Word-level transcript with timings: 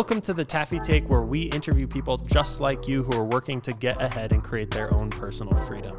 Welcome 0.00 0.22
to 0.22 0.32
the 0.32 0.46
Taffy 0.46 0.80
Take, 0.80 1.10
where 1.10 1.20
we 1.20 1.42
interview 1.42 1.86
people 1.86 2.16
just 2.16 2.58
like 2.58 2.88
you 2.88 3.02
who 3.02 3.12
are 3.18 3.24
working 3.26 3.60
to 3.60 3.70
get 3.74 4.00
ahead 4.00 4.32
and 4.32 4.42
create 4.42 4.70
their 4.70 4.90
own 4.94 5.10
personal 5.10 5.54
freedom. 5.54 5.94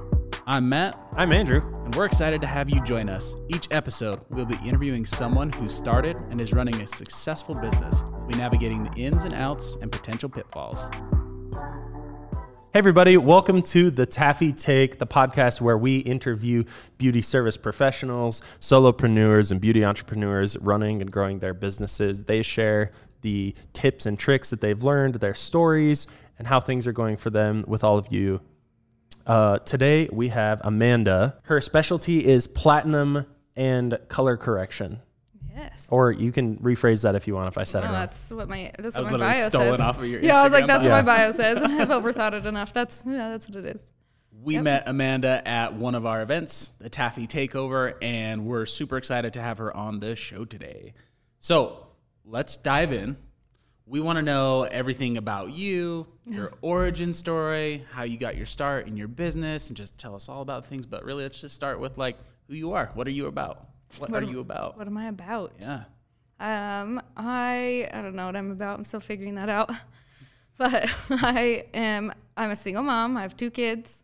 I'm 0.48 0.68
Matt, 0.68 1.00
I'm 1.16 1.32
Andrew. 1.32 1.62
and 1.86 1.96
we're 1.96 2.06
excited 2.06 2.42
to 2.42 2.48
have 2.48 2.68
you 2.68 2.82
join 2.82 3.10
us. 3.10 3.36
Each 3.50 3.68
episode, 3.70 4.26
we'll 4.32 4.48
be 4.48 4.58
interviewing 4.66 5.06
someone 5.06 5.52
who 5.52 5.70
started 5.70 6.18
and 6.32 6.42
is 6.42 6.52
running 6.52 6.82
a 6.82 6.88
successful 6.88 7.54
business. 7.54 8.04
We'll 8.10 8.26
be 8.26 8.38
navigating 8.40 8.86
the 8.86 8.92
ins 9.00 9.24
and 9.24 9.36
outs 9.36 9.78
and 9.84 9.92
potential 9.92 10.30
pitfalls. 10.30 10.90
Hey, 12.74 12.80
everybody, 12.80 13.18
welcome 13.18 13.62
to 13.64 13.92
the 13.92 14.06
Taffy 14.06 14.52
Take, 14.54 14.98
the 14.98 15.06
podcast 15.06 15.62
where 15.62 15.78
we 15.78 15.98
interview 15.98 16.64
beauty 16.98 17.22
service 17.22 17.58
professionals, 17.58 18.42
solopreneurs, 18.62 19.52
and 19.52 19.62
beauty 19.62 19.86
entrepreneurs 19.86 20.58
running 20.58 21.02
and 21.02 21.12
growing 21.12 21.40
their 21.40 21.54
businesses. 21.54 22.24
They 22.24 22.42
share 22.42 22.92
the 23.22 23.56
tips 23.74 24.06
and 24.06 24.18
tricks 24.18 24.50
that 24.50 24.62
they've 24.62 24.84
learned, 24.84 25.16
their 25.16 25.34
stories, 25.34 26.08
and 26.38 26.48
how 26.48 26.60
things 26.60 26.88
are 26.88 26.92
going 26.94 27.18
for 27.18 27.30
them 27.30 27.64
with 27.68 27.84
all 27.84 27.98
of 27.98 28.12
you. 28.12 28.42
Uh, 29.26 29.60
today, 29.60 30.10
we 30.12 30.30
have 30.30 30.62
Amanda. 30.64 31.38
Her 31.44 31.62
specialty 31.62 32.26
is 32.26 32.48
platinum 32.48 33.26
and 33.56 33.98
color 34.08 34.38
correction. 34.38 35.00
Yes. 35.56 35.88
Or 35.92 36.12
you 36.12 36.32
can 36.32 36.56
rephrase 36.58 37.04
that 37.04 37.14
if 37.16 37.28
you 37.28 37.36
want, 37.36 37.50
if 37.50 37.58
I 37.58 37.64
said 37.66 37.82
no, 37.82 37.90
it 37.90 37.92
wrong. 37.92 38.00
that's 38.02 38.32
what 38.32 38.50
my 38.50 38.72
that's 38.80 38.98
was 38.98 39.12
what 39.12 39.20
my 39.20 39.28
literally 39.28 39.34
bio 39.42 39.50
stolen 39.50 39.72
says. 39.74 39.80
off 39.82 40.00
of 40.00 40.06
your 40.08 40.22
yeah, 40.22 40.40
I 40.40 40.44
was 40.44 40.54
like, 40.54 40.66
that's 40.66 40.86
bio. 40.86 40.94
what 40.96 41.06
my 41.06 41.18
bio 41.18 41.32
says. 41.34 41.58
I've 41.58 41.90
overthought 41.90 42.34
it 42.34 42.46
enough. 42.46 42.74
That's 42.74 43.04
yeah, 43.06 43.30
that's 43.32 43.48
what 43.48 43.58
it 43.58 43.66
is. 43.76 43.84
We 44.42 44.56
Yep. 44.56 44.64
met 44.64 44.84
Amanda 44.88 45.46
at 45.48 45.74
one 45.76 45.94
of 45.94 46.06
our 46.06 46.22
events, 46.24 46.72
the 46.80 46.90
Taffy 46.90 47.28
Takeover, 47.28 47.94
and 48.02 48.46
we're 48.46 48.66
super 48.66 48.98
excited 48.98 49.34
to 49.34 49.42
have 49.42 49.60
her 49.60 49.76
on 49.76 50.00
the 50.00 50.16
show 50.16 50.46
today. 50.46 50.94
So 51.40 51.86
let's 52.26 52.58
dive 52.58 52.92
in. 52.92 53.18
We 53.86 54.00
want 54.00 54.18
to 54.18 54.22
know 54.24 54.64
everything 54.64 55.18
about 55.18 55.52
you, 55.52 56.08
your 56.26 56.54
origin 56.62 57.14
story, 57.14 57.86
how 57.92 58.04
you 58.04 58.18
got 58.18 58.38
your 58.38 58.46
start 58.46 58.88
in 58.88 58.96
your 58.96 59.08
business, 59.10 59.68
and 59.70 59.76
just 59.78 59.98
tell 59.98 60.16
us 60.16 60.30
all 60.30 60.42
about 60.42 60.66
things. 60.66 60.86
But 60.86 61.04
really, 61.04 61.24
let's 61.24 61.42
just 61.42 61.56
start 61.56 61.80
with 61.80 61.98
like 61.98 62.18
who 62.48 62.54
you 62.56 62.74
are. 62.74 62.92
What 62.94 63.08
are 63.08 63.12
you 63.12 63.28
about? 63.28 63.68
What, 63.98 64.10
What 64.12 64.24
are 64.24 64.26
am- 64.26 64.32
you 64.32 64.40
about? 64.40 64.78
What 64.78 64.88
am 64.88 64.98
I 64.98 65.08
about? 65.10 65.54
Yeah. 65.60 65.84
Um, 66.40 67.02
I 67.18 67.88
I 67.94 68.02
don't 68.02 68.16
know 68.16 68.26
what 68.28 68.36
I'm 68.36 68.52
about. 68.52 68.78
I'm 68.80 68.84
still 68.86 69.00
figuring 69.00 69.36
that 69.36 69.50
out. 69.50 69.72
But 70.58 70.90
I 71.10 71.66
am 71.74 72.14
I'm 72.38 72.52
a 72.52 72.56
single 72.56 72.84
mom. 72.84 73.18
I 73.18 73.24
have 73.24 73.36
two 73.36 73.50
kids, 73.50 74.04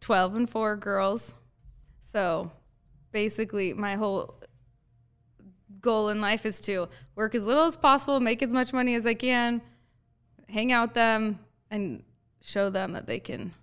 12 0.00 0.34
and 0.34 0.50
4 0.50 0.76
girls. 0.76 1.34
So, 2.00 2.50
basically 3.12 3.74
my 3.74 3.94
whole 3.94 4.37
goal 5.88 6.10
in 6.10 6.20
life 6.20 6.44
is 6.44 6.60
to 6.60 6.86
work 7.16 7.34
as 7.34 7.46
little 7.46 7.64
as 7.64 7.74
possible, 7.74 8.20
make 8.20 8.42
as 8.42 8.52
much 8.52 8.74
money 8.74 8.94
as 8.94 9.06
I 9.06 9.14
can, 9.14 9.62
hang 10.46 10.70
out 10.70 10.88
with 10.88 10.94
them 10.94 11.38
and 11.70 12.02
show 12.42 12.68
them 12.68 12.92
that 12.92 13.06
they 13.06 13.18
can 13.18 13.54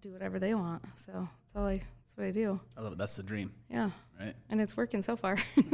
do 0.00 0.10
whatever 0.10 0.40
they 0.40 0.54
want. 0.54 0.82
So, 0.96 1.28
that's 1.44 1.54
all 1.54 1.66
I 1.68 1.80
what 2.18 2.26
I 2.26 2.30
do. 2.32 2.58
I 2.76 2.80
love 2.82 2.92
it. 2.92 2.98
That's 2.98 3.16
the 3.16 3.22
dream, 3.22 3.52
Yeah. 3.70 3.90
right? 4.20 4.34
And 4.50 4.60
it's 4.60 4.76
working 4.76 5.02
so 5.02 5.16
far. 5.16 5.38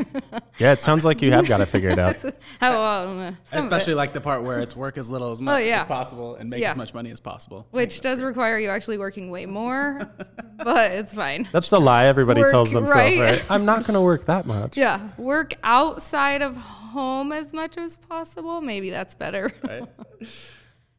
Yeah, 0.60 0.70
it 0.70 0.80
sounds 0.80 1.04
like 1.04 1.20
you 1.20 1.32
have 1.32 1.48
got 1.48 1.56
to 1.56 1.66
figure 1.66 1.88
it 1.90 1.96
figured 1.96 2.24
out. 2.26 2.34
How 2.60 2.70
well, 2.78 2.84
uh, 2.84 3.06
some 3.10 3.18
of 3.18 3.34
it. 3.34 3.58
Especially 3.58 3.94
like 3.94 4.12
the 4.12 4.20
part 4.20 4.44
where 4.44 4.60
it's 4.60 4.76
work 4.76 4.96
as 4.98 5.10
little 5.10 5.32
as 5.32 5.40
much 5.40 5.52
Oh, 5.54 5.56
yeah. 5.58 5.78
as 5.80 5.84
possible 5.84 6.36
and 6.36 6.48
make 6.48 6.60
Yeah. 6.60 6.70
as 6.70 6.76
much 6.76 6.94
money 6.94 7.10
as 7.10 7.18
possible. 7.18 7.66
which 7.72 8.00
does 8.00 8.22
require 8.22 8.56
you 8.58 8.68
actually 8.68 8.98
working 8.98 9.30
way 9.32 9.46
more, 9.46 10.00
but 10.56 10.92
it's 10.92 11.12
fine. 11.12 11.48
That's 11.50 11.70
the 11.70 11.80
lie 11.80 12.06
everybody 12.06 12.40
Work, 12.42 12.52
tells 12.52 12.70
themselves, 12.70 12.94
right? 12.94 13.18
right? 13.18 13.50
I'm 13.50 13.64
not 13.64 13.80
going 13.84 13.94
to 13.94 14.00
work 14.00 14.26
that 14.26 14.46
much. 14.46 14.76
Yeah, 14.76 15.08
work 15.18 15.54
outside 15.64 16.40
of 16.40 16.56
home 16.56 17.33
as 17.33 17.52
much 17.52 17.77
as 17.77 17.96
possible. 17.96 18.60
Maybe 18.60 18.90
that's 18.90 19.16
better. 19.16 19.50
right? 19.66 19.88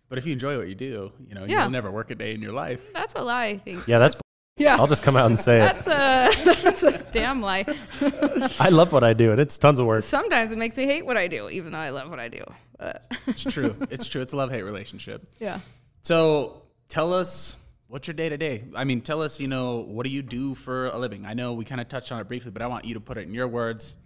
But 0.10 0.18
if 0.18 0.26
you 0.26 0.34
enjoy 0.34 0.58
what 0.58 0.68
you 0.68 0.76
do, 0.76 1.14
you 1.30 1.34
know, 1.34 1.46
Yeah. 1.46 1.62
you'll 1.62 1.72
never 1.72 1.90
work 1.92 2.12
a 2.12 2.16
day 2.16 2.34
in 2.34 2.42
your 2.42 2.52
life. 2.52 2.92
That's 2.94 3.14
a 3.16 3.22
lie, 3.24 3.46
I 3.46 3.58
think. 3.58 3.88
Yeah, 3.88 4.00
that's. 4.00 4.16
Yeah, 4.58 4.78
I'll 4.78 4.88
just 4.88 5.04
come 5.04 5.18
out 5.18 5.26
and 5.26 5.38
say 5.38 5.58
it. 5.58 5.84
that's 5.84 5.88
a 5.88 6.62
that's 6.64 6.84
a 6.84 6.98
damn 7.12 7.42
lie. 7.42 7.66
I 8.58 8.70
love 8.70 8.94
what 8.94 9.04
I 9.04 9.12
do, 9.14 9.32
and 9.32 9.40
it's 9.42 9.58
tons 9.58 9.82
of 9.82 9.86
work. 9.86 10.04
Sometimes 10.06 10.52
it 10.54 10.58
makes 10.58 10.78
me 10.78 10.86
hate 10.86 11.06
what 11.06 11.18
I 11.18 11.28
do, 11.28 11.50
even 11.50 11.74
though 11.74 11.78
I 11.80 11.90
love 11.90 12.10
what 12.10 12.20
I 12.20 12.30
do. 12.30 12.42
But 12.80 13.04
It's 13.28 13.44
true. 13.44 13.76
it's 13.90 14.08
true. 14.08 14.22
It's 14.22 14.32
a 14.32 14.38
love 14.38 14.52
hate 14.52 14.62
relationship. 14.62 15.28
yeah. 15.40 15.60
So 16.04 16.62
tell 16.88 17.14
us 17.14 17.58
what's 17.88 18.08
your 18.08 18.14
day 18.14 18.30
to 18.30 18.38
day. 18.38 18.64
I 18.76 18.86
mean, 18.86 19.02
tell 19.02 19.22
us, 19.22 19.42
you 19.42 19.48
know, 19.50 19.80
what 19.80 20.06
do 20.06 20.10
you 20.10 20.22
do 20.22 20.56
for 20.56 20.88
a 20.88 20.98
living? 20.98 21.26
I 21.26 21.34
know 21.34 21.52
we 21.54 21.66
kind 21.66 21.82
of 21.82 21.90
touched 21.90 22.14
on 22.14 22.22
it 22.22 22.28
briefly, 22.30 22.52
but 22.52 22.62
I 22.62 22.68
want 22.68 22.86
you 22.86 22.94
to 22.94 23.02
put 23.02 23.18
it 23.18 23.28
in 23.28 23.34
your 23.34 23.50
words. 23.50 23.98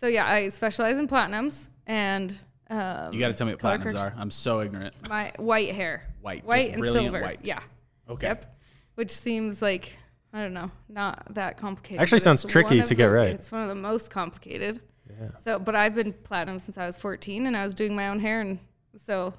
So 0.00 0.06
yeah, 0.06 0.28
I 0.28 0.50
specialize 0.50 0.96
in 0.96 1.08
platinums 1.08 1.66
and 1.88 2.30
um, 2.70 3.12
You 3.12 3.18
got 3.18 3.28
to 3.28 3.34
tell 3.34 3.46
me 3.48 3.54
what 3.54 3.60
color 3.60 3.78
platinums 3.78 3.96
are. 3.98 4.14
I'm 4.16 4.30
so 4.30 4.60
ignorant. 4.60 4.94
My 5.08 5.32
white 5.38 5.74
hair. 5.74 6.06
White, 6.20 6.44
White 6.44 6.66
just 6.70 6.74
and 6.74 6.84
silver. 6.84 7.20
white. 7.20 7.40
Yeah. 7.42 7.60
Okay. 8.08 8.28
Yep. 8.28 8.54
Which 8.98 9.12
seems 9.12 9.62
like 9.62 9.96
I 10.32 10.42
don't 10.42 10.54
know, 10.54 10.72
not 10.88 11.34
that 11.36 11.56
complicated. 11.56 12.02
Actually 12.02 12.18
sounds 12.18 12.44
tricky 12.44 12.82
to 12.82 12.94
get 12.96 13.06
the- 13.06 13.12
right. 13.12 13.28
It's 13.28 13.52
one 13.52 13.62
of 13.62 13.68
the 13.68 13.76
most 13.76 14.10
complicated. 14.10 14.80
Yeah. 15.08 15.28
So, 15.38 15.60
but 15.60 15.76
I've 15.76 15.94
been 15.94 16.12
platinum 16.12 16.58
since 16.58 16.76
I 16.76 16.84
was 16.84 16.98
14, 16.98 17.46
and 17.46 17.56
I 17.56 17.62
was 17.62 17.76
doing 17.76 17.94
my 17.94 18.08
own 18.08 18.18
hair, 18.18 18.40
and 18.40 18.58
so 18.96 19.34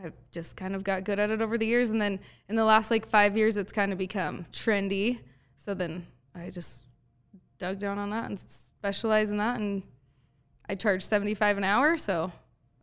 I've 0.00 0.14
just 0.30 0.56
kind 0.56 0.76
of 0.76 0.84
got 0.84 1.02
good 1.02 1.18
at 1.18 1.32
it 1.32 1.42
over 1.42 1.58
the 1.58 1.66
years. 1.66 1.90
And 1.90 2.00
then 2.00 2.20
in 2.48 2.54
the 2.54 2.64
last 2.64 2.92
like 2.92 3.04
five 3.04 3.36
years, 3.36 3.56
it's 3.56 3.72
kind 3.72 3.90
of 3.90 3.98
become 3.98 4.46
trendy. 4.52 5.18
So 5.56 5.74
then 5.74 6.06
I 6.32 6.50
just 6.50 6.84
dug 7.58 7.80
down 7.80 7.98
on 7.98 8.10
that 8.10 8.26
and 8.26 8.38
specialize 8.38 9.32
in 9.32 9.38
that, 9.38 9.58
and 9.58 9.82
I 10.68 10.76
charge 10.76 11.02
75 11.02 11.58
an 11.58 11.64
hour, 11.64 11.96
so 11.96 12.30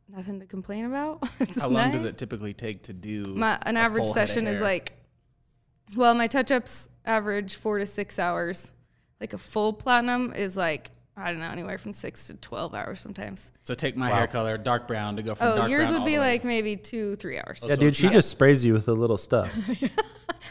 nothing 0.10 0.42
to 0.42 0.46
complain 0.46 0.84
about. 0.84 1.26
How 1.58 1.70
long 1.70 1.94
does 1.94 2.04
it 2.04 2.18
typically 2.18 2.52
take 2.52 2.84
to 2.84 2.94
do 2.94 3.24
My, 3.36 3.58
an 3.62 3.78
a 3.78 3.80
average 3.80 4.04
full 4.04 4.14
head 4.14 4.24
of 4.24 4.30
session 4.30 4.48
is 4.48 4.62
like, 4.62 4.99
well, 5.96 6.14
my 6.14 6.28
touch 6.28 6.52
ups 6.52 6.90
average 7.06 7.56
four 7.56 7.80
to 7.80 7.86
six 7.86 8.20
hours. 8.20 8.72
Like 9.20 9.34
a 9.34 9.38
full 9.38 9.74
platinum 9.74 10.34
is 10.34 10.56
like, 10.56 10.90
I 11.18 11.26
don't 11.26 11.40
know, 11.40 11.50
anywhere 11.50 11.78
from 11.78 11.92
six 11.92 12.28
to 12.28 12.36
12 12.36 12.74
hours 12.74 13.02
sometimes. 13.02 13.52
So 13.64 13.74
take 13.74 13.98
my 13.98 14.10
hair 14.10 14.28
color, 14.28 14.58
dark 14.58 14.88
brown, 14.88 15.18
to 15.18 15.24
go 15.24 15.36
from 15.36 15.48
Oh, 15.48 15.58
dark 15.58 15.70
yours 15.70 15.90
would 15.90 16.00
all 16.00 16.06
be 16.06 16.16
the 16.16 16.22
way- 16.22 16.32
like 16.34 16.44
maybe 16.46 16.78
two, 16.78 17.18
three 17.18 17.38
hours. 17.38 17.60
Yeah, 17.62 17.76
so 17.76 17.82
dude, 17.82 17.96
she 17.96 18.06
not- 18.06 18.14
just 18.14 18.30
sprays 18.30 18.66
you 18.66 18.74
with 18.74 18.86
the 18.86 18.96
little 18.96 19.18
stuff. 19.18 19.54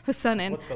With 0.07 0.17
Sun-In. 0.17 0.59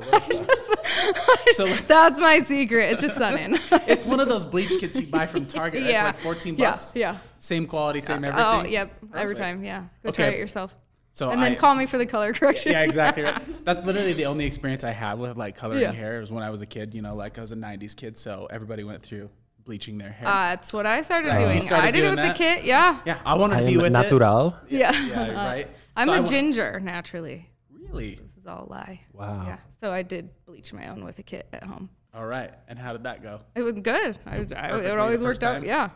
So 1.53 1.67
That's 1.87 2.19
my 2.19 2.41
secret. 2.41 2.93
It's 2.93 3.03
just 3.03 3.17
Sun-In. 3.17 3.59
it's 3.87 4.07
one 4.07 4.21
of 4.21 4.29
those 4.29 4.45
bleach 4.45 4.71
kits 4.81 4.99
you 5.01 5.07
buy 5.07 5.27
from 5.27 5.47
Target, 5.47 5.83
right? 5.83 5.87
For 5.89 5.93
yeah. 5.93 6.05
like 6.07 6.17
14 6.17 6.55
bucks. 6.55 6.93
Yeah. 6.95 7.19
Same 7.39 7.67
quality, 7.67 8.01
same 8.01 8.25
oh, 8.25 8.29
everything. 8.29 8.47
Oh, 8.47 8.65
yep. 8.65 8.93
Every 9.15 9.35
time. 9.35 9.65
Yeah. 9.65 9.85
Go 10.03 10.13
try 10.13 10.27
it 10.27 10.39
yourself. 10.39 10.75
So 11.15 11.31
And 11.31 11.43
then 11.43 11.53
I- 11.53 11.55
call 11.57 11.75
me 11.75 11.85
for 11.87 11.99
the 11.99 12.07
color 12.07 12.33
correction. 12.33 12.73
Yeah, 12.73 12.83
exactly. 12.83 13.23
Right. 13.23 13.41
That's 13.65 13.85
literally 13.85 14.15
the 14.15 14.27
only 14.27 14.47
experience 14.47 14.83
I 14.83 14.93
have 14.93 15.19
with 15.19 15.37
like 15.37 15.57
coloring 15.57 15.83
Yeah. 15.83 15.93
hair. 15.93 16.19
Was 16.21 16.33
when 16.33 16.43
I 16.43 16.51
was 16.51 16.63
a 16.63 16.67
kid. 16.67 16.95
You 16.95 17.03
know, 17.03 17.15
like 17.15 17.37
I 17.39 17.43
was 17.43 17.53
a 17.53 17.57
'90s 17.57 17.95
kid, 17.95 18.17
so 18.17 18.49
everybody 18.51 18.83
went 18.83 19.03
through 19.03 19.29
bleaching 19.65 19.99
their 19.99 20.11
hair. 20.11 20.27
Uh, 20.27 20.33
that's 20.57 20.73
what 20.73 20.87
I 20.87 21.03
started 21.03 21.29
Right. 21.29 21.39
Doing. 21.39 21.61
started 21.61 21.87
I 21.87 21.91
did 21.93 22.05
it 22.05 22.09
with 22.09 22.17
that? 22.19 22.37
the 22.37 22.43
kit. 22.43 22.65
Yeah. 22.65 22.99
yeah, 23.05 23.21
I 23.25 23.35
want 23.35 23.53
to 23.53 23.65
be 23.65 23.77
with 23.77 23.93
natural. 23.93 24.57
it. 24.69 24.79
Yeah. 24.79 24.93
Yeah, 25.07 25.47
right. 25.49 25.71
I'm 25.97 26.07
So 26.07 26.13
I 26.15 26.17
a 26.17 26.21
wa- 26.23 26.27
ginger 26.27 26.81
naturally. 26.81 27.49
Really? 27.71 28.15
This 28.15 28.37
is 28.39 28.47
all 28.47 28.65
a 28.65 28.71
lie. 28.71 29.01
Wow. 29.13 29.45
Yeah. 29.47 29.59
So 29.81 29.93
I 29.93 30.03
did 30.03 30.31
bleach 30.47 30.73
my 30.73 30.89
own 30.89 31.05
with 31.05 31.19
a 31.19 31.23
kit 31.23 31.47
at 31.53 31.63
home. 31.63 31.91
All 32.15 32.27
right. 32.27 32.51
And 32.69 32.79
how 32.79 32.93
did 32.93 33.03
that 33.05 33.23
go? 33.23 33.41
It 33.55 33.63
was 33.63 33.75
good. 33.75 34.19
I, 34.27 34.47
I, 34.57 34.79
it 34.81 34.99
always 34.99 35.23
worked 35.23 35.43
first 35.43 35.45
out. 35.45 35.63
Yeah. 35.65 35.91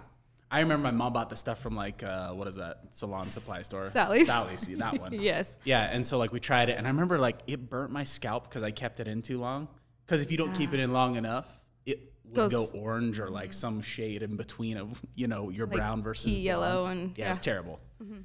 I 0.51 0.61
remember 0.61 0.85
my 0.85 0.91
mom 0.93 1.13
bought 1.13 1.29
the 1.29 1.37
stuff 1.37 1.61
from 1.61 1.75
like 1.75 2.03
uh, 2.03 2.31
what 2.31 2.47
is 2.47 2.57
that 2.57 2.83
salon 2.91 3.27
supply 3.27 3.63
store? 3.63 3.91
Sally's. 3.91 4.29
Sally's. 4.29 4.67
That 4.67 5.01
one. 5.01 5.13
Yes. 5.21 5.59
Yeah, 5.65 5.83
and 5.83 6.07
so 6.07 6.19
like 6.19 6.33
we 6.33 6.41
tried 6.41 6.69
it, 6.69 6.79
and 6.79 6.87
I 6.87 6.91
remember 6.91 7.19
like 7.19 7.41
it 7.47 7.69
burnt 7.69 7.91
my 7.91 8.05
scalp 8.05 8.45
because 8.45 8.63
I 8.63 8.71
kept 8.71 9.01
it 9.01 9.09
in 9.09 9.23
too 9.23 9.41
long. 9.41 9.69
Because 10.05 10.23
if 10.23 10.31
you 10.31 10.37
don't 10.37 10.55
keep 10.55 10.73
it 10.73 10.79
ah. 10.79 10.85
in 10.85 10.93
long 10.93 11.17
enough, 11.17 11.63
it 11.85 12.13
would 12.25 12.37
Goes- 12.37 12.53
go 12.53 12.67
orange 12.79 13.19
or 13.19 13.29
like 13.29 13.51
mm-hmm. 13.51 13.53
some 13.53 13.81
shade 13.81 14.23
in 14.23 14.37
between 14.37 14.77
of 14.77 15.01
you 15.15 15.27
know 15.27 15.51
your 15.51 15.67
Like 15.67 15.79
brown 15.79 16.03
versus 16.03 16.37
yellow 16.37 16.87
and- 16.87 17.17
yeah, 17.17 17.31
it's 17.31 17.39
yeah. 17.39 17.53
terrible. 17.53 17.81
Mm-hmm. 18.03 18.19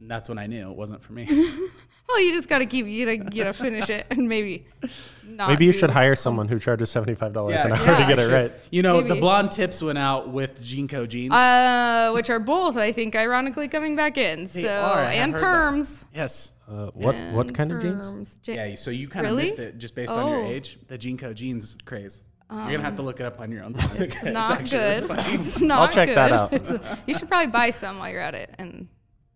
And 0.00 0.10
that's 0.10 0.28
when 0.28 0.38
I 0.38 0.46
knew 0.46 0.70
it 0.70 0.76
wasn't 0.76 1.02
for 1.02 1.12
me. 1.12 1.26
Well, 2.08 2.20
you 2.22 2.32
just 2.32 2.48
got 2.48 2.58
to 2.58 2.66
keep, 2.66 2.86
you 2.86 3.04
gotta, 3.04 3.34
you 3.34 3.42
gotta 3.42 3.52
finish 3.52 3.90
it 3.90 4.06
and 4.10 4.28
maybe 4.28 4.66
not. 5.28 5.48
Maybe 5.50 5.64
you 5.66 5.72
do- 5.72 5.78
should 5.78 5.90
hire 5.90 6.14
someone 6.14 6.46
who 6.48 6.58
charges 6.58 6.88
$75 6.90 7.30
an 7.30 7.36
hour 7.36 7.50
yeah. 7.50 7.98
to 7.98 8.06
get 8.06 8.18
it 8.20 8.32
right. 8.32 8.52
you 8.70 8.82
know, 8.82 9.00
the 9.00 9.16
blonde 9.16 9.50
tips 9.50 9.82
went 9.82 9.98
out 9.98 10.28
with 10.30 10.62
JNCO 10.62 11.08
jeans. 11.08 11.32
Uh, 11.32 12.12
which 12.14 12.30
are 12.30 12.38
both, 12.38 12.76
I 12.76 12.92
think, 12.92 13.16
ironically 13.16 13.66
coming 13.68 13.96
back 13.96 14.16
in. 14.18 14.46
so, 14.46 14.60
are, 14.68 15.00
I 15.00 15.14
and 15.14 15.32
heard 15.32 15.42
that. 15.42 15.46
perms. 15.46 16.04
yes. 16.14 16.52
Uh, 16.68 16.86
what 16.94 17.16
what 17.32 17.46
And 17.46 17.56
kind 17.56 17.72
of 17.72 17.80
jeans? 17.82 18.12
perms. 18.12 18.36
Ja- 18.48 18.54
Yeah, 18.54 18.74
so 18.76 18.90
you 18.90 19.08
kind 19.08 19.26
of 19.26 19.32
Really? 19.32 19.44
missed 19.44 19.58
it 19.58 19.78
just 19.78 19.94
based 19.94 20.10
on 20.12 20.28
your 20.28 20.44
Oh. 20.44 20.48
age. 20.50 20.78
The 20.88 20.98
JNCO 20.98 21.34
jeans 21.34 21.76
craze. 21.84 22.22
You're 22.48 22.58
gonna 22.70 22.82
have 22.82 22.94
to 22.96 23.02
look 23.02 23.18
it 23.18 23.26
up 23.26 23.40
on 23.40 23.50
your 23.50 23.64
own 23.64 23.72
time. 23.74 23.96
It's 24.02 24.24
not 24.24 24.50
actually 24.52 24.78
really 24.78 25.00
good. 25.08 25.16
funny. 25.16 25.34
it's 25.34 25.60
not 25.60 25.74
good. 25.76 25.80
I'll 25.82 25.88
check 25.92 26.08
good. 26.08 26.16
that 26.16 26.32
out. 26.32 26.52
It's 26.52 26.70
a- 26.70 26.98
you 27.06 27.14
should 27.14 27.26
probably 27.28 27.50
buy 27.50 27.70
some 27.72 27.98
while 27.98 28.08
you're 28.10 28.20
at 28.20 28.34
it. 28.36 28.54
And 28.58 28.86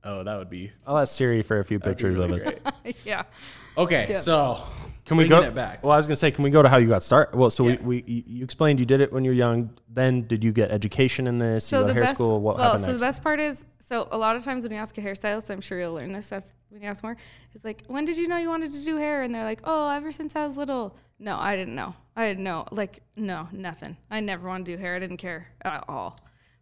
Oh, 0.02 0.23
that 0.25 0.38
would 0.38 0.49
be 0.50 0.73
I'll 0.87 0.99
ask 0.99 1.14
Siri 1.17 1.43
for 1.43 1.58
a 1.61 1.64
few 1.64 1.79
pictures 1.79 2.17
really 2.19 2.41
of 2.41 2.47
it. 2.49 2.97
yeah. 3.05 3.25
Okay, 3.76 4.06
Yeah. 4.11 4.17
so 4.17 4.62
Can 5.05 5.17
we 5.17 5.29
go 5.29 5.43
it 5.43 5.55
back. 5.55 5.82
Well, 5.82 5.93
I 5.93 5.97
was 5.97 6.06
gonna 6.06 6.17
say, 6.17 6.31
can 6.31 6.44
we 6.44 6.50
go 6.50 6.62
to 6.62 6.69
how 6.69 6.76
you 6.79 6.88
got 6.88 7.02
started? 7.02 7.37
Well, 7.37 7.50
so 7.50 7.67
Yeah. 7.69 7.76
we, 7.82 8.02
we 8.06 8.25
you 8.26 8.44
explained 8.44 8.79
you 8.81 8.87
did 8.87 9.00
it 9.00 9.12
when 9.12 9.25
you 9.25 9.31
were 9.31 9.37
young. 9.37 9.70
Then 9.88 10.23
did 10.26 10.43
you 10.44 10.52
get 10.52 10.70
education 10.70 11.26
in 11.26 11.38
this? 11.38 11.67
So 11.67 11.81
you 11.81 11.87
the 11.87 11.94
hair 11.94 12.02
best, 12.05 12.14
school. 12.14 12.41
What 12.41 12.56
well, 12.56 12.64
happened 12.64 12.81
so 12.85 12.87
next? 12.88 13.00
the 13.00 13.06
best 13.06 13.23
part 13.23 13.41
is, 13.41 13.64
so 13.81 14.08
a 14.11 14.19
lot 14.19 14.37
of 14.37 14.44
times 14.44 14.62
when 14.64 14.73
you 14.73 14.79
ask 14.79 14.97
a 14.99 15.00
hairstylist, 15.00 15.50
I'm 15.50 15.61
sure 15.61 15.79
you'll 15.81 15.94
learn 15.94 16.12
this 16.12 16.26
stuff 16.26 16.44
when 16.70 16.81
you 16.82 16.88
ask 16.88 17.03
more. 17.03 17.17
It's 17.55 17.64
like, 17.64 17.82
when 17.88 18.05
did 18.05 18.17
you 18.17 18.29
know 18.29 18.37
you 18.37 18.49
wanted 18.49 18.73
to 18.73 18.85
do 18.85 18.96
hair? 18.96 19.23
And 19.23 19.35
they're 19.35 19.44
like, 19.44 19.61
oh, 19.64 19.91
ever 19.91 20.12
since 20.12 20.37
I 20.37 20.44
was 20.46 20.56
little. 20.56 20.96
No, 21.19 21.37
I 21.37 21.56
didn't 21.56 21.75
know. 21.75 21.94
I 22.17 22.29
didn't 22.29 22.44
know. 22.44 22.67
Like, 22.70 23.00
no, 23.17 23.49
nothing. 23.53 23.96
I 24.11 24.20
never 24.20 24.49
wanted 24.49 24.67
to 24.67 24.76
do 24.76 24.81
hair. 24.81 24.96
I 24.96 24.99
didn't 25.00 25.19
care 25.19 25.49
at 25.62 25.85
all. 25.88 26.19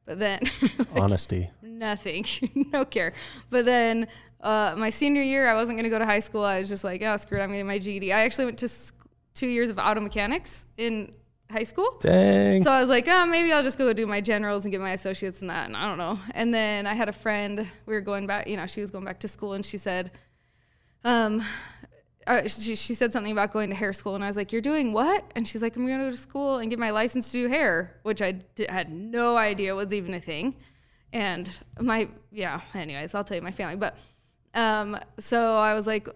But 0.08 0.20
then, 0.20 0.40
Honesty. 0.96 1.50
nothing, 1.60 2.24
no 2.72 2.86
care. 2.86 3.12
But 3.50 3.66
then 3.66 4.08
uh, 4.40 4.74
my 4.78 4.88
senior 4.88 5.20
year, 5.20 5.46
I 5.46 5.52
wasn't 5.52 5.76
going 5.76 5.84
to 5.84 5.90
go 5.90 5.98
to 5.98 6.06
high 6.06 6.20
school. 6.20 6.44
I 6.44 6.60
was 6.60 6.70
just 6.70 6.82
like, 6.82 7.02
oh, 7.02 7.14
screw 7.18 7.36
it, 7.36 7.42
I'm 7.42 7.50
going 7.50 7.58
to 7.58 7.64
get 7.64 7.66
my 7.66 7.78
GED. 7.78 8.10
I 8.14 8.20
actually 8.20 8.46
went 8.46 8.56
to 8.60 8.68
sc- 8.68 8.94
two 9.34 9.48
years 9.48 9.68
of 9.68 9.76
auto 9.76 10.00
mechanics 10.00 10.64
in 10.78 11.12
high 11.50 11.64
school. 11.64 11.98
Dang. 12.00 12.64
So 12.64 12.70
I 12.70 12.80
was 12.80 12.88
like, 12.88 13.06
oh, 13.06 13.26
maybe 13.26 13.52
I'll 13.52 13.62
just 13.62 13.76
go 13.76 13.92
do 13.92 14.06
my 14.06 14.22
generals 14.22 14.64
and 14.64 14.72
get 14.72 14.80
my 14.80 14.92
associates 14.92 15.42
and 15.42 15.50
that. 15.50 15.66
And 15.66 15.76
I 15.76 15.86
don't 15.86 15.98
know. 15.98 16.18
And 16.34 16.54
then 16.54 16.86
I 16.86 16.94
had 16.94 17.10
a 17.10 17.12
friend, 17.12 17.68
we 17.84 17.92
were 17.92 18.00
going 18.00 18.26
back, 18.26 18.48
you 18.48 18.56
know, 18.56 18.66
she 18.66 18.80
was 18.80 18.90
going 18.90 19.04
back 19.04 19.20
to 19.20 19.28
school 19.28 19.52
and 19.52 19.64
she 19.64 19.76
said, 19.76 20.10
um, 21.04 21.42
uh, 22.28 22.46
she, 22.48 22.76
she 22.76 22.94
said 22.94 23.12
something 23.12 23.32
about 23.32 23.52
going 23.52 23.70
to 23.70 23.76
hair 23.76 23.92
school. 23.92 24.14
And 24.14 24.22
I 24.22 24.28
was 24.28 24.36
like, 24.36 24.52
you're 24.52 24.60
doing 24.62 24.92
what? 24.92 25.24
And 25.34 25.46
she's 25.48 25.62
like, 25.62 25.74
I'm 25.76 25.86
going 25.86 25.98
to 25.98 26.04
go 26.04 26.10
to 26.10 26.16
school 26.16 26.58
and 26.58 26.70
get 26.70 26.78
my 26.78 26.90
license 26.90 27.32
to 27.32 27.38
do 27.38 27.48
hair, 27.48 27.98
which 28.02 28.20
I 28.22 28.40
had 28.68 28.92
no 28.92 29.36
idea 29.36 29.74
was 29.74 29.92
even 29.92 30.14
a 30.14 30.20
thing. 30.20 30.54
And 31.12 31.48
my, 31.80 32.08
yeah, 32.30 32.60
anyways, 32.74 33.14
I'll 33.14 33.24
tell 33.24 33.36
you 33.36 33.42
my 33.42 33.50
family. 33.50 33.76
But 33.76 33.98
um, 34.54 34.98
so 35.18 35.54
I 35.56 35.74
was 35.74 35.86
like, 35.86 36.08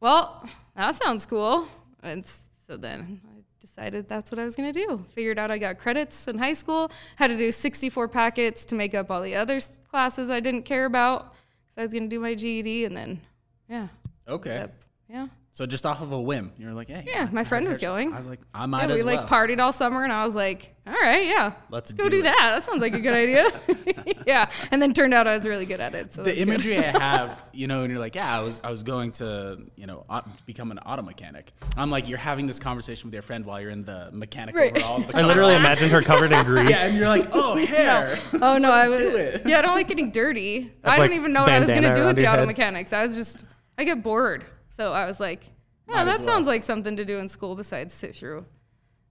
well, 0.00 0.46
that 0.76 0.96
sounds 0.96 1.26
cool. 1.26 1.66
And 2.02 2.26
so 2.66 2.76
then 2.76 3.20
I 3.24 3.42
decided 3.60 4.08
that's 4.08 4.32
what 4.32 4.40
I 4.40 4.44
was 4.44 4.56
going 4.56 4.72
to 4.72 4.86
do. 4.86 5.04
Figured 5.10 5.38
out 5.38 5.50
I 5.52 5.58
got 5.58 5.78
credits 5.78 6.26
in 6.26 6.38
high 6.38 6.54
school, 6.54 6.90
had 7.16 7.28
to 7.28 7.38
do 7.38 7.52
64 7.52 8.08
packets 8.08 8.64
to 8.66 8.74
make 8.74 8.94
up 8.94 9.10
all 9.10 9.22
the 9.22 9.36
other 9.36 9.60
classes 9.88 10.28
I 10.30 10.40
didn't 10.40 10.62
care 10.64 10.86
about. 10.86 11.34
because 11.66 11.78
I 11.78 11.82
was 11.82 11.92
going 11.92 12.08
to 12.10 12.16
do 12.16 12.18
my 12.20 12.34
GED 12.34 12.84
and 12.84 12.96
then, 12.96 13.20
yeah, 13.68 13.88
Okay. 14.28 14.54
yep, 14.54 14.74
yeah. 15.08 15.26
So 15.54 15.66
just 15.66 15.84
off 15.84 16.00
of 16.00 16.12
a 16.12 16.20
whim, 16.20 16.50
you're 16.56 16.72
like, 16.72 16.88
hey. 16.88 17.04
Yeah, 17.06 17.28
my 17.30 17.42
I 17.42 17.44
friend 17.44 17.68
was 17.68 17.78
hair- 17.78 17.90
going. 17.90 18.14
I 18.14 18.16
was 18.16 18.26
like, 18.26 18.40
I 18.54 18.60
Yeah, 18.62 18.66
might 18.66 18.86
we 18.86 18.94
as 18.94 19.04
well. 19.04 19.12
We 19.14 19.18
like 19.18 19.28
partied 19.28 19.60
all 19.60 19.74
summer, 19.74 20.02
and 20.02 20.10
I 20.10 20.24
was 20.24 20.34
like, 20.34 20.74
"All 20.86 20.94
right, 20.94 21.26
yeah, 21.26 21.52
Let's 21.68 21.92
go 21.92 22.04
do 22.04 22.10
do, 22.10 22.22
that. 22.22 22.54
That 22.56 22.64
sounds 22.64 22.80
like 22.80 22.94
a 22.94 23.00
good 23.00 23.12
idea." 23.12 23.52
yeah, 24.26 24.50
and 24.70 24.80
then 24.80 24.94
turned 24.94 25.12
out 25.12 25.26
I 25.26 25.34
was 25.34 25.44
really 25.44 25.66
good 25.66 25.78
at 25.80 25.92
it. 25.94 26.14
So 26.14 26.22
the 26.22 26.38
imagery 26.38 26.78
I 26.78 26.82
have, 26.98 27.44
you 27.52 27.66
know, 27.66 27.82
and 27.82 27.90
you're 27.90 28.00
like, 28.00 28.14
yeah, 28.14 28.34
I 28.34 28.40
was, 28.40 28.62
I 28.64 28.70
was 28.70 28.82
going 28.82 29.10
to, 29.12 29.58
you 29.76 29.86
know, 29.86 30.06
au- 30.08 30.22
become 30.46 30.70
an 30.70 30.78
auto 30.78 31.02
mechanic. 31.02 31.52
I'm 31.76 31.90
like, 31.90 32.08
you're 32.08 32.16
having 32.16 32.46
this 32.46 32.58
conversation 32.58 33.08
with 33.08 33.12
your 33.12 33.22
friend 33.22 33.44
while 33.44 33.60
you're 33.60 33.70
in 33.72 33.84
the 33.84 34.08
mechanic 34.10 34.54
Right. 34.56 34.74
overalls. 34.74 35.04
the 35.08 35.18
I 35.18 35.26
literally 35.26 35.54
imagined 35.54 35.90
her 35.92 36.00
covered 36.00 36.32
in 36.32 36.44
grease. 36.46 36.70
Yeah, 36.70 36.86
and 36.86 36.96
you're 36.96 37.08
like, 37.08 37.28
oh, 37.34 37.56
hair. 37.56 38.18
Oh 38.40 38.56
no, 38.56 38.72
I 38.72 38.88
would. 38.88 38.96
do 38.96 39.16
it. 39.16 39.42
Yeah, 39.44 39.58
I 39.58 39.62
don't 39.62 39.74
like 39.74 39.88
getting 39.88 40.12
dirty. 40.12 40.72
I 40.82 40.96
like, 40.96 41.10
don't 41.10 41.18
even 41.18 41.34
know 41.34 41.42
what 41.42 41.52
I 41.52 41.58
was 41.58 41.68
gonna 41.68 41.94
do 41.94 42.06
with 42.06 42.16
the 42.16 42.26
auto 42.28 42.38
head. 42.38 42.46
mechanics. 42.46 42.94
I 42.94 43.04
was 43.04 43.14
just, 43.14 43.44
I 43.76 43.84
get 43.84 44.02
bored, 44.02 44.46
so 44.82 44.92
I 44.92 45.06
was 45.06 45.20
like, 45.20 45.44
yeah, 45.88 45.96
Might 45.96 46.04
that 46.04 46.18
well. 46.18 46.26
sounds 46.28 46.46
like 46.46 46.62
something 46.62 46.96
to 46.96 47.04
do 47.04 47.18
in 47.18 47.28
school 47.28 47.54
besides 47.54 47.92
sit 47.94 48.14
through 48.16 48.44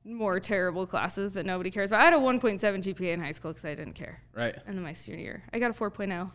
more 0.03 0.39
terrible 0.39 0.85
classes 0.88 1.33
that 1.33 1.45
nobody 1.45 1.69
cares 1.71 1.91
about. 1.91 2.01
I 2.01 2.06
had 2.06 2.13
a 2.13 2.18
1.7 2.18 2.59
GPA 2.59 3.12
in 3.13 3.21
high 3.21 3.31
school 3.33 3.51
because 3.51 3.65
I 3.65 3.75
didn't 3.75 3.94
care, 3.94 4.21
Right. 4.33 4.56
and 4.65 4.75
then 4.75 4.83
my 4.83 4.94
senior 4.94 5.19
year, 5.21 5.44
I 5.53 5.59
got 5.59 5.69
a 5.71 5.73
4.0 5.73 6.31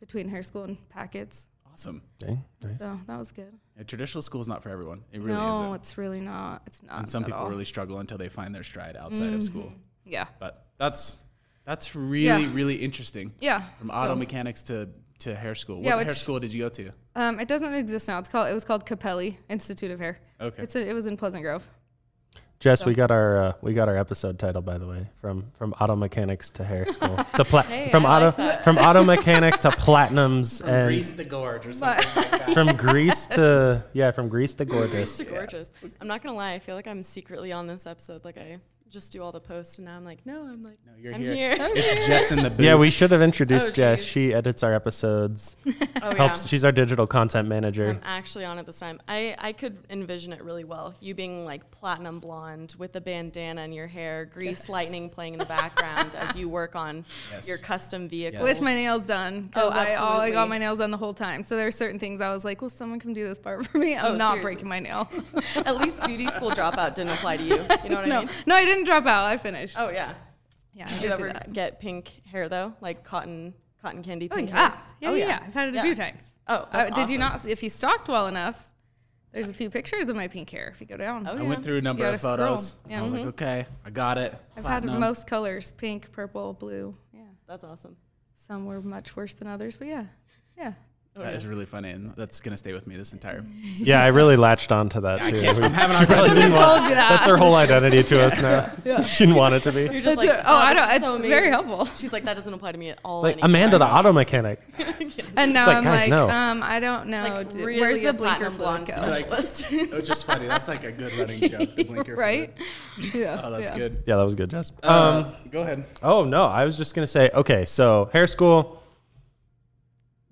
between 0.00 0.28
high 0.28 0.42
school 0.42 0.64
and 0.64 0.76
packets, 0.90 1.48
Awesome. 1.72 2.02
Dang, 2.18 2.44
nice. 2.62 2.78
so 2.78 3.00
that 3.06 3.18
was 3.18 3.30
good. 3.32 3.52
Yeah, 3.76 3.84
traditional 3.84 4.20
school 4.22 4.40
is 4.40 4.48
not 4.48 4.62
for 4.62 4.68
everyone. 4.68 5.04
It 5.12 5.20
really 5.20 5.32
no, 5.38 5.52
isn't. 5.52 5.74
it's 5.76 5.96
really 5.98 6.20
not. 6.20 6.62
It's 6.66 6.82
not. 6.82 6.98
And 6.98 7.10
some 7.10 7.22
at 7.22 7.26
people 7.26 7.38
all. 7.38 7.44
Mm-hmm. 7.46 7.52
really 7.54 7.64
struggle 7.64 7.98
until 8.00 8.18
they 8.18 8.28
find 8.28 8.52
their 8.54 8.64
stride 8.64 8.96
outside 8.96 9.32
of 9.32 9.42
school. 9.44 9.72
Yeah. 10.04 10.26
But 10.40 10.66
that's 10.78 11.18
that's 11.64 11.94
really 11.94 12.44
Yeah. 12.44 12.52
really 12.52 12.76
interesting. 12.76 13.32
Yeah. 13.40 13.62
From 13.78 13.88
so- 13.88 13.94
auto 13.94 14.14
mechanics 14.16 14.62
to 14.64 14.88
to 15.20 15.34
hair 15.34 15.54
school. 15.54 15.76
What 15.76 15.84
Yeah, 15.84 16.02
hair 16.02 16.10
school 16.10 16.38
did 16.40 16.52
you 16.52 16.62
go 16.64 16.68
to? 16.68 16.90
Um, 17.14 17.40
it 17.40 17.48
doesn't 17.48 17.74
exist 17.74 18.08
now. 18.08 18.18
It's 18.18 18.28
called. 18.28 18.48
It 18.48 18.54
was 18.54 18.64
called 18.64 18.86
Capelli 18.86 19.36
Institute 19.48 19.90
of 19.90 20.00
Hair. 20.00 20.18
Okay. 20.40 20.62
It's 20.62 20.76
a, 20.76 20.88
it 20.88 20.92
was 20.92 21.06
in 21.06 21.16
Pleasant 21.16 21.42
Grove. 21.42 21.68
Jess, 22.60 22.84
we 22.84 22.92
got 22.92 23.12
our 23.12 23.38
uh, 23.40 23.52
we 23.62 23.72
got 23.72 23.88
our 23.88 23.96
episode 23.96 24.36
title 24.36 24.62
by 24.62 24.78
the 24.78 24.86
way 24.86 25.06
from 25.20 25.52
from 25.56 25.72
auto 25.74 25.94
mechanics 25.94 26.50
to 26.50 26.64
hair 26.64 26.86
school 26.86 27.16
to 27.36 27.44
pla- 27.44 27.62
Hey, 27.62 27.88
from 27.88 28.04
I 28.04 28.16
auto 28.16 28.42
like 28.42 28.62
from 28.62 28.78
auto 28.78 29.04
mechanic 29.04 29.58
to 29.58 29.70
platinums 29.70 30.66
and 30.66 30.88
Grease 30.88 31.12
the 31.14 31.22
gorge 31.22 31.66
or 31.66 31.72
something 31.72 32.04
like 32.16 32.30
that. 32.46 32.50
from 32.54 32.74
grease 32.76 33.26
to 33.26 33.84
yeah 33.92 34.10
from 34.10 34.28
grease 34.28 34.54
to 34.54 34.64
gorgeous. 34.64 35.20
It's 35.20 35.30
gorgeous. 35.30 35.70
I'm 36.00 36.08
not 36.08 36.20
gonna 36.20 36.36
lie. 36.36 36.54
I 36.54 36.58
feel 36.58 36.74
like 36.74 36.88
I'm 36.88 37.04
secretly 37.04 37.52
on 37.52 37.68
this 37.68 37.86
episode. 37.86 38.24
Like 38.24 38.36
I 38.36 38.58
just 38.90 39.12
do 39.12 39.22
all 39.22 39.32
the 39.32 39.40
posts, 39.40 39.78
and 39.78 39.84
now 39.86 39.96
I'm 39.96 40.04
like, 40.04 40.24
no, 40.24 40.42
I'm 40.44 40.62
like, 40.62 40.78
No, 40.86 40.92
you're 40.98 41.14
I'm 41.14 41.20
here. 41.20 41.34
here. 41.34 41.56
It's 41.60 42.06
Jess 42.06 42.32
in 42.32 42.42
the 42.42 42.50
booth. 42.50 42.60
Yeah, 42.64 42.76
we 42.76 42.90
should 42.90 43.10
have 43.10 43.22
introduced 43.22 43.68
Oh, 43.72 43.74
Jess. 43.74 44.02
She 44.02 44.32
edits 44.32 44.62
our 44.62 44.74
episodes. 44.74 45.56
oh 46.02 46.14
Helps. 46.16 46.44
yeah. 46.44 46.48
She's 46.48 46.64
our 46.64 46.72
digital 46.72 47.06
content 47.06 47.48
manager. 47.48 47.88
I'm 47.90 48.00
actually 48.04 48.44
on 48.44 48.58
it 48.58 48.66
this 48.66 48.78
time. 48.78 49.00
I, 49.08 49.34
I 49.38 49.52
could 49.52 49.78
envision 49.90 50.32
it 50.32 50.42
really 50.42 50.64
well. 50.64 50.94
You 51.00 51.14
being 51.14 51.44
like 51.44 51.70
platinum 51.70 52.20
blonde 52.20 52.74
with 52.78 52.96
a 52.96 53.00
bandana 53.00 53.62
in 53.62 53.72
your 53.72 53.86
hair, 53.86 54.24
grease 54.26 54.68
lightning 54.68 55.10
playing 55.10 55.34
in 55.34 55.38
the 55.38 55.44
background 55.44 56.14
as 56.14 56.34
you 56.36 56.48
work 56.48 56.74
on 56.76 57.04
Yes. 57.32 57.46
your 57.48 57.58
custom 57.58 58.08
vehicles. 58.08 58.42
with 58.42 58.60
my 58.62 58.74
nails 58.74 59.02
done. 59.04 59.50
Oh, 59.54 59.68
I, 59.70 59.94
all, 59.96 60.20
I 60.20 60.30
got 60.30 60.48
my 60.48 60.58
nails 60.58 60.78
done 60.78 60.90
the 60.90 60.96
whole 60.96 61.14
time. 61.14 61.42
So 61.42 61.56
there 61.56 61.66
are 61.66 61.70
certain 61.72 61.98
things 61.98 62.20
I 62.20 62.32
was 62.32 62.44
like, 62.44 62.62
"Will 62.62 62.68
someone 62.70 62.98
come 63.00 63.12
do 63.12 63.26
this 63.28 63.38
part 63.38 63.66
for 63.70 63.78
me?" 63.78 63.96
I'm 63.96 64.12
Oh, 64.14 64.16
not 64.16 64.34
seriously. 64.36 64.42
breaking 64.42 64.68
my 64.68 64.80
nail. 64.80 65.08
At 65.56 65.76
least 65.78 66.02
beauty 66.04 66.28
school 66.28 66.50
dropout 66.50 66.94
didn't 66.94 67.10
apply 67.12 67.36
to 67.38 67.42
you. 67.42 67.54
You 67.56 67.90
know 67.90 67.96
what 67.96 68.04
I 68.04 68.06
no, 68.06 68.18
mean? 68.20 68.30
no, 68.46 68.54
I 68.54 68.64
didn't 68.64 68.77
drop 68.84 69.06
out. 69.06 69.24
I 69.24 69.36
finished. 69.36 69.76
Oh 69.78 69.90
yeah. 69.90 70.14
yeah. 70.74 70.86
Did 70.86 71.02
you 71.02 71.10
ever 71.10 71.32
get 71.52 71.80
pink 71.80 72.22
hair 72.26 72.48
though, 72.48 72.74
like 72.80 73.04
cotton 73.04 73.54
cotton 73.82 74.02
candy 74.02 74.28
Oh 74.30 74.36
pink 74.36 74.50
yeah. 74.50 74.68
hair? 74.70 74.78
yeah, 75.00 75.08
oh 75.10 75.14
yeah, 75.14 75.26
yeah. 75.28 75.40
I've 75.46 75.54
had 75.54 75.68
it 75.68 75.76
a 75.76 75.82
few 75.82 75.94
times. 75.94 76.22
Oh, 76.46 76.54
Uh, 76.54 76.66
that's 76.70 76.94
Did 76.96 77.10
you 77.10 77.18
not? 77.18 77.44
If 77.46 77.62
you 77.62 77.70
stalked 77.70 78.08
well 78.08 78.26
enough, 78.26 78.68
there's 79.32 79.50
a 79.50 79.52
few 79.52 79.68
pictures 79.70 80.08
of 80.08 80.16
my 80.16 80.28
pink 80.28 80.48
hair. 80.50 80.68
If 80.72 80.80
you 80.80 80.86
go 80.86 80.96
down, 80.96 81.26
Oh, 81.28 81.32
I 81.32 81.36
yeah. 81.36 81.42
went 81.42 81.62
through 81.62 81.76
a 81.78 81.82
number 81.82 82.06
of 82.06 82.20
photos. 82.20 82.70
scroll. 82.70 82.90
Yeah. 82.92 83.00
I 83.00 83.02
was 83.02 83.12
like, 83.12 83.26
okay, 83.26 83.66
I 83.84 83.90
got 83.90 84.16
it. 84.18 84.34
I've 84.56 84.64
had 84.64 84.84
most 84.84 85.26
colors: 85.26 85.70
pink, 85.76 86.10
purple, 86.12 86.54
blue. 86.54 86.96
Yeah. 87.12 87.20
That's 87.46 87.64
awesome. 87.64 87.96
Some 88.34 88.64
were 88.66 88.80
much 88.80 89.14
worse 89.16 89.34
than 89.34 89.46
others, 89.48 89.76
but 89.76 89.88
yeah, 89.88 90.04
yeah. 90.56 90.72
Oh, 91.16 91.22
That 91.22 91.30
yeah. 91.30 91.36
is 91.36 91.46
really 91.48 91.66
funny, 91.66 91.90
and 91.90 92.14
that's 92.14 92.38
gonna 92.40 92.56
stay 92.56 92.72
with 92.72 92.86
me 92.86 92.96
this 92.96 93.12
entire. 93.12 93.42
Yeah, 93.74 94.04
I 94.04 94.06
really 94.08 94.36
latched 94.36 94.70
onto 94.70 95.00
that 95.00 95.20
I 95.20 95.32
too. 95.32 95.40
We- 95.40 95.64
I'm 95.64 95.72
having 95.72 95.96
she 95.98 96.06
probably 96.06 96.28
didn't 96.28 96.50
Told 96.50 96.60
want- 96.62 96.82
you 96.84 96.90
that. 96.90 97.08
That's 97.10 97.26
her 97.26 97.36
whole 97.36 97.56
identity 97.56 98.04
to 98.04 98.22
us 98.26 98.40
now. 98.40 99.02
She 99.02 99.24
didn't 99.24 99.34
want 99.34 99.54
it 99.54 99.64
to 99.64 99.72
be. 99.72 99.82
You're 99.82 99.94
just 99.94 100.04
That's 100.04 100.16
like, 100.18 100.30
it. 100.30 100.44
oh, 100.46 100.54
I 100.54 100.74
this 100.74 100.82
know. 100.82 100.88
is 100.90 100.96
It's 100.96 101.04
so 101.24 101.28
very 101.28 101.48
helpful. 101.50 101.84
She's 101.86 102.12
like, 102.12 102.22
that 102.24 102.34
doesn't 102.36 102.52
apply 102.54 102.70
to 102.70 102.78
me 102.78 102.90
at 102.90 103.00
all. 103.04 103.18
It's 103.18 103.22
like 103.36 103.44
anymore." 103.44 103.46
Amanda, 103.46 103.78
the 103.78 103.86
auto 103.86 104.12
mechanic. 104.12 104.60
And 105.36 105.52
now 105.52 105.66
like, 105.66 105.76
I'm 105.78 105.82
guys, 105.82 106.00
like, 106.02 106.10
no. 106.10 106.30
um, 106.30 106.62
I 106.62 106.78
don't 106.78 107.08
know. 107.08 107.22
Like, 107.24 107.48
dude. 107.48 107.64
really 107.66 107.80
Where's 107.80 108.00
the 108.00 108.12
blinker 108.12 108.50
platinum 108.50 108.52
fluid 108.52 108.68
blonde 108.68 108.86
go? 108.86 108.92
specialist. 108.92 109.66
It's 109.72 110.08
just 110.08 110.24
funny. 110.24 110.46
That's 110.46 110.68
like 110.68 110.84
a 110.84 110.92
good 110.92 111.12
running 111.14 111.40
joke. 111.40 111.74
The 111.74 111.82
blinker. 111.84 112.14
right? 112.14 112.52
Yeah. 113.12 113.40
Oh, 113.42 113.50
that's 113.50 113.72
good. 113.72 114.04
Yeah, 114.06 114.16
that 114.16 114.22
was 114.24 114.36
good, 114.36 114.50
Jess. 114.50 114.70
Um, 114.84 114.92
Um, 115.24 115.34
go 115.50 115.62
ahead. 115.62 115.84
oh 116.02 116.24
no, 116.24 116.44
I 116.46 116.64
was 116.64 116.76
just 116.76 116.94
gonna 116.94 117.08
say, 117.08 117.28
okay, 117.34 117.64
so 117.64 118.08
hair 118.12 118.28
school. 118.28 118.80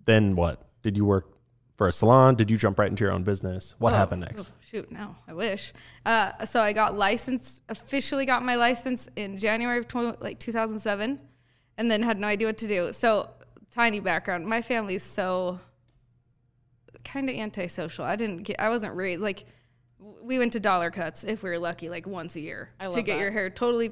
Then 0.04 0.36
what? 0.36 0.62
Did 0.86 0.96
you 0.96 1.04
work 1.04 1.26
for 1.74 1.88
a 1.88 1.92
salon? 1.92 2.36
Did 2.36 2.48
you 2.48 2.56
jump 2.56 2.78
right 2.78 2.88
into 2.88 3.02
your 3.02 3.12
own 3.12 3.24
business? 3.24 3.74
What 3.80 3.92
Oh, 3.92 3.96
happened 3.96 4.20
next? 4.20 4.48
oh, 4.48 4.54
shoot, 4.60 4.92
no, 4.92 5.16
I 5.26 5.32
wish. 5.32 5.72
Uh, 6.04 6.44
so 6.44 6.60
I 6.60 6.72
got 6.72 6.96
licensed, 6.96 7.64
officially 7.68 8.24
got 8.24 8.44
my 8.44 8.54
license 8.54 9.08
in 9.16 9.36
January 9.36 9.78
of 9.80 9.88
20, 9.88 10.18
like 10.20 10.38
2007, 10.38 11.18
and 11.76 11.90
then 11.90 12.04
had 12.04 12.20
no 12.20 12.28
idea 12.28 12.46
what 12.46 12.58
to 12.58 12.68
do. 12.68 12.92
So 12.92 13.28
tiny 13.72 13.98
background, 13.98 14.46
my 14.46 14.62
family's 14.62 15.02
so 15.02 15.58
kind 17.04 17.28
of 17.28 17.34
antisocial. 17.34 18.04
I 18.04 18.14
didn't 18.14 18.44
get, 18.44 18.60
I 18.60 18.68
wasn't 18.68 18.94
raised 18.94 19.22
like 19.22 19.44
we 19.98 20.38
went 20.38 20.52
to 20.52 20.60
dollar 20.60 20.92
cuts 20.92 21.24
if 21.24 21.42
we 21.42 21.50
were 21.50 21.58
lucky, 21.58 21.88
like 21.90 22.06
once 22.06 22.36
a 22.36 22.40
year 22.40 22.70
I 22.78 22.88
to 22.90 23.02
get 23.02 23.14
that. 23.14 23.20
your 23.20 23.32
hair 23.32 23.50
totally 23.50 23.88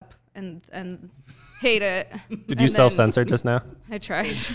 up 0.00 0.14
and 0.36 0.62
and 0.70 1.10
hate 1.60 1.82
it. 1.82 2.10
Did 2.46 2.60
you 2.60 2.68
self 2.68 2.92
censor 2.92 3.24
just 3.24 3.44
now? 3.44 3.62
I 3.90 3.98
tried. 3.98 4.32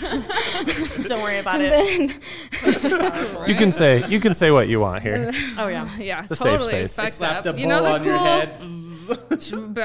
Don't 1.06 1.22
worry 1.22 1.38
about 1.38 1.60
it. 1.60 1.70
then, 1.70 3.46
You 3.48 3.54
can 3.54 3.70
say 3.70 4.06
you 4.08 4.20
can 4.20 4.34
say 4.34 4.50
what 4.50 4.68
you 4.68 4.80
want 4.80 5.02
here. 5.02 5.30
Oh 5.56 5.68
yeah. 5.68 5.96
yeah, 5.98 6.22
totally. 6.22 6.22
a 6.22 6.26
safe 6.26 6.38
totally 6.60 6.72
space. 6.88 6.96
fucked 6.96 7.12
Slap 7.12 7.36
up. 7.38 7.44
the 7.44 7.60
you 7.60 7.68
bowl 7.68 7.68
know 7.68 7.82
the 7.82 7.90
on 7.92 7.98
cool, 8.00 8.08
your 8.08 8.18
head. 8.18 8.60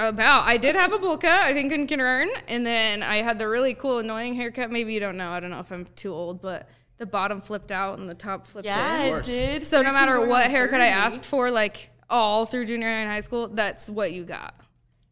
about 0.10 0.48
I 0.48 0.58
did 0.58 0.75
have 0.75 0.94
a 0.94 1.00
bowl 1.00 1.18
cut, 1.18 1.42
I 1.44 1.54
think 1.54 1.72
in 1.72 1.86
kindergarten, 1.88 2.34
and 2.48 2.66
then 2.66 3.04
I 3.04 3.18
had 3.18 3.38
the 3.40 3.48
really 3.48 3.75
cool 3.75 4.00
annoying 4.00 4.34
haircut. 4.34 4.72
Maybe 4.72 4.94
you 4.94 5.00
don't 5.00 5.18
know. 5.18 5.32
I 5.32 5.40
don't 5.40 5.51
know 5.51 5.60
if 5.60 5.72
I'm 5.72 5.86
too 5.96 6.12
old, 6.13 6.42
but 6.42 6.70
the 6.98 7.06
bottom 7.06 7.42
flipped 7.42 7.72
out 7.72 8.00
and 8.00 8.08
the 8.10 8.16
top 8.16 8.48
flipped 8.48 8.66
Yeah, 8.66 9.04
in. 9.04 9.16
it 9.18 9.24
did. 9.25 9.68
So 9.68 9.82
no 9.82 9.92
matter 9.92 10.25
what 10.25 10.46
on 10.46 10.50
haircut 10.50 10.82
I 10.82 10.88
asked 10.88 11.25
for, 11.25 11.51
like 11.51 11.90
all 12.10 12.46
through 12.46 12.66
junior 12.66 12.88
high 12.88 12.94
and 13.01 13.12
high 13.12 13.22
school, 13.22 13.48
that's 13.48 13.90
what 13.90 14.12
you 14.12 14.24
got. 14.24 14.56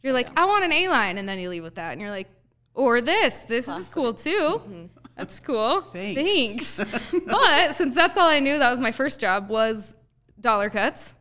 You're 0.02 0.14
like, 0.14 0.30
I 0.38 0.46
want 0.46 0.64
an 0.64 0.72
A 0.72 0.88
line, 0.88 1.18
and 1.18 1.28
then 1.28 1.40
you 1.40 1.50
leave 1.50 1.64
with 1.64 1.76
that, 1.76 1.92
and 1.92 2.02
you're 2.02 2.10
like, 2.10 2.30
or 2.74 3.02
this. 3.02 3.42
This 3.42 3.68
is 3.68 3.94
cool 3.94 4.14
too. 4.14 4.32
Mm-hmm. 4.32 4.86
That's 5.18 5.40
cool. 5.42 5.82
Thanks. 5.82 6.78
Thanks. 6.78 6.92
but 7.28 7.74
since 7.74 7.94
that's 7.94 8.18
all 8.18 8.30
I 8.30 8.40
knew, 8.40 8.58
that 8.58 8.72
was 8.72 8.80
my 8.80 8.94
first 8.94 9.20
job 9.20 9.50
was 9.50 9.96
dollar 10.40 10.70
cuts. 10.70 11.16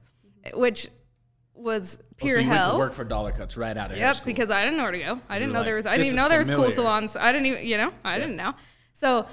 which 0.55 0.89
was 1.55 1.99
pure 2.17 2.37
so 2.37 2.41
you 2.43 2.47
hell. 2.47 2.57
went 2.57 2.73
to 2.75 2.79
work 2.79 2.93
for 2.93 3.05
dollar 3.05 3.33
cuts 3.33 3.57
right 3.57 3.77
out 3.77 3.91
of 3.91 3.99
Yep, 3.99 4.25
because 4.25 4.51
I 4.51 4.63
didn't 4.63 4.77
know 4.77 4.85
where 4.85 4.93
to 4.93 4.99
go. 4.99 5.21
I 5.29 5.41
didn't 5.41 5.53
know 5.53 5.59
like, 5.59 5.67
there 5.67 5.75
was. 5.75 5.87
I 5.87 5.97
didn't 5.97 6.07
even 6.07 6.17
know 6.17 6.29
there 6.29 6.39
was 6.39 6.49
cool 6.49 6.71
salons. 6.71 7.17
I 7.17 7.33
didn't 7.33 7.47
even. 7.47 7.67
You 7.67 7.79
know, 7.79 7.93
I 8.05 8.19
didn't 8.19 8.37
know. 8.37 8.55
So 8.93 9.27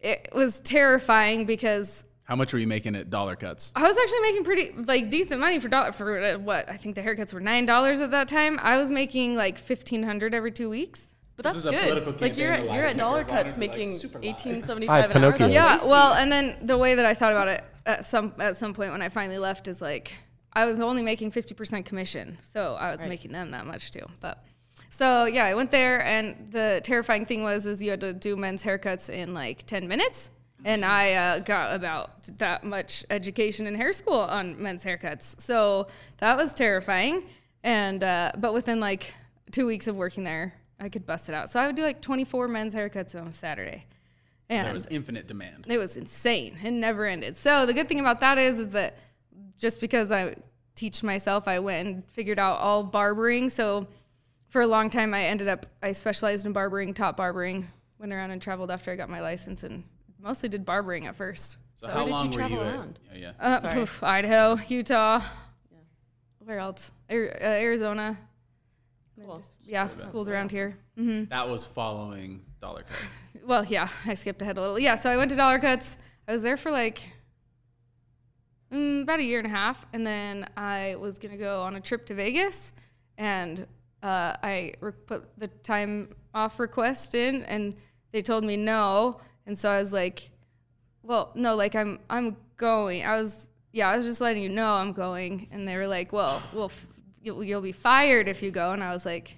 it 0.00 0.28
was 0.32 0.60
terrifying 0.60 1.46
because 1.46 2.04
How 2.26 2.34
much 2.36 2.52
were 2.52 2.58
you 2.58 2.66
making 2.66 2.96
at 2.96 3.08
dollar 3.08 3.36
cuts? 3.36 3.72
I 3.76 3.82
was 3.84 3.96
actually 3.96 4.20
making 4.20 4.44
pretty 4.44 4.72
like 4.84 5.10
decent 5.10 5.40
money 5.40 5.58
for 5.60 5.68
dollar 5.68 5.92
for 5.92 6.20
uh, 6.22 6.38
what 6.38 6.68
I 6.68 6.76
think 6.76 6.94
the 6.96 7.00
haircuts 7.02 7.32
were 7.32 7.40
nine 7.40 7.66
dollars 7.66 8.00
at 8.00 8.10
that 8.10 8.26
time. 8.28 8.58
I 8.60 8.76
was 8.78 8.90
making 8.90 9.36
like 9.36 9.56
fifteen 9.58 10.02
hundred 10.02 10.34
every 10.34 10.50
two 10.52 10.68
weeks. 10.68 11.14
But 11.36 11.44
This 11.44 11.62
that's 11.62 11.66
is 11.66 11.66
a 11.66 11.70
good. 11.70 11.82
political 12.02 12.12
Like 12.20 12.36
you're 12.36 12.50
at, 12.50 12.64
you're 12.64 12.84
at 12.84 12.96
dollar 12.96 13.22
cuts 13.22 13.32
honor, 13.32 13.50
like, 13.50 13.58
making 13.58 13.90
super 13.90 14.18
eighteen 14.22 14.62
seventy 14.62 14.86
Five 14.86 15.12
five 15.12 15.16
an 15.16 15.24
hour. 15.24 15.48
Yeah, 15.50 15.84
well, 15.84 16.14
and 16.14 16.32
then 16.32 16.56
the 16.62 16.78
way 16.78 16.94
that 16.94 17.04
I 17.04 17.14
thought 17.14 17.32
about 17.32 17.48
it 17.48 17.62
at 17.84 18.04
some 18.06 18.32
at 18.38 18.56
some 18.56 18.74
point 18.74 18.90
when 18.90 19.02
I 19.02 19.08
finally 19.08 19.38
left 19.38 19.68
is 19.68 19.80
like 19.80 20.12
I 20.52 20.64
was 20.64 20.80
only 20.80 21.02
making 21.02 21.30
fifty 21.30 21.54
percent 21.54 21.86
commission, 21.86 22.38
so 22.54 22.74
I 22.74 22.90
was 22.90 23.00
Right. 23.00 23.08
making 23.10 23.32
them 23.32 23.50
that 23.52 23.66
much 23.66 23.90
too. 23.92 24.06
But 24.20 24.42
so 24.88 25.26
yeah, 25.26 25.44
I 25.44 25.54
went 25.54 25.70
there, 25.70 26.02
and 26.04 26.50
the 26.50 26.80
terrifying 26.82 27.26
thing 27.26 27.42
was 27.44 27.66
is 27.66 27.82
you 27.82 27.90
had 27.90 28.00
to 28.00 28.14
do 28.14 28.34
men's 28.36 28.64
haircuts 28.64 29.10
in 29.10 29.34
like 29.34 29.64
ten 29.64 29.86
minutes, 29.86 30.30
and 30.64 30.84
I 30.84 31.12
uh, 31.14 31.38
got 31.40 31.74
about 31.74 32.38
that 32.38 32.64
much 32.64 33.04
education 33.10 33.66
in 33.66 33.74
hair 33.74 33.92
school 33.92 34.20
on 34.20 34.60
men's 34.62 34.84
haircuts, 34.84 35.40
so 35.40 35.86
that 36.18 36.36
was 36.36 36.52
terrifying. 36.52 37.24
And 37.62 38.02
uh, 38.02 38.32
but 38.38 38.52
within 38.54 38.80
like 38.80 39.12
two 39.50 39.66
weeks 39.66 39.86
of 39.88 39.96
working 39.96 40.24
there, 40.24 40.54
I 40.80 40.88
could 40.88 41.04
bust 41.06 41.28
it 41.28 41.34
out. 41.34 41.50
So 41.50 41.60
I 41.60 41.66
would 41.66 41.76
do 41.76 41.82
like 41.82 42.00
twenty 42.00 42.24
four 42.24 42.48
men's 42.48 42.74
haircuts 42.74 43.14
on 43.20 43.26
a 43.28 43.32
Saturday. 43.32 43.86
And 44.48 44.66
There 44.66 44.72
was 44.74 44.86
infinite 44.86 45.26
demand. 45.26 45.66
it 45.68 45.76
was 45.78 45.96
insane. 45.96 46.56
It 46.62 46.70
never 46.70 47.04
ended. 47.04 47.36
So 47.36 47.66
the 47.66 47.72
good 47.74 47.88
thing 47.88 47.98
about 47.98 48.20
that 48.20 48.38
is, 48.38 48.60
is 48.60 48.68
that 48.68 48.96
just 49.58 49.80
because 49.80 50.12
I 50.12 50.36
teach 50.76 51.02
myself, 51.02 51.48
I 51.48 51.58
went 51.58 51.88
and 51.88 52.04
figured 52.08 52.38
out 52.38 52.58
all 52.60 52.84
barbering. 52.84 53.48
So 53.48 53.88
for 54.48 54.60
a 54.60 54.66
long 54.68 54.88
time, 54.88 55.12
I 55.14 55.24
ended 55.24 55.48
up 55.48 55.66
I 55.82 55.90
specialized 55.92 56.46
in 56.46 56.52
barbering, 56.52 56.94
top 56.94 57.16
barbering. 57.16 57.66
Went 57.98 58.12
around 58.12 58.30
and 58.30 58.40
traveled 58.40 58.70
after 58.70 58.92
I 58.92 58.96
got 58.96 59.08
my 59.10 59.20
license, 59.20 59.64
and 59.64 59.82
mostly 60.26 60.48
did 60.48 60.64
barbering 60.64 61.06
at 61.06 61.14
first. 61.16 61.56
So, 61.76 61.88
how 61.88 62.04
did 62.04 62.18
you 62.20 62.26
were 62.30 62.32
travel 62.34 62.56
you 62.56 62.62
around? 62.62 62.98
at? 63.12 63.18
Yeah, 63.20 63.32
yeah. 63.40 63.46
Uh, 63.56 63.60
Sorry. 63.60 63.74
poof, 63.74 64.02
Idaho, 64.02 64.58
Utah. 64.68 65.22
Where 66.40 66.58
else? 66.58 66.92
Ar- 67.10 67.36
uh, 67.40 67.44
Arizona. 67.44 68.18
Cool. 69.18 69.42
Yeah, 69.64 69.88
schools 69.98 70.28
around 70.28 70.50
here. 70.50 70.76
hmm 70.96 71.24
That 71.24 71.48
was 71.48 71.64
following 71.64 72.42
dollar 72.60 72.82
cut. 72.82 72.96
Well, 73.46 73.64
yeah, 73.64 73.88
I 74.04 74.14
skipped 74.14 74.42
ahead 74.42 74.58
a 74.58 74.60
little. 74.60 74.78
Yeah, 74.78 74.96
so 74.96 75.08
I 75.08 75.16
went 75.16 75.30
to 75.30 75.36
Dollar 75.36 75.60
Cuts. 75.60 75.96
I 76.26 76.32
was 76.32 76.42
there 76.42 76.56
for 76.56 76.72
like 76.72 77.00
mm, 78.72 79.02
about 79.02 79.20
a 79.20 79.22
year 79.22 79.38
and 79.38 79.46
a 79.46 79.50
half, 79.50 79.86
and 79.92 80.04
then 80.04 80.48
I 80.56 80.96
was 80.98 81.20
gonna 81.20 81.36
go 81.36 81.62
on 81.62 81.76
a 81.76 81.80
trip 81.80 82.06
to 82.06 82.14
Vegas, 82.14 82.72
and 83.16 83.64
uh, 84.02 84.34
I 84.42 84.72
re- 84.80 84.90
put 85.06 85.38
the 85.38 85.46
time 85.46 86.08
off 86.34 86.58
request 86.58 87.14
in, 87.14 87.44
and 87.44 87.76
they 88.10 88.20
told 88.20 88.42
me 88.42 88.56
no, 88.56 89.20
and 89.46 89.58
so 89.58 89.70
I 89.70 89.78
was 89.78 89.92
like, 89.92 90.30
well, 91.02 91.32
no, 91.34 91.54
like 91.56 91.74
I'm 91.74 92.00
I'm 92.10 92.36
going. 92.56 93.04
I 93.04 93.20
was 93.20 93.48
yeah, 93.72 93.88
I 93.88 93.96
was 93.96 94.06
just 94.06 94.20
letting 94.20 94.42
you 94.42 94.48
know 94.48 94.72
I'm 94.74 94.92
going, 94.92 95.48
and 95.50 95.66
they 95.66 95.76
were 95.76 95.86
like, 95.86 96.12
well, 96.12 96.42
well, 96.52 96.66
f- 96.66 96.86
you'll, 97.22 97.44
you'll 97.44 97.60
be 97.60 97.72
fired 97.72 98.28
if 98.28 98.42
you 98.42 98.50
go, 98.50 98.72
and 98.72 98.82
I 98.82 98.92
was 98.92 99.06
like. 99.06 99.36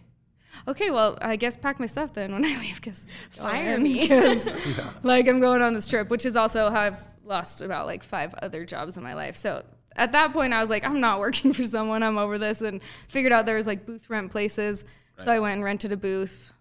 Okay, 0.67 0.91
well, 0.91 1.17
I 1.21 1.37
guess 1.37 1.57
pack 1.57 1.79
my 1.79 1.87
stuff 1.87 2.15
then 2.15 2.33
when 2.33 2.45
I 2.45 2.59
leave 2.61 2.77
because 2.77 3.07
Fire 3.31 3.79
me. 3.79 4.09
like 5.05 5.29
I'm 5.29 5.39
going 5.41 5.63
on 5.63 5.75
this 5.75 5.87
trip, 5.87 6.09
which 6.09 6.27
is 6.27 6.35
also 6.35 6.69
how 6.71 6.81
I've 6.81 7.03
lost 7.23 7.61
about 7.61 7.87
like 7.87 8.03
five 8.03 8.35
other 8.43 8.65
jobs 8.65 8.97
in 8.97 9.05
my 9.05 9.15
life. 9.15 9.37
So 9.37 9.63
at 9.95 10.13
that 10.13 10.33
point, 10.33 10.55
I 10.55 10.61
was 10.61 10.71
like, 10.71 10.85
I'm 10.85 11.01
not 11.01 11.21
working 11.21 11.53
for 11.59 11.65
someone. 11.65 12.03
I'm 12.03 12.19
over 12.19 12.39
this, 12.39 12.61
and 12.61 12.81
figured 13.09 13.33
out 13.33 13.47
there 13.47 13.57
was 13.57 13.67
like 13.67 13.87
booth 13.87 14.09
rent 14.11 14.33
places. 14.33 14.85
So 15.19 15.33
I 15.33 15.41
went 15.41 15.55
and 15.55 15.65
rented 15.65 15.93
a 15.93 15.97
booth 15.97 16.53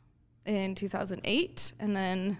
in 0.46 0.74
2008, 0.74 1.74
and 1.80 1.96
then 1.96 2.38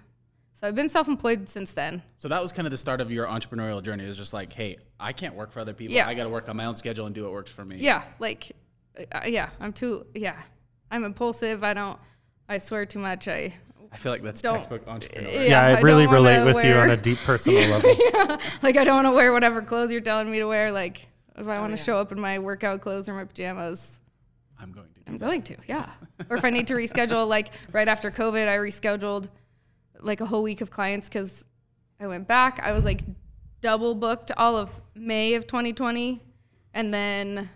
so 0.60 0.68
I've 0.68 0.74
been 0.74 0.90
self-employed 0.90 1.48
since 1.48 1.74
then. 1.74 2.02
So 2.16 2.30
that 2.30 2.42
was 2.42 2.52
kind 2.52 2.66
of 2.66 2.72
the 2.72 2.78
start 2.78 3.00
of 3.00 3.12
your 3.12 3.28
entrepreneurial 3.28 3.84
journey. 3.84 4.06
It 4.06 4.08
was 4.08 4.18
just 4.18 4.34
like, 4.34 4.52
hey, 4.52 4.78
I 5.00 5.14
can't 5.14 5.36
work 5.36 5.52
for 5.52 5.60
other 5.60 5.74
people. 5.74 5.94
Yeah. 5.94 6.08
I 6.08 6.16
got 6.16 6.24
to 6.24 6.30
work 6.30 6.50
on 6.50 6.58
my 6.58 6.66
own 6.66 6.76
schedule 6.76 7.06
and 7.06 7.14
do 7.14 7.26
what 7.26 7.32
works 7.32 7.52
for 7.52 7.64
me. 7.64 7.76
Yeah, 7.78 8.02
like 8.18 8.52
uh, 9.12 9.22
yeah, 9.28 9.50
I'm 9.60 9.72
too 9.72 10.08
yeah, 10.16 10.42
I'm 10.90 11.04
impulsive. 11.04 11.64
I 11.64 11.76
don't. 11.76 12.00
I 12.50 12.58
swear 12.58 12.88
too 12.88 12.98
much. 12.98 13.28
I 13.28 13.54
I 13.92 13.98
feel 13.98 14.12
like 14.12 14.24
that's 14.24 14.42
Don't- 14.42 14.56
textbook 14.56 14.84
entrepreneurial. 14.88 15.34
Yeah, 15.34 15.42
Yeah, 15.42 15.62
I, 15.62 15.70
I 15.76 15.80
really 15.82 16.08
relate 16.08 16.44
with 16.44 16.66
you 16.66 16.74
on 16.74 16.90
a 16.90 16.98
deep 16.98 17.20
personal 17.20 17.70
level. 17.70 17.96
yeah, 18.12 18.40
like 18.64 18.78
I 18.78 18.84
don't 18.84 18.96
want 18.96 19.08
to 19.08 19.12
wear 19.12 19.32
whatever 19.32 19.62
clothes 19.62 19.92
you're 19.92 20.02
telling 20.02 20.32
me 20.32 20.40
to 20.40 20.48
wear. 20.48 20.72
Like 20.72 21.08
if 21.38 21.48
I 21.48 21.60
want 21.60 21.76
to 21.76 21.80
yeah. 21.80 21.86
show 21.86 22.00
up 22.00 22.12
in 22.12 22.20
my 22.20 22.40
workout 22.40 22.82
clothes 22.82 23.08
or 23.08 23.14
my 23.14 23.26
pajamas, 23.26 24.00
I'm 24.60 24.72
going 24.72 24.88
to 24.88 24.94
do 24.96 25.02
I'm 25.06 25.20
that. 25.20 25.26
going 25.26 25.44
to, 25.44 25.58
yeah. 25.68 25.88
or 26.32 26.38
if 26.38 26.44
I 26.44 26.50
need 26.50 26.66
to 26.68 26.74
reschedule, 26.74 27.28
like 27.28 27.50
right 27.72 27.88
after 27.88 28.10
COVID, 28.10 28.48
I 28.48 28.58
rescheduled 28.58 29.30
like 30.02 30.22
a 30.22 30.26
whole 30.26 30.44
week 30.44 30.62
of 30.62 30.70
clients 30.72 31.08
because 31.10 31.46
I 32.00 32.08
went 32.08 32.28
back. 32.28 32.60
I 32.62 32.72
was 32.72 32.86
like 32.86 33.04
double 33.62 33.96
booked 33.96 34.32
all 34.38 34.56
of 34.58 34.82
May 34.96 35.34
of 35.34 35.48
2020. 35.48 36.22
And 36.74 36.94
then, 36.94 37.50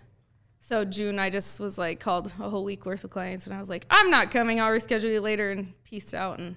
so 0.58 0.84
June, 0.84 1.18
I 1.18 1.30
just 1.30 1.60
was 1.60 1.78
like 1.78 2.00
called 2.00 2.26
a 2.40 2.48
whole 2.50 2.64
week 2.64 2.84
worth 2.86 3.04
of 3.04 3.10
clients. 3.10 3.46
And 3.46 3.54
I 3.54 3.60
was 3.60 3.68
like, 3.68 3.86
I'm 3.90 4.10
not 4.10 4.30
coming. 4.30 4.60
I'll 4.60 4.70
reschedule 4.70 5.12
you 5.12 5.20
later 5.20 5.50
and 5.52 5.72
peaced 5.84 6.12
out 6.14 6.38
and 6.38 6.56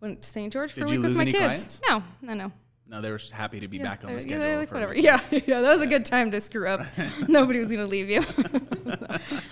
went 0.00 0.22
to 0.22 0.28
St. 0.28 0.52
George 0.52 0.72
for 0.72 0.80
Did 0.80 0.88
a 0.88 0.92
week 0.92 1.02
with 1.02 1.16
my 1.16 1.24
kids. 1.24 1.36
clients? 1.38 1.80
No, 1.88 2.02
no, 2.22 2.34
no. 2.34 2.52
No, 2.86 3.00
they 3.00 3.10
were 3.10 3.20
happy 3.32 3.60
to 3.60 3.68
be 3.68 3.78
Yeah, 3.78 3.82
back 3.84 4.04
on 4.04 4.12
the 4.12 4.18
schedule. 4.18 4.46
Yeah, 4.46 4.58
like, 4.58 4.70
whatever. 4.70 4.94
Yeah, 4.94 5.18
yeah, 5.30 5.62
that 5.62 5.70
was 5.70 5.80
a 5.80 5.86
good 5.86 6.04
time 6.04 6.30
to 6.32 6.40
screw 6.40 6.68
up. 6.68 6.86
Nobody 7.28 7.58
was 7.58 7.70
gonna 7.70 7.86
leave 7.86 8.10
you. 8.10 8.22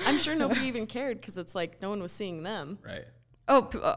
I'm 0.06 0.18
sure 0.18 0.34
nobody 0.36 0.66
even 0.66 0.86
cared 0.86 1.18
because 1.20 1.38
it's 1.38 1.54
like 1.54 1.80
no 1.80 1.88
one 1.88 2.02
was 2.02 2.12
seeing 2.12 2.42
them. 2.42 2.78
Right. 2.84 3.04
Oh, 3.48 3.62
p- 3.62 3.78
uh, 3.82 3.96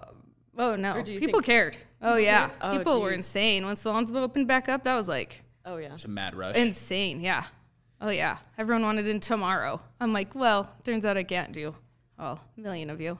oh 0.57 0.75
no. 0.75 0.93
Or 0.95 1.03
do 1.03 1.13
you 1.13 1.19
People 1.19 1.39
think- 1.39 1.45
cared. 1.45 1.77
Oh 2.01 2.15
yeah. 2.17 2.49
Oh, 2.61 2.77
people 2.77 3.01
were 3.01 3.11
geez. 3.11 3.19
insane 3.19 3.65
when 3.65 3.75
salons 3.77 4.11
opened 4.11 4.47
back 4.47 4.69
up. 4.69 4.83
That 4.83 4.95
was 4.95 5.07
like 5.07 5.41
Oh 5.65 5.77
yeah. 5.77 5.93
It's 5.93 6.05
a 6.05 6.09
mad 6.09 6.35
rush. 6.35 6.55
insane. 6.55 7.19
Yeah. 7.19 7.45
Oh 8.01 8.09
yeah. 8.09 8.37
Everyone 8.57 8.83
wanted 8.83 9.07
in 9.07 9.19
tomorrow. 9.19 9.81
I'm 9.99 10.13
like, 10.13 10.35
well, 10.35 10.69
turns 10.85 11.05
out 11.05 11.17
I 11.17 11.23
can't 11.23 11.51
do 11.51 11.75
all 12.19 12.39
a 12.57 12.61
million 12.61 12.89
of 12.89 13.01
you. 13.01 13.17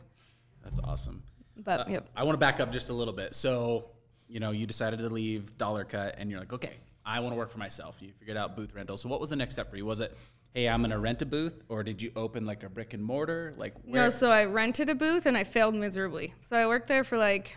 That's 0.64 0.80
awesome. 0.84 1.24
But 1.58 1.82
Uh, 1.82 1.86
yep. 1.90 2.10
I 2.16 2.24
want 2.24 2.36
to 2.36 2.40
back 2.40 2.60
up 2.60 2.72
just 2.72 2.90
a 2.90 2.94
little 2.94 3.14
bit. 3.14 3.34
So, 3.34 3.90
you 4.28 4.40
know, 4.40 4.52
you 4.52 4.66
decided 4.68 5.00
to 5.00 5.10
leave 5.10 5.58
Dollar 5.58 5.86
Cut 5.86 6.16
and 6.18 6.30
you're 6.30 6.40
like, 6.40 6.54
okay, 6.54 6.74
I 7.06 7.20
want 7.20 7.34
to 7.34 7.38
work 7.38 7.52
for 7.52 7.60
myself. 7.60 8.02
You 8.02 8.12
figured 8.18 8.38
out 8.38 8.56
booth 8.56 8.74
rental. 8.74 8.98
So, 8.98 9.08
what 9.10 9.20
was 9.20 9.30
the 9.30 9.36
next 9.36 9.54
step 9.54 9.70
for 9.70 9.78
you? 9.78 9.86
Was 9.86 10.00
it, 10.00 10.18
hey, 10.54 10.68
I'm 10.68 10.82
going 10.82 10.92
to 10.92 10.98
rent 10.98 11.22
a 11.22 11.26
booth 11.26 11.64
or 11.70 11.84
did 11.84 12.02
you 12.02 12.12
open 12.16 12.46
like 12.46 12.64
a 12.64 12.70
brick 12.70 12.94
and 12.94 13.04
mortar? 13.04 13.54
Like, 13.58 13.76
where? 13.84 14.04
No, 14.04 14.10
so 14.10 14.32
I 14.32 14.46
rented 14.46 14.90
a 14.90 14.96
booth 14.96 15.26
and 15.26 15.38
I 15.38 15.44
failed 15.44 15.76
miserably. 15.76 16.34
So 16.42 16.58
I 16.58 16.66
worked 16.68 16.88
there 16.88 17.04
for 17.04 17.18
like, 17.18 17.56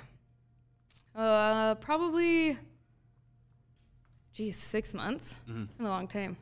uh, 1.14 1.76
probably, 1.76 2.58
geez, 4.34 4.56
six 4.58 4.92
months. 4.92 5.38
Mm-hmm. 5.48 5.62
It's 5.62 5.72
been 5.72 5.86
a 5.86 5.90
long 5.90 6.08
time. 6.08 6.36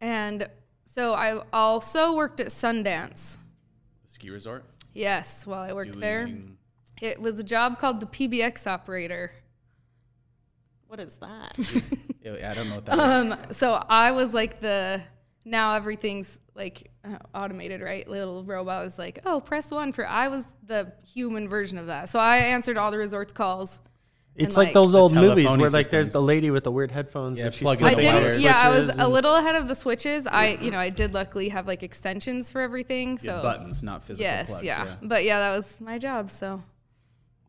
And 0.00 0.48
so 0.84 1.12
I 1.12 1.42
also 1.52 2.14
worked 2.16 2.40
at 2.40 2.48
Sundance. 2.48 3.36
ski 4.06 4.30
resort? 4.30 4.64
Yes, 4.94 5.46
while 5.46 5.62
I 5.62 5.74
worked 5.74 6.00
there. 6.00 6.30
It 7.02 7.20
was 7.20 7.38
a 7.38 7.44
job 7.44 7.78
called 7.78 8.00
the 8.00 8.06
PBX 8.06 8.66
operator. 8.66 9.32
What 10.88 11.00
is 11.00 11.16
that? 11.16 11.56
Yeah, 12.26 12.50
I 12.50 12.54
don't 12.54 12.68
know 12.68 12.74
what 12.74 12.86
that 12.86 12.94
is. 12.94 13.00
Um, 13.32 13.38
so 13.52 13.72
I 13.88 14.10
was 14.10 14.34
like 14.34 14.58
the 14.58 15.00
now 15.44 15.74
everything's 15.74 16.40
like 16.56 16.90
uh, 17.04 17.18
automated, 17.32 17.80
right? 17.80 18.08
Little 18.08 18.42
robot 18.42 18.84
was 18.84 18.98
like, 18.98 19.20
oh, 19.24 19.38
press 19.40 19.70
one 19.70 19.92
for. 19.92 20.04
I 20.04 20.26
was 20.26 20.44
the 20.66 20.92
human 21.14 21.48
version 21.48 21.78
of 21.78 21.86
that. 21.86 22.08
So 22.08 22.18
I 22.18 22.38
answered 22.38 22.78
all 22.78 22.90
the 22.90 22.98
resort's 22.98 23.32
calls. 23.32 23.80
It's 24.34 24.56
like, 24.56 24.66
like- 24.66 24.74
those 24.74 24.92
old 24.96 25.14
movies 25.14 25.44
telephony 25.44 25.60
where 25.62 25.70
like 25.70 25.88
there's 25.90 26.10
the 26.10 26.20
lady 26.20 26.50
with 26.50 26.64
the 26.64 26.72
weird 26.72 26.90
headphones 26.90 27.38
Yeah, 27.38 27.46
and 27.46 27.54
she's 27.54 27.62
plug 27.62 27.80
I 27.84 27.94
the 27.94 28.00
didn't. 28.02 28.40
Yeah, 28.40 28.54
I 28.56 28.70
was 28.70 28.98
a 28.98 29.06
little 29.06 29.36
ahead 29.36 29.54
of 29.54 29.68
the 29.68 29.76
switches. 29.76 30.26
I, 30.26 30.58
you 30.60 30.72
know, 30.72 30.80
I 30.80 30.90
did 30.90 31.14
luckily 31.14 31.50
have 31.50 31.68
like 31.68 31.84
extensions 31.84 32.50
for 32.50 32.60
everything. 32.60 33.20
Yeah, 33.22 33.36
So 33.36 33.42
buttons, 33.42 33.84
not 33.84 34.02
physical 34.02 34.24
yes, 34.30 34.48
plugs. 34.48 34.64
yeah. 34.64 34.84
Yeah. 34.84 34.94
But 35.00 35.22
yeah, 35.24 35.38
that 35.38 35.56
was 35.56 35.80
my 35.80 35.98
job. 35.98 36.32
So 36.32 36.60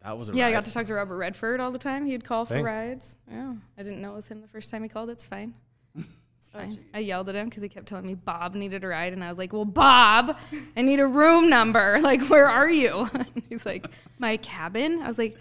That 0.04 0.18
was 0.18 0.30
a 0.30 0.36
yeah, 0.36 0.48
I 0.48 0.51
got 0.51 0.66
to 0.66 0.74
talk 0.74 0.88
to 0.88 0.94
Robert 0.94 1.18
Redford 1.18 1.60
all 1.60 1.72
the 1.72 1.80
time. 1.80 2.06
He'd 2.06 2.24
call 2.24 2.46
for 2.46 2.54
Dang. 2.56 2.63
rides. 2.63 3.18
Yeah, 3.30 3.54
I 3.77 3.84
didn't 3.84 4.01
know 4.01 4.12
it 4.13 4.16
was 4.16 4.27
him 4.27 4.42
the 4.42 4.48
first 4.48 4.70
time 4.72 4.84
he 4.84 4.89
called. 4.89 5.10
It's 5.10 5.25
fine. 5.25 5.54
It's 6.39 6.50
fine. 6.50 6.72
geez. 6.72 6.80
I 6.94 7.00
yelled 7.00 7.27
at 7.27 7.36
him 7.36 7.50
because 7.50 7.62
he 7.62 7.68
kept 7.68 7.88
telling 7.88 8.06
me 8.08 8.13
Bob 8.16 8.56
needed 8.56 8.82
a 8.86 8.88
ride, 8.88 9.12
and 9.12 9.22
I 9.22 9.27
was 9.27 9.38
like, 9.38 9.51
"Well, 9.51 9.66
Bob, 9.66 10.38
I 10.77 10.82
need 10.82 11.01
a 11.01 11.08
room 11.08 11.50
number. 11.50 12.00
Like, 12.01 12.22
where 12.30 12.48
are 12.48 12.70
you?" 12.70 13.10
He's 13.50 13.66
like, 13.66 13.86
"My 14.18 14.38
cabin." 14.38 15.01
I 15.01 15.08
was 15.08 15.18
like, 15.18 15.38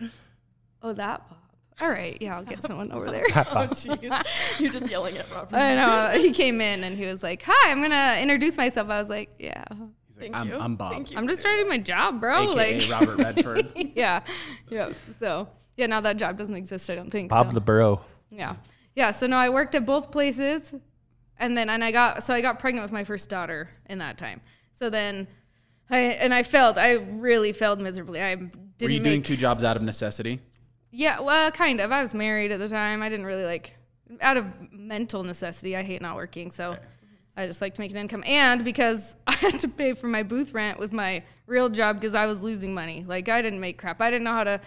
"Oh, 0.83 0.93
that 0.95 1.29
Bob. 1.29 1.39
All 1.81 1.91
right, 1.91 2.17
yeah, 2.21 2.37
I'll 2.37 2.43
get 2.45 2.61
someone 2.63 2.91
over 2.91 3.09
there." 3.11 3.25
oh 3.29 3.69
jeez. 3.71 4.59
You're 4.59 4.73
just 4.73 4.91
yelling 4.91 5.17
at 5.19 5.31
Robert. 5.31 5.55
I 5.55 5.75
know. 5.77 6.19
He 6.21 6.33
came 6.33 6.61
in 6.61 6.83
and 6.83 6.97
he 6.97 7.07
was 7.07 7.23
like, 7.23 7.43
"Hi, 7.47 7.71
I'm 7.71 7.81
gonna 7.83 8.19
introduce 8.21 8.57
myself." 8.57 8.91
I 8.91 8.99
was 8.99 9.09
like, 9.11 9.31
"Yeah, 9.39 9.63
He's 10.17 10.23
like, 10.23 10.33
Thank 10.33 10.37
I'm, 10.37 10.49
you. 10.49 10.59
I'm 10.59 10.77
Bob. 10.77 10.93
Thank 10.93 11.11
you. 11.11 11.19
I'm 11.19 11.29
just 11.29 11.41
starting 11.41 11.69
my 11.69 11.79
job, 11.79 12.21
bro." 12.21 12.51
AKA 12.51 12.81
like, 12.81 12.91
Robert 12.91 13.17
Redford. 13.19 13.73
yeah, 13.95 14.23
yeah. 14.71 14.93
So 15.21 15.49
yeah, 15.77 15.87
now 15.87 16.01
that 16.01 16.17
job 16.17 16.39
doesn't 16.39 16.57
exist. 16.57 16.89
I 16.89 16.95
don't 16.95 17.11
think. 17.11 17.31
Bob 17.31 17.51
so. 17.51 17.55
the 17.55 17.61
Bro. 17.61 18.01
Yeah. 18.31 18.57
Yeah. 18.95 19.11
So 19.11 19.27
no, 19.27 19.37
I 19.37 19.51
worked 19.51 19.75
at 19.75 19.85
both 19.85 20.11
places 20.11 20.75
and 21.39 21.57
then 21.57 21.69
and 21.69 21.85
I 21.85 21.93
got 21.93 22.23
so 22.23 22.35
I 22.35 22.41
got 22.41 22.59
pregnant 22.59 22.85
with 22.85 22.93
my 22.93 23.05
first 23.05 23.29
daughter 23.29 23.69
in 23.87 23.99
that 23.99 24.19
time. 24.19 24.41
So 24.73 24.91
then 24.91 25.27
I 25.91 25.99
and 25.99 26.33
I 26.33 26.43
failed. 26.43 26.79
I 26.79 26.93
really 26.93 27.53
failed 27.53 27.81
miserably. 27.81 28.23
I 28.23 28.35
didn't 28.35 28.83
Were 28.83 28.91
you 28.91 29.01
doing 29.01 29.23
two 29.23 29.37
jobs 29.37 29.65
out 29.65 29.77
of 29.77 29.83
necessity? 29.83 30.41
Yeah, 30.91 31.21
well, 31.21 31.51
kind 31.51 31.81
of. 31.81 31.93
I 31.93 32.01
was 32.01 32.15
married 32.15 32.53
at 32.53 32.59
the 32.59 32.69
time. 32.69 33.03
I 33.03 33.09
didn't 33.09 33.27
really 33.27 33.45
like 33.45 33.77
out 34.21 34.37
of 34.37 34.47
mental 34.73 35.25
necessity. 35.25 35.77
I 35.77 35.83
hate 35.83 36.01
not 36.01 36.17
working, 36.17 36.51
so 36.51 36.77
I 37.37 37.47
just 37.47 37.61
like 37.61 37.75
to 37.75 37.81
make 37.81 37.91
an 37.91 37.97
income. 37.99 38.25
And 38.27 38.65
because 38.65 39.15
I 39.27 39.35
had 39.35 39.59
to 39.61 39.69
pay 39.69 39.93
for 39.93 40.07
my 40.09 40.23
booth 40.23 40.53
rent 40.55 40.79
with 40.79 40.93
my 40.93 41.23
real 41.47 41.69
job 41.69 41.97
because 41.97 42.15
I 42.15 42.27
was 42.27 42.43
losing 42.43 42.75
money. 42.75 43.05
Like 43.07 43.29
I 43.29 43.43
didn't 43.43 43.61
make 43.61 43.79
crap. 43.79 44.01
I 44.01 44.11
didn't 44.11 44.25
know 44.25 44.33
how 44.33 44.45
to 44.45 44.61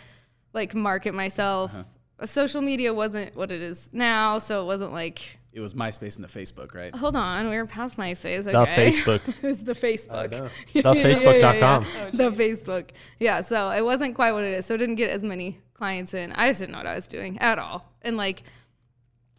like 0.54 0.76
market 0.76 1.14
myself. 1.14 1.74
Uh-huh. 1.74 2.26
Social 2.26 2.62
media 2.62 2.94
wasn't 2.94 3.36
what 3.36 3.52
it 3.52 3.62
is 3.62 3.90
now, 3.94 4.40
so 4.40 4.62
it 4.62 4.66
wasn't 4.66 4.92
like 4.92 5.38
It 5.54 5.62
was 5.62 5.74
MySpace 5.74 6.18
and 6.18 6.24
the 6.26 6.28
Facebook, 6.28 6.76
right? 6.76 6.94
hold 6.94 7.16
on, 7.16 7.50
we 7.50 7.56
were 7.56 7.66
past 7.66 7.98
MySpace. 7.98 8.44
The 8.44 8.52
Facebook. 8.52 9.26
it 9.44 9.48
was 9.48 9.64
the 9.64 9.72
Facebook. 9.72 10.32
know. 10.32 10.50
Yeah, 10.74 10.82
The 10.84 10.94
yeah, 10.96 11.08
yeah, 11.08 11.16
Facebook.com. 11.16 11.84
yeah, 11.84 11.90
yeah. 11.96 12.26
Oh, 12.26 12.30
the 12.30 12.44
Facebook. 12.44 12.90
Yeah, 13.20 13.42
so 13.42 13.70
it 13.70 13.86
wasn't 13.86 14.16
quite 14.16 14.34
what 14.34 14.44
it 14.44 14.54
is. 14.54 14.66
So 14.66 14.74
it 14.74 14.80
didn't 14.80 14.96
get 14.96 15.12
as 15.12 15.24
many 15.24 15.60
clients 15.74 16.14
in. 16.14 16.34
I 16.34 16.50
just 16.50 16.60
didn't 16.60 16.74
know 16.74 16.80
what 16.80 16.88
I 16.88 16.96
was 16.96 17.08
doing 17.08 17.38
at 17.40 17.58
all. 17.58 17.90
And 18.02 18.18
like, 18.18 18.44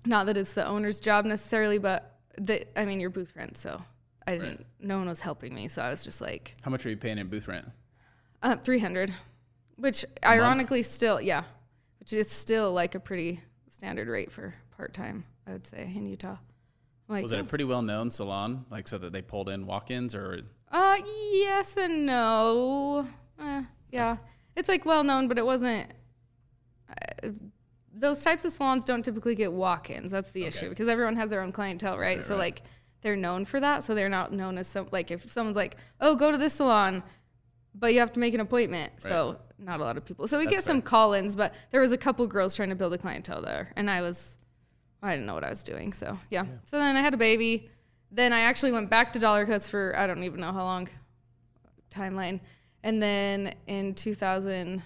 not 0.07 0.25
that 0.27 0.39
it's 0.39 0.55
the 0.55 0.67
owner's 0.67 1.01
job 1.01 1.27
necessarily, 1.27 1.77
but 1.77 2.10
the 2.39 2.67
I 2.79 2.85
mean, 2.85 3.01
your 3.01 3.11
booth 3.11 3.33
rent. 3.37 3.57
So 3.59 3.83
I 4.27 4.33
didn't. 4.33 4.67
No 4.81 4.99
one 4.99 5.09
was 5.09 5.21
helping 5.21 5.55
me. 5.55 5.69
So 5.69 5.83
I 5.83 5.91
was 5.91 6.05
just 6.05 6.21
like, 6.21 6.55
How 6.63 6.71
much 6.71 6.85
are 6.87 6.91
you 6.91 6.97
paying 6.97 7.19
in 7.19 7.29
booth 7.29 7.49
rent? 7.49 7.67
uh, 8.43 8.57
three 8.57 8.79
hundred, 8.79 9.13
which 9.77 10.05
ironically 10.25 10.83
still, 10.83 11.21
yeah, 11.21 11.45
which 11.99 12.13
is 12.13 12.31
still 12.31 12.73
like 12.73 12.95
a 12.95 13.01
pretty 13.01 13.41
standard 13.69 14.09
rate 14.09 14.31
for 14.33 14.55
part 14.77 14.95
time. 14.95 15.25
I 15.47 15.53
would 15.53 15.67
say 15.67 15.93
in 15.95 16.07
Utah. 16.07 16.37
Like, 17.09 17.23
Was 17.23 17.33
it 17.33 17.41
a 17.41 17.45
pretty 17.45 17.65
well 17.65 17.83
known 17.83 18.11
salon, 18.11 18.65
like 18.71 18.87
so 18.87 18.97
that 18.99 19.13
they 19.13 19.21
pulled 19.21 19.49
in 19.49 19.67
walk 19.67 19.91
ins, 19.91 20.15
or 20.15 20.41
Uh, 20.71 20.97
yes 21.33 21.77
and 21.77 22.07
no. 22.07 23.09
Eh, 23.41 23.63
yeah, 23.91 24.17
it's 24.55 24.69
like 24.69 24.85
well 24.85 25.03
known, 25.03 25.27
but 25.27 25.37
it 25.39 25.45
wasn't. 25.45 25.91
Uh, 27.25 27.31
those 27.93 28.23
types 28.23 28.45
of 28.45 28.53
salons 28.53 28.85
don't 28.85 29.05
typically 29.05 29.35
get 29.35 29.53
walk-ins. 29.53 30.11
That's 30.13 30.31
the 30.31 30.45
issue 30.45 30.69
because 30.69 30.89
everyone 30.89 31.17
has 31.17 31.31
their 31.31 31.43
own 31.43 31.53
clientele, 31.53 31.99
right? 31.99 32.25
so 32.25 32.37
like 32.37 32.63
they're 33.03 33.17
known 33.17 33.45
for 33.45 33.61
that, 33.61 33.85
so 33.85 33.95
they're 33.95 34.09
not 34.09 34.33
known 34.33 34.59
as 34.59 34.67
some 34.67 34.89
like 34.93 35.11
if 35.11 35.31
someone's 35.31 35.57
like, 35.57 35.77
oh, 36.01 36.15
go 36.17 36.31
to 36.31 36.39
this 36.39 36.55
salon, 36.55 37.03
but 37.75 37.93
you 37.93 38.01
have 38.01 38.13
to 38.13 38.21
make 38.21 38.35
an 38.35 38.41
appointment. 38.41 38.93
So 38.99 39.39
not 39.59 39.81
a 39.81 39.85
lot 39.85 39.97
of 39.97 40.05
people. 40.05 40.29
So 40.29 40.39
we 40.39 40.47
get 40.47 40.65
some 40.65 40.83
call-ins, 40.83 41.35
but 41.35 41.55
there 41.71 41.81
was 41.81 41.93
a 41.93 41.99
couple 41.99 42.27
girls 42.27 42.55
trying 42.57 42.71
to 42.71 42.75
build 42.75 42.93
a 42.93 42.99
clientele 42.99 43.43
there, 43.43 43.73
and 43.77 43.91
I 43.91 44.03
was 44.03 44.37
I 45.03 45.13
didn't 45.13 45.27
know 45.27 45.35
what 45.35 45.45
I 45.45 45.51
was 45.51 45.63
doing. 45.63 45.93
So 45.93 46.19
yeah. 46.31 46.45
So 46.67 46.79
then 46.79 46.97
I 46.97 47.01
had 47.01 47.15
a 47.15 47.19
baby. 47.19 47.71
Then 48.13 48.33
I 48.33 48.41
actually 48.41 48.73
went 48.73 48.91
back 48.91 49.13
to 49.13 49.19
dollar 49.19 49.47
cuts 49.47 49.71
for 49.71 49.95
I 49.97 50.07
don't 50.07 50.23
even 50.25 50.41
know 50.41 50.53
how 50.53 50.65
long 50.65 50.89
timeline. 51.91 52.41
And 52.83 53.03
then 53.03 53.55
in 53.67 53.95
2000, 53.95 54.83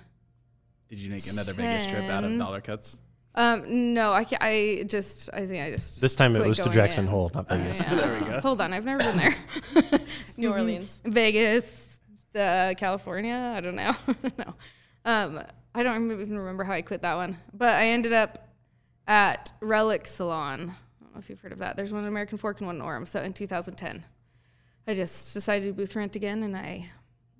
did 0.88 0.98
you 0.98 1.10
make 1.10 1.26
another 1.32 1.52
Vegas 1.52 1.86
trip 1.86 2.04
out 2.10 2.24
of 2.24 2.36
dollar 2.38 2.60
cuts? 2.60 2.98
um, 3.36 3.94
no, 3.94 4.12
I 4.12 4.24
ca 4.24 4.36
I 4.40 4.84
just 4.86 5.30
I 5.32 5.46
think 5.46 5.64
I 5.64 5.70
just 5.70 6.00
This 6.00 6.14
time 6.14 6.36
it 6.36 6.46
was 6.46 6.58
to 6.58 6.68
Jackson 6.68 7.04
in. 7.04 7.10
Hole, 7.10 7.30
not 7.34 7.48
Vegas. 7.48 7.80
Yeah. 7.80 7.94
There 7.94 8.20
we 8.20 8.26
go. 8.26 8.40
Hold 8.40 8.60
on, 8.60 8.72
I've 8.72 8.84
never 8.84 9.02
been 9.02 9.16
there. 9.16 9.34
New 10.36 10.52
Orleans. 10.52 11.00
Vegas, 11.04 12.00
uh, 12.34 12.74
California. 12.76 13.54
I 13.56 13.60
don't 13.60 13.74
know. 13.74 13.94
no, 14.38 14.54
um, 15.04 15.42
I 15.74 15.82
don't 15.82 16.10
even 16.10 16.38
remember 16.38 16.62
how 16.64 16.74
I 16.74 16.82
quit 16.82 17.02
that 17.02 17.16
one. 17.16 17.36
But 17.52 17.70
I 17.70 17.88
ended 17.88 18.12
up 18.12 18.48
at 19.08 19.50
Relic 19.60 20.06
Salon. 20.06 20.74
I 21.00 21.04
don't 21.04 21.14
know 21.14 21.18
if 21.18 21.28
you've 21.28 21.40
heard 21.40 21.52
of 21.52 21.58
that. 21.58 21.76
There's 21.76 21.92
one 21.92 22.02
in 22.02 22.08
American 22.08 22.38
Fork 22.38 22.60
and 22.60 22.68
one 22.68 22.76
in 22.76 22.82
Orem. 22.82 23.06
So 23.08 23.20
in 23.20 23.32
2010, 23.32 24.04
I 24.86 24.94
just 24.94 25.34
decided 25.34 25.66
to 25.66 25.72
booth 25.72 25.96
rent 25.96 26.14
again, 26.14 26.42
and 26.44 26.56
I 26.56 26.88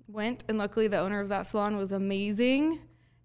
went. 0.07 0.43
And 0.49 0.57
luckily, 0.57 0.87
the 0.89 0.99
owner 0.99 1.21
of 1.21 1.29
that 1.29 1.43
salon 1.47 1.77
was 1.77 1.91
amazing, 1.93 2.79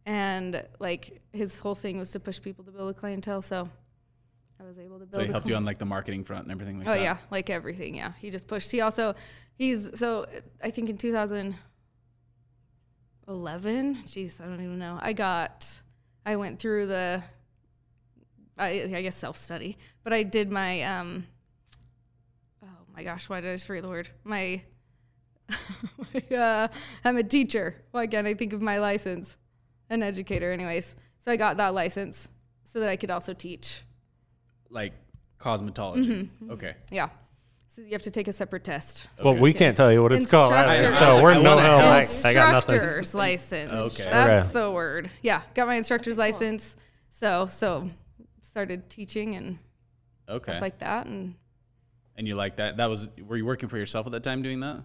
and 0.07 0.65
like 0.79 1.21
his 1.33 1.59
whole 1.59 1.75
thing 1.75 1.99
was 1.99 2.11
to 2.13 2.21
push 2.21 2.41
people 2.41 2.65
to 2.65 2.71
build 2.71 2.91
a 2.91 2.95
clientele. 2.95 3.43
So 3.43 3.69
I 4.61 4.65
was 4.65 4.79
able 4.79 4.99
to 4.99 5.07
build. 5.07 5.15
So 5.15 5.23
he 5.25 5.29
helped 5.31 5.49
you 5.49 5.55
on 5.57 5.65
like 5.65 5.79
the 5.79 5.85
marketing 5.87 6.25
front 6.25 6.45
and 6.45 6.53
everything 6.53 6.79
like 6.79 6.89
Oh 6.89 6.93
that. 6.93 7.03
yeah, 7.03 7.17
like 7.31 7.51
everything. 7.51 7.95
Yeah, 7.95 8.13
he 8.21 8.31
just 8.31 8.47
pushed. 8.47 8.71
He 8.71 8.81
also, 8.81 9.15
he's 9.57 9.99
so 9.99 10.27
I 10.63 10.71
think 10.71 10.89
in 10.91 10.97
2011. 10.99 11.57
Jeez, 14.07 14.41
I 14.41 14.45
don't 14.45 14.61
even 14.63 14.79
know. 14.79 14.99
I 15.01 15.13
got, 15.13 15.67
I 16.27 16.37
went 16.37 16.59
through 16.59 16.87
the, 16.87 17.23
I, 18.59 18.69
I 18.95 19.03
guess 19.03 19.17
self 19.17 19.37
study, 19.37 19.77
but 20.05 20.13
I 20.13 20.23
did 20.23 20.51
my 20.51 20.83
um. 20.83 21.27
Oh 22.63 22.67
my 22.95 23.03
gosh, 23.05 23.29
why 23.29 23.41
did 23.41 23.51
I 23.51 23.55
just 23.55 23.67
forget 23.67 23.83
the 23.85 23.89
word? 23.89 24.09
My, 24.25 24.61
my 25.51 26.37
uh, 26.37 26.69
I'm 27.05 27.17
a 27.17 27.23
teacher. 27.23 27.77
Why 27.93 28.07
can't 28.07 28.27
I 28.27 28.35
think 28.35 28.53
of 28.53 28.61
my 28.61 28.79
license? 28.79 29.37
An 29.91 30.03
educator, 30.03 30.53
anyways. 30.53 30.95
So 31.25 31.33
I 31.33 31.37
got 31.37 31.57
that 31.59 31.75
license 31.75 32.29
so 32.73 32.81
that 32.81 32.89
I 32.89 32.97
could 32.97 33.11
also 33.11 33.35
teach. 33.35 33.83
Like 34.71 34.93
cosmetology. 35.39 36.07
Mm-hmm. 36.07 36.51
Okay. 36.53 36.75
Yeah. 36.91 37.09
So 37.67 37.83
you 37.83 37.91
have 37.93 38.03
to 38.03 38.11
take 38.11 38.29
a 38.29 38.33
separate 38.33 38.65
test. 38.65 39.09
Well, 39.23 39.37
we 39.37 39.53
can't 39.53 39.77
tell 39.77 39.93
you 39.93 40.03
what 40.03 40.13
it's 40.13 40.27
called. 40.27 40.53
Right? 40.53 40.91
So 40.93 41.19
I 41.19 41.23
we're 41.23 41.35
no 41.41 41.59
help. 41.59 41.83
I. 41.83 42.07
I 42.25 42.35
got 42.35 42.53
nothing. 42.53 42.77
Instructor's 42.77 43.15
license. 43.15 43.73
Okay. 43.73 44.11
That's 44.11 44.49
Okay. 44.49 44.59
the 44.59 44.71
word. 44.71 45.11
Yeah. 45.23 45.43
Got 45.55 45.67
my 45.67 45.75
instructor's 45.77 46.19
license. 46.19 46.77
So 47.11 47.47
so 47.47 47.91
started 48.43 48.89
teaching 48.91 49.35
and 49.37 49.59
Okay. 50.29 50.53
stuff 50.53 50.63
like 50.63 50.79
that 50.79 51.07
and 51.07 51.35
and 52.17 52.27
you 52.29 52.35
like 52.35 52.57
that? 52.57 52.77
That 52.77 52.87
was 52.91 53.09
were 53.27 53.37
you 53.37 53.45
working 53.47 53.69
for 53.69 53.79
yourself 53.79 54.07
at 54.07 54.13
that 54.13 54.23
time 54.23 54.43
doing 54.43 54.61
that? 54.61 54.83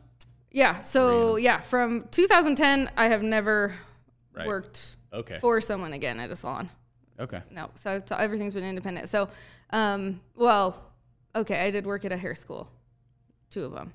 yeah. 0.52 0.80
So 0.80 1.36
yeah, 1.38 1.60
from 1.60 2.08
2010 2.12 2.90
I 2.98 3.08
have 3.08 3.22
never 3.24 3.74
Right. 4.34 4.48
worked 4.48 4.95
Okay. 5.14 5.38
for 5.40 5.62
someone 5.62 5.94
again 5.94 6.20
at 6.20 6.30
a 6.32 6.36
salon. 6.36 6.70
Okay. 7.20 7.42
No. 7.50 7.70
So, 7.76 8.02
so 8.06 8.16
everything's 8.18 8.54
been 8.54 8.64
independent. 8.66 9.10
So 9.10 9.30
um 9.72 10.20
well, 10.36 10.84
okay, 11.36 11.62
I 11.66 11.72
did 11.72 11.86
work 11.86 12.06
at 12.06 12.12
a 12.12 12.18
hair 12.18 12.36
school. 12.36 12.70
Two 13.50 13.64
of 13.64 13.72
them. 13.72 13.94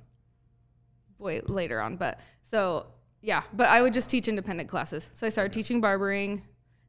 Way 1.18 1.42
later 1.42 1.80
on, 1.82 1.96
but 1.96 2.18
so 2.42 2.86
yeah, 3.20 3.42
but 3.52 3.68
I 3.68 3.82
would 3.82 3.92
just 3.92 4.08
teach 4.08 4.26
independent 4.28 4.70
classes. 4.70 5.10
So 5.12 5.26
I 5.26 5.30
started 5.30 5.52
teaching 5.52 5.80
barbering 5.82 6.42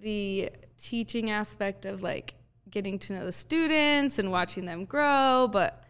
the 0.00 0.50
teaching 0.78 1.30
aspect 1.30 1.86
of 1.86 2.02
like 2.02 2.34
getting 2.70 2.98
to 2.98 3.14
know 3.14 3.24
the 3.24 3.32
students 3.32 4.18
and 4.18 4.30
watching 4.30 4.66
them 4.66 4.84
grow 4.84 5.48
but 5.50 5.82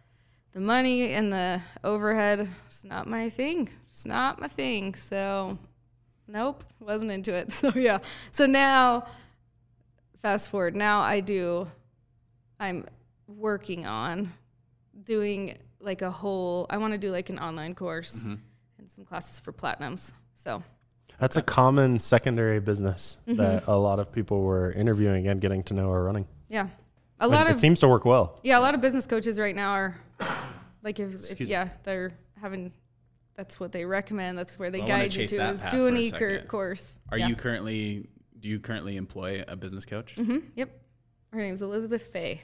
the 0.53 0.61
money 0.61 1.13
and 1.13 1.33
the 1.33 1.61
overhead 1.85 2.49
is 2.71 2.85
not 2.85 3.07
my 3.07 3.29
thing. 3.29 3.69
It's 3.91 4.07
not 4.07 4.41
my 4.41 4.49
thing. 4.49 4.95
So 4.95 5.59
nope, 6.29 6.65
wasn't 6.81 7.11
into 7.11 7.35
it. 7.35 7.53
So 7.53 7.73
yeah. 7.75 7.99
So 8.33 8.47
now, 8.47 9.07
fast 10.23 10.51
forward. 10.51 10.75
Now 10.77 11.01
I 11.01 11.21
do. 11.21 11.69
I'm 12.59 12.85
working 13.27 13.87
on 13.87 14.33
doing 15.05 15.59
like 15.81 16.03
a 16.03 16.11
whole. 16.11 16.67
I 16.71 16.79
want 16.79 16.93
to 16.95 16.99
do 16.99 17.11
like 17.11 17.31
an 17.31 17.39
online 17.39 17.75
course 17.75 18.15
and 18.25 18.41
some 18.91 19.05
classes 19.05 19.41
for 19.41 19.53
platinums. 19.53 20.13
So 20.35 20.63
That's 21.19 21.37
a 21.37 21.43
common 21.43 21.99
secondary 21.99 22.61
business 22.61 23.19
Mm-hmm. 23.27 23.39
that 23.39 23.67
a 23.67 23.77
lot 23.77 23.99
of 23.99 24.11
people 24.13 24.43
were 24.43 24.73
interviewing 24.73 25.27
and 25.29 25.41
getting 25.41 25.63
to 25.65 25.75
know 25.75 25.91
are 25.91 26.05
running. 26.05 26.27
yeah, 26.49 26.69
a 27.21 27.29
lot 27.29 27.47
it, 27.47 27.51
of 27.51 27.57
it 27.57 27.61
seems 27.61 27.81
to 27.81 27.89
work 27.89 28.05
well. 28.05 28.39
Yeah, 28.43 28.59
a 28.59 28.61
lot 28.61 28.75
of 28.75 28.81
business 28.81 29.07
coaches 29.07 29.39
right 29.39 29.55
now 29.57 29.71
are 29.73 29.97
like 30.83 30.99
if, 31.01 31.31
if 31.33 31.41
yeah, 31.41 31.69
they're 31.85 32.13
having 32.41 32.73
that's 33.37 33.61
what 33.61 33.73
they 33.73 33.85
recommend. 33.85 34.37
That's 34.39 34.59
where 34.59 34.71
they 34.71 34.79
Well, 34.79 34.89
guide 34.89 35.15
you 35.15 35.27
to 35.27 35.37
that 35.37 35.55
is 35.55 35.63
path 35.63 35.71
do 35.71 35.87
an 35.87 35.97
e 35.97 36.11
course. 36.49 36.99
Are 37.11 37.19
Yeah. 37.19 37.29
you 37.29 37.37
currently? 37.37 38.09
Do 38.41 38.49
you 38.49 38.59
currently 38.61 38.97
employ 38.97 39.45
a 39.47 39.57
business 39.57 39.85
coach? 39.87 40.15
Mhm, 40.17 40.43
Yep. 40.57 40.71
Her 41.33 41.39
name's 41.39 41.63
Elizabeth 41.63 42.03
Fay. 42.03 42.41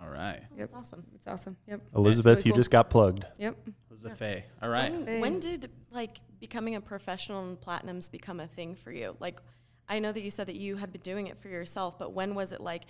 All 0.00 0.10
right, 0.10 0.42
That's 0.56 0.74
awesome. 0.74 1.04
It's 1.14 1.26
awesome. 1.26 1.56
Yep. 1.66 1.80
Elizabeth, 1.96 2.36
really 2.38 2.48
you 2.48 2.52
cool. 2.52 2.56
just 2.58 2.70
got 2.70 2.90
plugged. 2.90 3.24
Yep. 3.38 3.56
Elizabeth 3.88 4.18
Fay. 4.18 4.44
All 4.62 4.68
right. 4.68 4.92
When, 4.92 5.20
when 5.20 5.40
did 5.40 5.70
like 5.90 6.18
becoming 6.38 6.74
a 6.76 6.80
professional 6.82 7.48
in 7.48 7.56
platinums 7.56 8.10
become 8.10 8.38
a 8.40 8.46
thing 8.46 8.74
for 8.74 8.92
you? 8.92 9.16
Like, 9.20 9.40
I 9.88 9.98
know 9.98 10.12
that 10.12 10.20
you 10.22 10.30
said 10.30 10.48
that 10.48 10.56
you 10.56 10.76
had 10.76 10.92
been 10.92 11.00
doing 11.00 11.28
it 11.28 11.38
for 11.38 11.48
yourself, 11.48 11.98
but 11.98 12.12
when 12.12 12.34
was 12.34 12.52
it 12.52 12.60
like, 12.60 12.82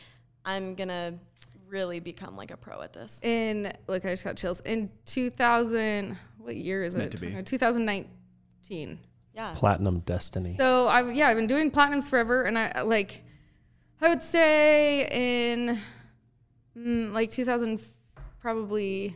I'm 0.44 0.74
gonna 0.74 1.18
really 1.68 2.00
become 2.00 2.36
like 2.36 2.50
a 2.50 2.56
pro 2.56 2.82
at 2.82 2.92
this? 2.92 3.20
In 3.22 3.72
look, 3.86 4.04
I 4.04 4.08
just 4.10 4.24
got 4.24 4.36
chills. 4.36 4.60
In 4.62 4.90
2000, 5.04 6.16
what 6.46 6.56
year 6.56 6.84
is 6.84 6.94
meant 6.94 7.14
it? 7.14 7.18
to 7.18 7.26
be. 7.26 7.42
2019. 7.42 8.98
Yeah. 9.34 9.52
Platinum 9.54 10.00
Destiny. 10.00 10.54
So 10.56 10.88
I've 10.88 11.14
yeah, 11.14 11.28
I've 11.28 11.36
been 11.36 11.46
doing 11.46 11.70
platinums 11.70 12.08
forever, 12.08 12.44
and 12.44 12.56
I 12.58 12.82
like, 12.82 13.22
I 14.00 14.08
would 14.08 14.22
say 14.22 15.08
in 15.10 15.78
mm, 16.76 17.12
like 17.12 17.30
2000, 17.30 17.80
probably. 18.40 19.14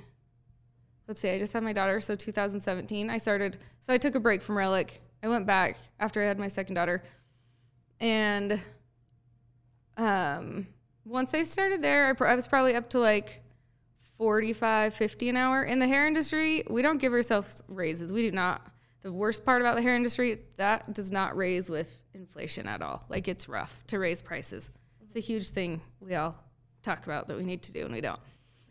Let's 1.08 1.20
see, 1.20 1.30
I 1.30 1.38
just 1.40 1.52
had 1.52 1.64
my 1.64 1.72
daughter, 1.72 1.98
so 1.98 2.14
2017. 2.14 3.10
I 3.10 3.18
started, 3.18 3.58
so 3.80 3.92
I 3.92 3.98
took 3.98 4.14
a 4.14 4.20
break 4.20 4.42
from 4.42 4.56
Relic. 4.56 5.00
I 5.24 5.28
went 5.28 5.44
back 5.44 5.76
after 5.98 6.22
I 6.22 6.26
had 6.26 6.38
my 6.38 6.46
second 6.46 6.76
daughter, 6.76 7.02
and 7.98 8.60
um, 9.96 10.68
once 11.04 11.34
I 11.34 11.42
started 11.42 11.82
there, 11.82 12.10
I, 12.10 12.12
pr- 12.12 12.26
I 12.26 12.34
was 12.34 12.46
probably 12.46 12.76
up 12.76 12.90
to 12.90 13.00
like 13.00 13.39
45, 14.20 14.92
50 14.92 15.30
an 15.30 15.36
hour. 15.38 15.64
In 15.64 15.78
the 15.78 15.88
hair 15.88 16.06
industry, 16.06 16.62
we 16.68 16.82
don't 16.82 16.98
give 16.98 17.14
ourselves 17.14 17.62
raises. 17.68 18.12
We 18.12 18.20
do 18.20 18.32
not. 18.32 18.60
The 19.00 19.10
worst 19.10 19.46
part 19.46 19.62
about 19.62 19.76
the 19.76 19.82
hair 19.82 19.96
industry, 19.96 20.40
that 20.58 20.92
does 20.92 21.10
not 21.10 21.38
raise 21.38 21.70
with 21.70 22.02
inflation 22.12 22.66
at 22.66 22.82
all. 22.82 23.02
Like 23.08 23.28
it's 23.28 23.48
rough 23.48 23.82
to 23.86 23.98
raise 23.98 24.20
prices. 24.20 24.68
It's 25.00 25.16
a 25.16 25.20
huge 25.20 25.48
thing 25.48 25.80
we 26.00 26.16
all 26.16 26.36
talk 26.82 27.06
about 27.06 27.28
that 27.28 27.38
we 27.38 27.44
need 27.44 27.62
to 27.62 27.72
do 27.72 27.86
and 27.86 27.94
we 27.94 28.02
don't. 28.02 28.20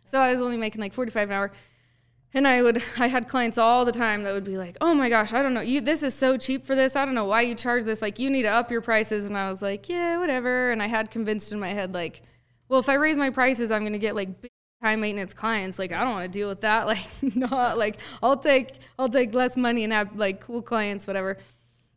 So 0.06 0.20
I 0.20 0.32
was 0.32 0.40
only 0.40 0.56
making 0.56 0.82
like 0.82 0.94
45 0.94 1.30
an 1.30 1.34
hour. 1.34 1.52
And 2.36 2.48
I 2.48 2.62
would, 2.62 2.84
I 3.00 3.08
had 3.08 3.28
clients 3.28 3.58
all 3.58 3.86
the 3.86 3.92
time 3.92 4.22
that 4.26 4.34
would 4.34 4.44
be 4.44 4.56
like, 4.56 4.78
"Oh 4.82 4.94
my 4.94 5.10
gosh, 5.10 5.34
I 5.34 5.42
don't 5.42 5.56
know, 5.56 5.62
you 5.62 5.82
this 5.82 6.04
is 6.04 6.14
so 6.14 6.38
cheap 6.38 6.64
for 6.64 6.76
this. 6.76 6.96
I 6.96 7.06
don't 7.06 7.16
know 7.16 7.26
why 7.26 7.42
you 7.42 7.56
charge 7.56 7.86
this. 7.86 8.04
Like, 8.04 8.20
you 8.20 8.30
need 8.30 8.44
to 8.44 8.50
up 8.50 8.70
your 8.70 8.82
prices." 8.82 9.28
And 9.28 9.36
I 9.36 9.50
was 9.50 9.64
like, 9.64 9.90
"Yeah, 9.90 10.20
whatever." 10.20 10.70
And 10.70 10.84
I 10.84 10.88
had 10.88 11.10
convinced 11.10 11.52
in 11.52 11.60
my 11.60 11.70
head 11.70 11.96
like, 11.96 12.22
"Well, 12.68 12.80
if 12.80 12.88
I 12.88 12.94
raise 12.94 13.18
my 13.18 13.32
prices, 13.32 13.72
I'm 13.72 13.84
gonna 13.84 13.98
get 13.98 14.14
like 14.14 14.30
high 14.82 14.96
maintenance 14.96 15.34
clients. 15.34 15.78
Like, 15.78 15.92
I 15.92 16.04
don't 16.04 16.14
want 16.14 16.32
to 16.32 16.40
deal 16.40 16.50
with 16.50 16.62
that. 16.62 16.88
Like, 16.88 17.36
not 17.36 17.78
like 17.78 18.00
I'll 18.24 18.38
take, 18.38 18.76
I'll 18.98 19.10
take 19.10 19.34
less 19.34 19.58
money 19.58 19.84
and 19.84 19.94
have 19.94 20.16
like 20.16 20.40
cool 20.42 20.62
clients, 20.62 21.08
whatever." 21.08 21.38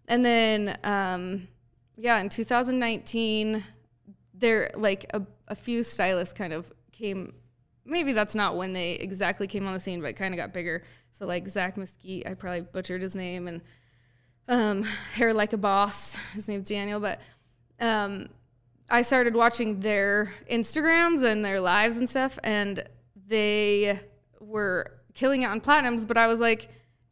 And 0.08 0.24
then, 0.24 0.76
um, 0.84 1.48
yeah, 1.96 2.20
in 2.20 2.28
2019, 2.28 3.62
there 4.34 4.70
like 4.76 5.06
a, 5.14 5.22
a 5.48 5.54
few 5.54 5.82
stylists 5.82 6.36
kind 6.36 6.52
of 6.52 6.72
came 6.92 7.34
maybe 7.84 8.12
that's 8.12 8.34
not 8.34 8.56
when 8.56 8.72
they 8.72 8.92
exactly 8.92 9.46
came 9.46 9.66
on 9.66 9.72
the 9.72 9.80
scene, 9.80 10.00
but 10.00 10.16
kind 10.16 10.34
of 10.34 10.38
got 10.38 10.52
bigger. 10.52 10.82
So 11.10 11.26
like 11.26 11.46
Zach 11.46 11.76
Mesquite, 11.76 12.26
I 12.26 12.34
probably 12.34 12.62
butchered 12.62 13.02
his 13.02 13.16
name, 13.16 13.48
and 13.48 13.60
um, 14.48 14.82
Hair 15.14 15.34
Like 15.34 15.52
a 15.52 15.56
Boss, 15.56 16.16
his 16.34 16.48
name's 16.48 16.68
Daniel. 16.68 17.00
But 17.00 17.20
um, 17.80 18.28
I 18.90 19.02
started 19.02 19.34
watching 19.34 19.80
their 19.80 20.32
Instagrams 20.50 21.24
and 21.24 21.44
their 21.44 21.60
lives 21.60 21.96
and 21.96 22.08
stuff, 22.08 22.38
and 22.44 22.84
they 23.26 24.00
were 24.40 25.00
killing 25.14 25.42
it 25.42 25.46
on 25.46 25.60
platinums. 25.60 26.06
But 26.06 26.18
I 26.18 26.26
was 26.26 26.40
like, 26.40 26.68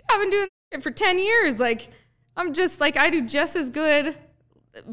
I've 0.08 0.20
been 0.20 0.30
doing 0.30 0.48
it 0.72 0.82
for 0.82 0.90
ten 0.90 1.18
years. 1.18 1.58
Like 1.58 1.88
I'm 2.36 2.52
just 2.52 2.80
like 2.80 2.96
I 2.96 3.10
do 3.10 3.26
just 3.26 3.56
as 3.56 3.70
good 3.70 4.16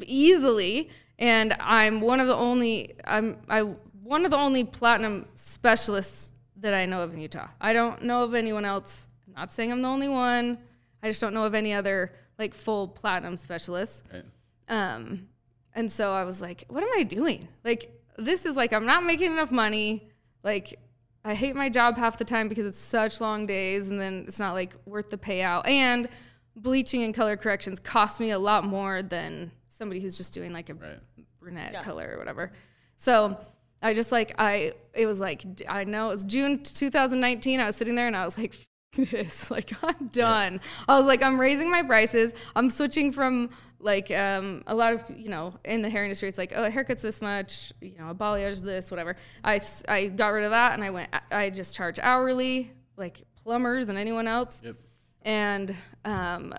easily 0.02 0.90
and 1.20 1.56
I'm 1.60 2.02
one 2.02 2.20
of 2.20 2.28
the 2.28 2.36
only 2.36 2.96
I'm 3.06 3.38
I 3.50 3.62
one 3.62 4.26
of 4.26 4.32
the 4.32 4.38
only 4.38 4.64
platinum 4.64 5.28
specialists 5.36 6.34
that 6.58 6.74
I 6.74 6.86
know 6.86 7.04
of 7.04 7.14
in 7.14 7.20
Utah. 7.20 7.48
I 7.60 7.74
don't 7.74 8.04
know 8.04 8.24
of 8.24 8.34
anyone 8.34 8.66
else. 8.66 9.08
I'm 9.28 9.34
not 9.34 9.54
saying 9.54 9.72
I'm 9.72 9.82
the 9.82 9.88
only 9.88 10.08
one. 10.08 10.58
I 11.04 11.10
just 11.10 11.22
don't 11.22 11.34
know 11.34 11.46
of 11.46 11.54
any 11.54 11.74
other 11.74 12.12
like 12.40 12.54
full 12.54 12.88
platinum 12.88 13.38
specialists. 13.38 14.04
Right. 14.12 14.24
Um, 14.70 15.30
and 15.78 15.90
so 15.90 16.12
I 16.12 16.24
was 16.26 16.42
like, 16.42 16.66
what 16.68 16.84
am 16.84 16.90
I 16.98 17.04
doing? 17.04 17.48
Like, 17.64 17.90
this 18.18 18.46
is 18.46 18.56
like, 18.58 18.74
I'm 18.74 18.86
not 18.86 19.06
making 19.06 19.32
enough 19.32 19.52
money. 19.52 20.10
Like, 20.44 20.78
I 21.24 21.34
hate 21.36 21.56
my 21.56 21.70
job 21.70 21.96
half 21.98 22.18
the 22.18 22.26
time 22.26 22.48
because 22.50 22.66
it's 22.66 22.80
such 22.80 23.22
long 23.22 23.46
days 23.46 23.90
and 23.90 24.00
then 24.02 24.26
it's 24.28 24.40
not 24.40 24.54
like 24.54 24.76
worth 24.86 25.10
the 25.10 25.18
payout. 25.18 25.68
And 25.68 26.08
bleaching 26.56 27.04
and 27.04 27.14
color 27.14 27.38
corrections 27.38 27.80
cost 27.80 28.20
me 28.20 28.32
a 28.32 28.40
lot 28.40 28.64
more 28.66 29.02
than 29.04 29.52
somebody 29.70 30.00
who's 30.02 30.18
just 30.18 30.34
doing 30.34 30.52
like 30.52 30.70
a 30.70 30.74
Right. 30.74 31.00
brunette 31.40 31.74
Yeah. 31.74 31.84
color 31.84 32.12
or 32.16 32.18
whatever. 32.18 32.52
So 32.98 33.38
I 33.84 33.94
just 33.94 34.12
like, 34.12 34.34
I, 34.40 34.74
it 34.96 35.06
was 35.06 35.20
like, 35.20 35.44
I 35.70 35.84
know 35.84 36.08
it 36.08 36.14
was 36.16 36.24
June 36.24 36.64
2019. 36.64 37.60
I 37.60 37.66
was 37.68 37.76
sitting 37.76 37.94
there 37.96 38.08
and 38.08 38.16
I 38.16 38.26
was 38.26 38.36
like, 38.38 38.56
"F- 38.96 39.12
this, 39.12 39.52
like, 39.52 39.72
I'm 39.84 40.08
done. 40.08 40.60
I 40.88 40.98
was 40.98 41.06
like, 41.06 41.22
I'm 41.22 41.40
raising 41.40 41.70
my 41.70 41.84
prices. 41.84 42.34
I'm 42.56 42.72
switching 42.72 43.12
from 43.12 43.52
like 43.80 44.10
um, 44.12 44.64
a 44.68 44.74
lot 44.74 44.94
of, 44.94 45.04
you 45.16 45.30
know, 45.30 45.54
in 45.64 45.82
the 45.82 45.90
hair 45.90 46.04
industry, 46.04 46.28
it's 46.28 46.38
like, 46.38 46.52
oh, 46.56 46.64
a 46.66 46.70
haircut's 46.70 47.02
this 47.02 47.22
much, 47.22 47.72
you 47.82 47.96
know, 48.00 48.10
a 48.10 48.16
balayage 48.16 48.62
this, 48.62 48.90
whatever. 48.90 49.16
I, 49.44 49.62
I 49.88 50.08
got 50.08 50.30
rid 50.30 50.46
of 50.46 50.52
that 50.52 50.74
and 50.74 50.84
I 50.84 50.90
went, 50.90 51.10
I 51.32 51.50
just 51.52 51.76
charge 51.76 52.00
hourly, 52.00 52.72
like 52.98 53.22
plumbers 53.44 53.88
and 53.90 53.98
anyone 53.98 54.28
else 54.28 54.62
Yep. 54.64 54.76
and 55.24 55.76
um, 56.06 56.54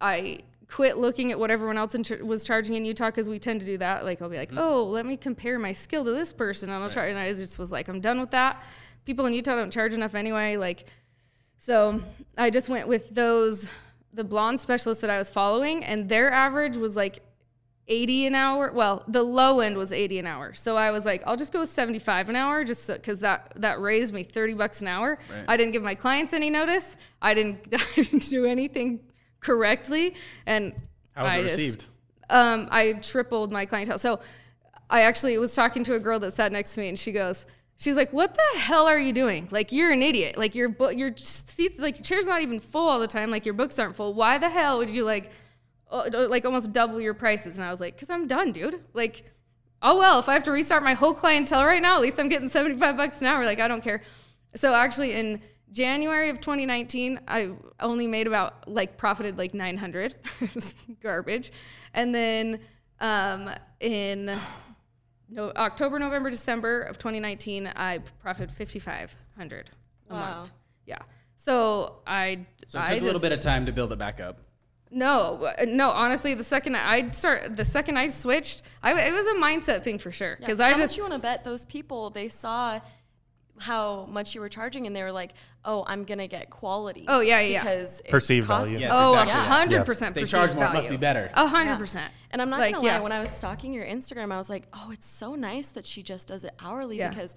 I 0.00 0.38
quit 0.68 0.96
looking 0.98 1.30
at 1.30 1.38
what 1.38 1.50
everyone 1.50 1.76
else 1.78 1.94
ch- 2.02 2.10
was 2.22 2.44
charging 2.44 2.74
in 2.74 2.84
Utah 2.84 3.06
because 3.06 3.28
we 3.28 3.38
tend 3.38 3.60
to 3.60 3.66
do 3.66 3.78
that. 3.78 4.04
Like 4.04 4.20
I'll 4.22 4.28
be 4.28 4.36
like, 4.38 4.52
oh, 4.56 4.84
let 4.84 5.06
me 5.06 5.16
compare 5.16 5.58
my 5.58 5.72
skill 5.72 6.04
to 6.04 6.10
this 6.10 6.32
person, 6.32 6.70
and 6.70 6.82
I'll 6.82 6.90
try. 6.90 7.06
And 7.06 7.18
I 7.18 7.32
just 7.32 7.58
was 7.58 7.70
like, 7.70 7.88
I'm 7.88 8.00
done 8.00 8.20
with 8.20 8.30
that. 8.32 8.64
People 9.04 9.26
in 9.26 9.32
Utah 9.32 9.54
don't 9.54 9.72
charge 9.72 9.92
enough 9.94 10.14
anyway. 10.16 10.56
Like, 10.56 10.86
so 11.58 12.00
I 12.36 12.50
just 12.50 12.68
went 12.68 12.88
with 12.88 13.10
those 13.10 13.70
the 14.16 14.24
blonde 14.24 14.58
specialist 14.58 15.00
that 15.02 15.10
I 15.10 15.18
was 15.18 15.30
following, 15.30 15.84
and 15.84 16.08
their 16.08 16.32
average 16.32 16.76
was 16.76 16.96
like 16.96 17.20
80 17.88 18.26
an 18.26 18.34
hour. 18.34 18.72
Well, 18.72 19.04
the 19.06 19.22
low 19.22 19.60
end 19.60 19.76
was 19.76 19.92
80 19.92 20.18
an 20.18 20.26
hour. 20.26 20.54
So 20.54 20.76
I 20.76 20.90
was 20.90 21.04
like, 21.04 21.22
I'll 21.26 21.36
just 21.36 21.52
go 21.52 21.60
with 21.60 21.68
75 21.68 22.28
an 22.30 22.34
hour 22.34 22.64
just 22.64 22.88
because 22.88 23.20
that, 23.20 23.52
that 23.56 23.80
raised 23.80 24.12
me 24.12 24.24
30 24.24 24.54
bucks 24.54 24.80
an 24.82 24.88
hour. 24.88 25.18
Right. 25.30 25.44
I 25.46 25.56
didn't 25.56 25.72
give 25.72 25.82
my 25.84 25.94
clients 25.94 26.32
any 26.32 26.50
notice. 26.50 26.96
I 27.22 27.34
didn't, 27.34 27.58
I 27.72 27.78
didn't 28.02 28.28
do 28.28 28.44
anything 28.46 29.00
correctly. 29.40 30.16
And 30.46 30.74
How 31.14 31.24
was 31.24 31.32
I 31.34 31.38
it 31.38 31.42
just- 31.42 31.56
received? 31.58 31.86
um, 32.30 32.66
I 32.72 32.94
tripled 32.94 33.52
my 33.52 33.66
clientele. 33.66 33.98
So 33.98 34.18
I 34.90 35.02
actually 35.02 35.38
was 35.38 35.54
talking 35.54 35.84
to 35.84 35.94
a 35.94 36.00
girl 36.00 36.18
that 36.20 36.32
sat 36.32 36.50
next 36.50 36.74
to 36.74 36.80
me, 36.80 36.88
and 36.88 36.98
she 36.98 37.12
goes, 37.12 37.46
she's 37.76 37.96
like, 37.96 38.12
"What 38.12 38.34
the 38.34 38.60
hell 38.60 38.86
are 38.86 38.98
you 38.98 39.12
doing? 39.12 39.48
Like 39.50 39.72
you're 39.72 39.90
an 39.90 40.02
idiot. 40.02 40.36
Like 40.36 40.54
your 40.54 40.68
book, 40.68 40.96
your 40.96 41.12
seats, 41.16 41.78
like 41.78 41.98
your 41.98 42.04
chair's 42.04 42.26
not 42.26 42.42
even 42.42 42.60
full 42.60 42.88
all 42.88 43.00
the 43.00 43.06
time. 43.06 43.30
Like 43.30 43.44
your 43.44 43.54
books 43.54 43.78
aren't 43.78 43.96
full. 43.96 44.14
Why 44.14 44.38
the 44.38 44.50
hell 44.50 44.78
would 44.78 44.90
you 44.90 45.04
like, 45.04 45.30
uh, 45.90 46.08
like 46.28 46.44
almost 46.44 46.72
double 46.72 47.00
your 47.00 47.14
prices?" 47.14 47.58
And 47.58 47.66
I 47.66 47.70
was 47.70 47.80
like, 47.80 47.98
"Cause 47.98 48.10
I'm 48.10 48.26
done, 48.26 48.52
dude. 48.52 48.80
Like." 48.92 49.24
Oh 49.82 49.98
well, 49.98 50.18
if 50.18 50.28
I 50.28 50.32
have 50.32 50.42
to 50.44 50.52
restart 50.52 50.82
my 50.82 50.94
whole 50.94 51.12
clientele 51.12 51.64
right 51.64 51.82
now, 51.82 51.96
at 51.96 52.00
least 52.00 52.18
I'm 52.18 52.30
getting 52.30 52.48
75 52.48 52.96
bucks 52.96 53.20
an 53.20 53.26
hour. 53.26 53.44
Like 53.44 53.60
I 53.60 53.68
don't 53.68 53.84
care. 53.84 54.02
So 54.54 54.72
actually 54.72 55.12
in 55.12 55.42
January 55.70 56.30
of 56.30 56.40
2019, 56.40 57.20
I 57.28 57.52
only 57.80 58.06
made 58.06 58.26
about 58.26 58.68
like 58.68 58.96
profited 58.96 59.36
like 59.36 59.52
900. 59.52 60.14
It's 60.40 60.74
garbage. 61.02 61.52
And 61.92 62.14
then 62.14 62.60
um, 63.00 63.50
in 63.80 64.34
no, 65.28 65.50
October, 65.56 65.98
November, 65.98 66.30
December 66.30 66.82
of 66.82 66.98
2019, 66.98 67.66
I 67.74 67.98
profited 68.22 68.52
5,500 68.52 69.70
a 70.08 70.14
Wow. 70.14 70.20
month. 70.38 70.52
Yeah. 70.86 70.98
So 71.36 72.00
I 72.06 72.46
So 72.66 72.78
it 72.80 72.82
I 72.82 72.86
took 72.94 73.02
a 73.02 73.04
little 73.04 73.20
bit 73.20 73.32
of 73.32 73.40
time 73.40 73.66
to 73.66 73.72
build 73.72 73.92
it 73.92 73.98
back 73.98 74.20
up. 74.20 74.38
no, 74.90 75.44
uh, 75.58 75.64
no. 75.66 75.90
Honestly, 75.90 76.34
the 76.34 76.44
second 76.44 76.76
I 76.76 77.10
start, 77.10 77.56
the 77.56 77.64
second 77.64 77.96
I 77.98 78.08
switched, 78.08 78.62
I 78.82 78.92
it 79.08 79.12
was 79.12 79.26
a 79.26 79.34
mindset 79.34 79.82
thing 79.82 79.98
for 79.98 80.12
sure. 80.12 80.36
Yeah. 80.40 80.46
Because 80.46 80.58
How 80.60 80.66
I 80.66 80.70
much 80.72 80.78
just 80.80 80.96
you 80.96 81.02
want 81.02 81.14
to 81.14 81.18
bet 81.20 81.44
those 81.44 81.64
people 81.64 82.10
they 82.10 82.28
saw 82.28 82.80
how 83.58 84.06
much 84.06 84.34
you 84.34 84.40
were 84.40 84.48
charging, 84.48 84.86
and 84.86 84.94
they 84.94 85.02
were 85.02 85.12
like, 85.12 85.32
"Oh, 85.64 85.84
I'm 85.86 86.04
gonna 86.04 86.26
get 86.26 86.50
quality." 86.50 87.04
Oh, 87.08 87.20
yeah, 87.20 87.40
yeah, 87.40 87.48
yeah. 87.48 87.60
Because 87.62 88.00
it 88.00 88.08
Perceived 88.10 88.46
value. 88.46 88.78
Yeah, 88.78 88.92
it's 88.92 89.00
oh, 89.00 89.08
a 89.14 89.20
exactly 89.22 89.32
that. 89.32 89.48
hundred 89.48 89.76
Yeah. 89.78 89.84
percent. 89.84 90.14
They 90.14 90.20
perceived 90.22 90.30
charge 90.30 90.54
more, 90.54 90.64
it 90.66 90.72
must 90.74 90.88
be 90.90 90.96
better. 90.96 91.30
A 91.34 91.46
hundred 91.46 91.70
Yeah. 91.72 91.78
percent. 91.78 92.12
And 92.30 92.42
I'm 92.42 92.50
not 92.50 92.60
Like, 92.60 92.74
gonna 92.74 92.86
lie, 92.86 92.92
yeah. 92.94 93.00
when 93.00 93.12
I 93.12 93.20
was 93.20 93.30
stalking 93.30 93.72
your 93.72 93.84
Instagram, 93.86 94.30
I 94.32 94.36
was 94.38 94.50
like, 94.50 94.64
oh, 94.74 94.90
it's 94.92 95.06
so 95.06 95.34
nice 95.34 95.68
that 95.68 95.86
she 95.86 96.02
just 96.02 96.28
does 96.28 96.44
it 96.44 96.54
hourly 96.60 96.98
Yeah. 96.98 97.08
because 97.08 97.34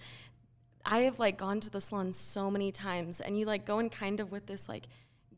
I 0.86 1.00
have 1.00 1.20
like 1.20 1.38
gone 1.38 1.60
to 1.62 1.70
the 1.70 1.80
salon 1.82 2.12
so 2.14 2.50
many 2.50 2.72
times 2.72 3.22
and 3.22 3.38
you 3.40 3.46
like 3.46 3.66
go 3.66 3.80
in 3.80 3.90
kind 3.90 4.20
of 4.20 4.32
with 4.32 4.46
this 4.48 4.68
like 4.68 4.88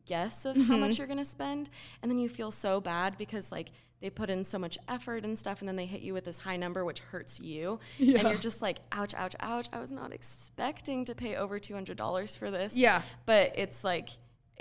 guess 0.06 0.44
of 0.44 0.56
how 0.56 0.62
Mm-hmm. 0.62 0.80
much 0.80 0.98
you're 0.98 1.06
gonna 1.06 1.24
spend 1.24 1.68
and 2.02 2.10
then 2.10 2.18
you 2.18 2.28
feel 2.28 2.50
so 2.50 2.80
bad 2.80 3.16
because 3.18 3.52
like 3.52 3.70
they 4.02 4.10
put 4.10 4.28
in 4.28 4.44
so 4.44 4.58
much 4.58 4.76
effort 4.88 5.24
and 5.24 5.38
stuff 5.38 5.60
and 5.60 5.68
then 5.68 5.76
they 5.76 5.86
hit 5.86 6.02
you 6.02 6.12
with 6.12 6.24
this 6.24 6.40
high 6.40 6.56
number 6.56 6.84
which 6.84 6.98
hurts 7.00 7.40
you. 7.40 7.78
And 7.98 8.22
you're 8.22 8.34
just 8.34 8.60
like 8.60 8.78
ouch 8.90 9.14
ouch 9.14 9.34
ouch. 9.40 9.68
I 9.72 9.78
was 9.80 9.90
not 9.90 10.12
expecting 10.12 11.04
to 11.06 11.14
pay 11.14 11.36
over 11.36 11.58
$200 11.58 12.36
for 12.36 12.50
this. 12.50 12.76
Yeah. 12.76 13.02
but 13.24 13.52
it's 13.56 13.84
like 13.84 14.10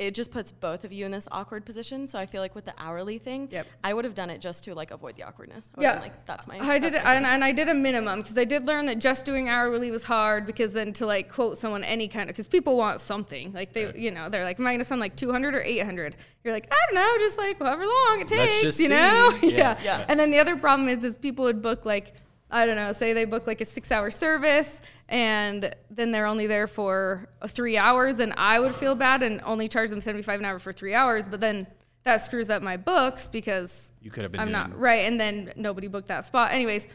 it 0.08 0.14
just 0.16 0.32
puts 0.32 0.52
both 0.52 0.84
of 0.84 0.92
you 0.92 1.06
in 1.06 1.12
this 1.12 1.28
awkward 1.32 1.64
position 1.66 2.08
so 2.08 2.18
i 2.18 2.26
feel 2.26 2.42
like 2.42 2.56
with 2.56 2.66
the 2.66 2.74
hourly 2.78 3.18
thing 3.18 3.48
Yep. 3.52 3.68
i 3.84 3.94
would 3.94 4.04
have 4.06 4.14
done 4.16 4.30
it 4.30 4.42
just 4.42 4.64
to 4.66 4.74
like 4.74 4.92
avoid 4.92 5.16
the 5.16 5.24
awkwardness 5.24 5.72
I 5.78 5.82
Yeah, 5.82 6.00
like 6.00 6.26
that's 6.26 6.48
my 6.48 6.58
I 6.60 6.80
did 6.80 6.94
that's 6.94 6.96
it, 6.96 7.04
my 7.04 7.14
and, 7.16 7.26
and 7.26 7.44
I 7.44 7.52
did 7.52 7.70
a 7.70 7.74
minimum 7.74 8.22
because 8.22 8.38
I 8.38 8.46
did 8.46 8.66
learn 8.66 8.86
that 8.88 9.00
just 9.00 9.26
doing 9.26 9.48
hourly 9.50 9.92
was 9.92 10.04
hard 10.04 10.46
because 10.46 10.74
then 10.74 10.92
to 10.94 11.06
like 11.06 11.30
quote 11.32 11.58
someone 11.58 11.84
any 11.84 12.08
kind 12.08 12.30
of 12.30 12.36
because 12.36 12.48
people 12.48 12.76
want 12.78 13.00
something 13.02 13.54
like 13.54 13.74
they 13.74 13.94
you 13.96 14.12
know 14.12 14.30
they're 14.30 14.44
like 14.44 14.60
am 14.60 14.68
I 14.68 14.74
gonna 14.74 14.84
spend 14.84 15.02
like 15.02 15.16
two 15.16 15.32
hundred 15.32 15.54
or 15.56 15.62
eight 15.62 15.84
hundred? 15.84 16.16
You're 16.44 16.54
like 16.54 16.68
I 16.72 16.76
don't 16.86 16.96
know, 16.96 17.16
just 17.20 17.38
like 17.38 17.60
however 17.60 17.86
long 17.86 18.22
it 18.22 18.32
Let's 18.32 18.52
takes, 18.54 18.62
just 18.62 18.80
you 18.80 18.90
know? 18.90 19.38
yeah. 19.44 19.50
Yeah. 19.50 19.78
Yeah. 19.84 20.06
And 20.08 20.20
then 20.20 20.32
the 20.32 20.40
other 20.40 20.56
problem 20.56 20.90
is 20.90 21.04
is 21.04 21.18
people 21.18 21.46
would 21.46 21.62
book 21.62 21.86
like 21.86 22.14
I 22.50 22.66
don't 22.66 22.76
know, 22.76 22.92
say 22.92 23.14
they 23.14 23.26
book 23.26 23.48
like 23.48 23.62
a 23.62 23.66
six 23.66 23.92
hour 23.92 24.12
service 24.12 24.82
and 25.12 25.76
then 25.90 26.12
they're 26.12 26.26
only 26.26 26.48
there 26.48 26.66
for 26.68 27.28
three 27.48 27.78
hours 27.78 28.18
and 28.20 28.34
I 28.38 28.60
would 28.60 28.74
feel 28.74 28.96
bad 28.96 29.22
and 29.22 29.42
only 29.44 29.68
charge 29.68 29.90
them 29.92 30.02
seventy 30.02 30.24
five 30.24 30.40
an 30.40 30.46
hour 30.46 30.58
for 30.58 30.72
three 30.74 30.94
hours, 30.96 31.28
but 31.28 31.42
then 31.42 31.68
that 32.04 32.18
screws 32.18 32.50
up 32.50 32.64
my 32.64 32.78
books 32.78 33.28
because 33.28 33.92
You 34.02 34.10
could 34.10 34.24
have 34.24 34.32
been 34.32 34.42
I'm 34.42 34.52
not 34.52 34.76
right, 34.80 35.02
and 35.02 35.20
then 35.20 35.54
nobody 35.56 35.88
booked 35.88 36.08
that 36.08 36.26
spot. 36.26 36.52
Anyways, 36.52 36.88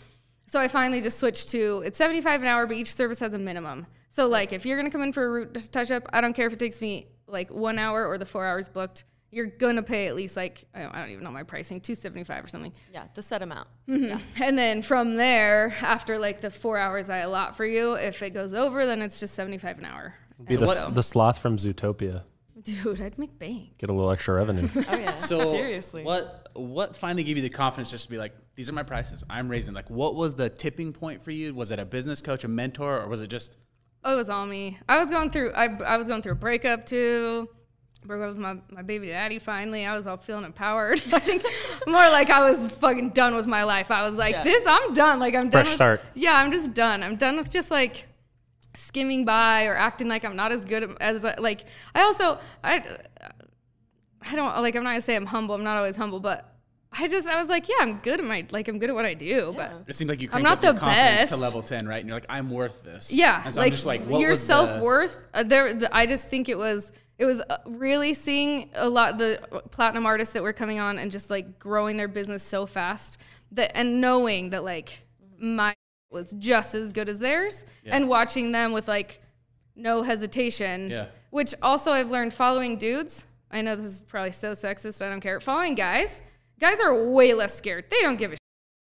so 0.47 0.59
I 0.59 0.67
finally 0.67 1.01
just 1.01 1.21
switched 1.21 1.51
to 1.51 1.83
it's 1.85 1.99
75 1.99 2.41
an 2.43 2.49
hour, 2.49 2.67
but 2.67 2.77
each 2.77 2.93
service 2.93 3.21
has 3.21 3.35
a 3.35 3.39
minimum. 3.39 3.87
So 4.09 4.27
like 4.27 4.53
if 4.53 4.65
you're 4.65 4.79
gonna 4.79 4.91
come 4.91 5.03
in 5.03 5.13
for 5.13 5.25
a 5.27 5.29
root 5.29 5.69
touch 5.71 5.91
up, 5.91 6.09
I 6.13 6.21
don't 6.23 6.33
care 6.33 6.47
if 6.47 6.55
it 6.55 6.59
takes 6.59 6.81
me 6.81 7.09
like 7.29 7.51
one 7.53 7.79
hour 7.79 8.07
or 8.07 8.17
the 8.19 8.27
four 8.27 8.47
hours 8.47 8.69
booked. 8.69 9.05
You're 9.37 9.47
gonna 9.47 9.83
pay 9.83 10.07
at 10.07 10.17
least 10.17 10.35
like 10.35 10.65
I 10.75 10.81
don't, 10.83 10.95
I 10.95 11.01
don't 11.03 11.11
even 11.11 11.25
know 11.25 11.31
my 11.31 11.43
pricing, 11.43 11.79
275 11.83 12.45
or 12.45 12.49
something. 12.49 12.73
yeah 12.91 13.05
the 13.15 13.23
set 13.23 13.43
amount 13.43 13.69
mm-hmm. 13.87 14.05
Yeah, 14.05 14.19
And 14.43 14.57
then 14.57 14.81
from 14.81 15.17
there, 15.17 15.75
after 15.83 16.19
like 16.19 16.41
the 16.41 16.49
four 16.49 16.79
hours 16.79 17.11
I 17.11 17.19
allot 17.19 17.55
for 17.55 17.67
you, 17.67 17.93
if 17.95 18.23
it 18.23 18.31
goes 18.31 18.55
over, 18.55 18.87
then 18.87 19.03
it's 19.03 19.21
just 19.21 19.35
75 19.35 19.79
an 19.81 19.85
hour. 19.85 20.15
Be 20.43 20.55
And 20.55 20.63
the, 20.63 20.67
so- 20.69 20.91
the 20.91 21.03
sloth 21.03 21.39
from 21.39 21.59
Zootopia. 21.59 22.23
dude, 22.63 23.03
I'd 23.03 23.19
make 23.19 23.39
bank. 23.39 23.77
Get 23.77 23.91
a 23.91 23.93
little 23.93 24.11
extra 24.11 24.35
revenue. 24.35 24.71
oh 24.75 24.97
yeah 24.97 25.17
So 25.17 25.51
seriously 25.51 26.03
what 26.03 26.49
what 26.55 26.97
finally 26.97 27.23
gave 27.23 27.37
you 27.37 27.43
the 27.43 27.51
confidence 27.51 27.91
just 27.91 28.05
to 28.05 28.11
be 28.11 28.17
like, 28.17 28.33
these 28.55 28.71
are 28.71 28.73
my 28.73 28.85
prices. 28.85 29.23
I'm 29.29 29.51
raising. 29.51 29.75
Like, 29.75 29.91
what 29.91 30.15
was 30.15 30.35
the 30.35 30.49
tipping 30.49 30.95
point 30.95 31.23
for 31.23 31.31
you? 31.31 31.55
Was 31.55 31.71
it 31.73 31.79
a 31.79 31.85
business 31.85 32.23
coach, 32.23 32.43
a 32.45 32.49
mentor, 32.49 33.03
or 33.03 33.07
was 33.09 33.21
it 33.21 33.29
just 33.29 33.59
Oh, 34.03 34.13
it 34.15 34.17
was 34.17 34.31
all 34.31 34.47
me. 34.47 34.79
I 34.89 34.99
was 34.99 35.11
going 35.11 35.31
through. 35.31 35.51
I, 35.53 35.67
I 35.85 35.97
was 35.97 36.07
going 36.07 36.23
through 36.23 36.33
a 36.33 36.37
breakup 36.37 36.87
too. 36.87 37.49
Broke 38.07 38.23
up 38.23 38.29
with 38.31 38.39
my, 38.39 38.57
my 38.71 38.83
baby 38.83 39.09
daddy 39.09 39.39
finally. 39.39 39.85
I 39.85 39.97
was 39.97 40.07
all 40.07 40.17
feeling 40.17 40.45
empowered. 40.45 41.03
I 41.13 41.19
think 41.19 41.45
more 41.87 41.95
like 41.95 42.31
I 42.31 42.49
was 42.49 42.65
fucking 42.77 43.11
done 43.11 43.35
with 43.35 43.47
my 43.47 43.65
life. 43.65 43.91
I 43.91 44.09
was 44.09 44.17
like, 44.17 44.33
Yeah. 44.33 44.45
this, 44.45 44.65
I'm 44.67 44.93
done. 44.93 45.19
Like 45.19 45.35
I'm 45.35 45.43
done. 45.43 45.51
Fresh 45.51 45.67
with, 45.67 45.75
start. 45.75 46.03
Yeah, 46.15 46.37
I'm 46.37 46.53
just 46.53 46.75
done. 46.75 47.03
I'm 47.03 47.17
done 47.17 47.37
with 47.37 47.51
just 47.51 47.71
like 47.71 48.07
skimming 48.75 49.25
by 49.25 49.67
or 49.67 49.75
acting 49.75 50.09
like 50.09 50.25
I'm 50.25 50.37
not 50.37 50.53
as 50.53 50.65
good 50.65 50.97
as 51.01 51.23
like. 51.39 51.65
I 51.95 52.03
also 52.03 52.39
I 52.63 52.85
I 54.23 54.35
don't 54.37 54.57
like. 54.63 54.77
I'm 54.77 54.85
not 54.85 54.91
gonna 54.91 55.03
say 55.03 55.17
I'm 55.17 55.27
humble. 55.27 55.55
I'm 55.55 55.65
not 55.65 55.77
always 55.77 55.97
humble, 55.97 56.21
but 56.21 56.57
I 56.99 57.09
just 57.09 57.29
I 57.29 57.37
was 57.37 57.49
like, 57.49 57.69
yeah, 57.69 57.77
I'm 57.81 57.99
good 57.99 58.21
at 58.21 58.27
my 58.27 58.47
like 58.51 58.69
I'm 58.69 58.79
good 58.79 58.91
at 58.91 58.95
what 58.95 59.05
I 59.05 59.15
do, 59.15 59.53
but. 59.57 59.85
it 59.87 59.95
seemed 59.95 60.09
like 60.11 60.21
you 60.21 60.29
I'm 60.33 60.43
not 60.43 60.59
up 60.59 60.65
your 60.65 60.73
the 60.75 60.81
confidence 60.81 61.31
to 61.31 61.37
level 61.37 61.63
ten, 61.63 61.87
right? 61.87 61.99
And 61.99 62.09
you're 62.09 62.17
like, 62.17 62.27
I'm 62.29 62.51
worth 62.51 62.83
this. 62.83 63.13
Yeah, 63.13 63.43
And 63.45 63.55
so 63.55 63.61
like, 63.61 63.67
I'm 63.67 63.73
just 63.73 63.87
like, 63.87 64.03
what 64.03 64.21
your 64.21 64.35
self 64.35 64.81
worth. 64.81 65.27
Uh, 65.35 65.43
there, 65.43 65.75
the, 65.75 65.95
I 65.95 66.07
just 66.07 66.29
think 66.29 66.49
it 66.49 66.57
was 66.57 66.93
it 67.19 67.25
was 67.25 67.41
uh, 67.49 67.57
really 67.67 68.13
seeing 68.15 68.71
a 68.75 68.89
lot 68.89 69.19
the 69.19 69.41
platinum 69.71 70.05
artists 70.07 70.35
that 70.35 70.43
were 70.43 70.53
coming 70.53 70.79
on 70.79 70.99
and 70.99 71.11
just 71.11 71.31
like 71.31 71.59
growing 71.59 71.97
their 71.97 72.09
business 72.09 72.43
so 72.43 72.67
fast 72.67 73.21
that 73.53 73.77
and 73.77 74.01
knowing 74.01 74.51
that 74.51 74.65
like 74.65 75.03
my 75.39 75.75
was 76.11 76.33
just 76.39 76.75
as 76.75 76.93
good 76.93 77.09
as 77.09 77.19
theirs 77.19 77.65
and 77.85 78.09
watching 78.09 78.53
them 78.53 78.73
with 78.73 78.87
like 78.89 79.21
no 79.75 80.03
hesitation. 80.03 80.91
Yeah. 80.91 81.07
Which 81.31 81.55
also 81.63 81.91
I've 81.93 82.11
learned 82.11 82.33
following 82.33 82.79
dudes. 82.79 83.27
I 83.51 83.61
know 83.61 83.77
this 83.77 83.87
is 83.87 84.01
probably 84.01 84.33
so 84.33 84.53
sexist. 84.53 85.05
I 85.05 85.09
don't 85.09 85.21
care. 85.21 85.41
Following 85.41 85.75
guys, 85.75 86.23
guys 86.59 86.81
are 86.81 87.09
way 87.11 87.35
less 87.35 87.55
scared. 87.57 87.85
They 87.91 88.01
don't 88.01 88.17
give 88.17 88.31
a. 88.33 88.35
Shit. 88.35 88.41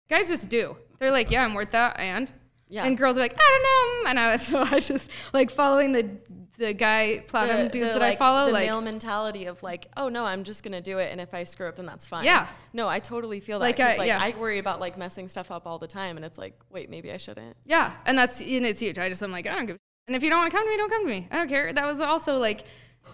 Guys 0.08 0.28
just 0.28 0.48
do. 0.48 0.76
They're 0.98 1.10
like, 1.10 1.30
yeah, 1.30 1.44
I'm 1.44 1.54
worth 1.54 1.72
that, 1.72 1.98
and 1.98 2.30
Yeah. 2.68 2.84
and 2.84 2.96
girls 2.96 3.18
are 3.18 3.20
like, 3.20 3.34
I 3.36 3.60
don't 3.60 4.04
know. 4.04 4.10
And 4.10 4.20
I 4.20 4.32
was 4.32 4.42
so 4.42 4.60
I 4.70 4.80
just 4.80 5.10
like 5.32 5.50
following 5.50 5.92
the 5.92 6.08
the 6.58 6.72
guy 6.72 7.24
platinum 7.26 7.64
the, 7.64 7.68
dudes 7.70 7.92
the, 7.92 7.98
that 7.98 8.02
I 8.02 8.16
follow. 8.16 8.46
the 8.46 8.52
Like, 8.52 8.66
male 8.66 8.80
mentality 8.80 9.46
of 9.46 9.62
like, 9.62 9.88
oh 9.96 10.08
no, 10.08 10.24
I'm 10.24 10.44
just 10.44 10.62
gonna 10.62 10.80
do 10.80 10.98
it, 10.98 11.10
and 11.10 11.20
if 11.20 11.34
I 11.34 11.44
screw 11.44 11.66
up, 11.66 11.76
then 11.76 11.86
that's 11.86 12.06
fine. 12.06 12.24
Yeah. 12.24 12.46
No, 12.72 12.88
I 12.88 13.00
totally 13.00 13.40
feel 13.40 13.58
that. 13.58 13.64
Like, 13.66 13.78
Like, 13.78 13.94
I- 13.94 13.98
like 13.98 14.06
yeah. 14.06 14.20
I 14.22 14.34
worry 14.38 14.58
about 14.58 14.78
like 14.80 14.96
messing 14.96 15.28
stuff 15.28 15.50
up 15.50 15.66
all 15.66 15.78
the 15.78 15.86
time, 15.88 16.16
and 16.16 16.24
it's 16.24 16.38
like, 16.38 16.58
wait, 16.70 16.88
maybe 16.90 17.10
I 17.12 17.16
shouldn't. 17.16 17.56
yeah, 17.64 17.92
and 18.06 18.16
that's 18.16 18.40
and 18.40 18.64
it's 18.66 18.80
huge. 18.80 18.98
I 18.98 19.08
just 19.08 19.22
I'm 19.22 19.32
like, 19.32 19.46
I 19.46 19.54
don't 19.54 19.66
give. 19.66 19.78
And 20.06 20.14
if 20.16 20.22
you 20.22 20.30
don't 20.30 20.38
want 20.38 20.50
to 20.50 20.56
come 20.56 20.66
to 20.66 20.70
me, 20.70 20.76
don't 20.76 20.90
come 20.90 21.02
to 21.04 21.08
me. 21.10 21.28
I 21.30 21.36
don't 21.36 21.48
care. 21.48 21.72
That 21.72 21.86
was 21.86 21.98
also 21.98 22.36
like, 22.38 22.64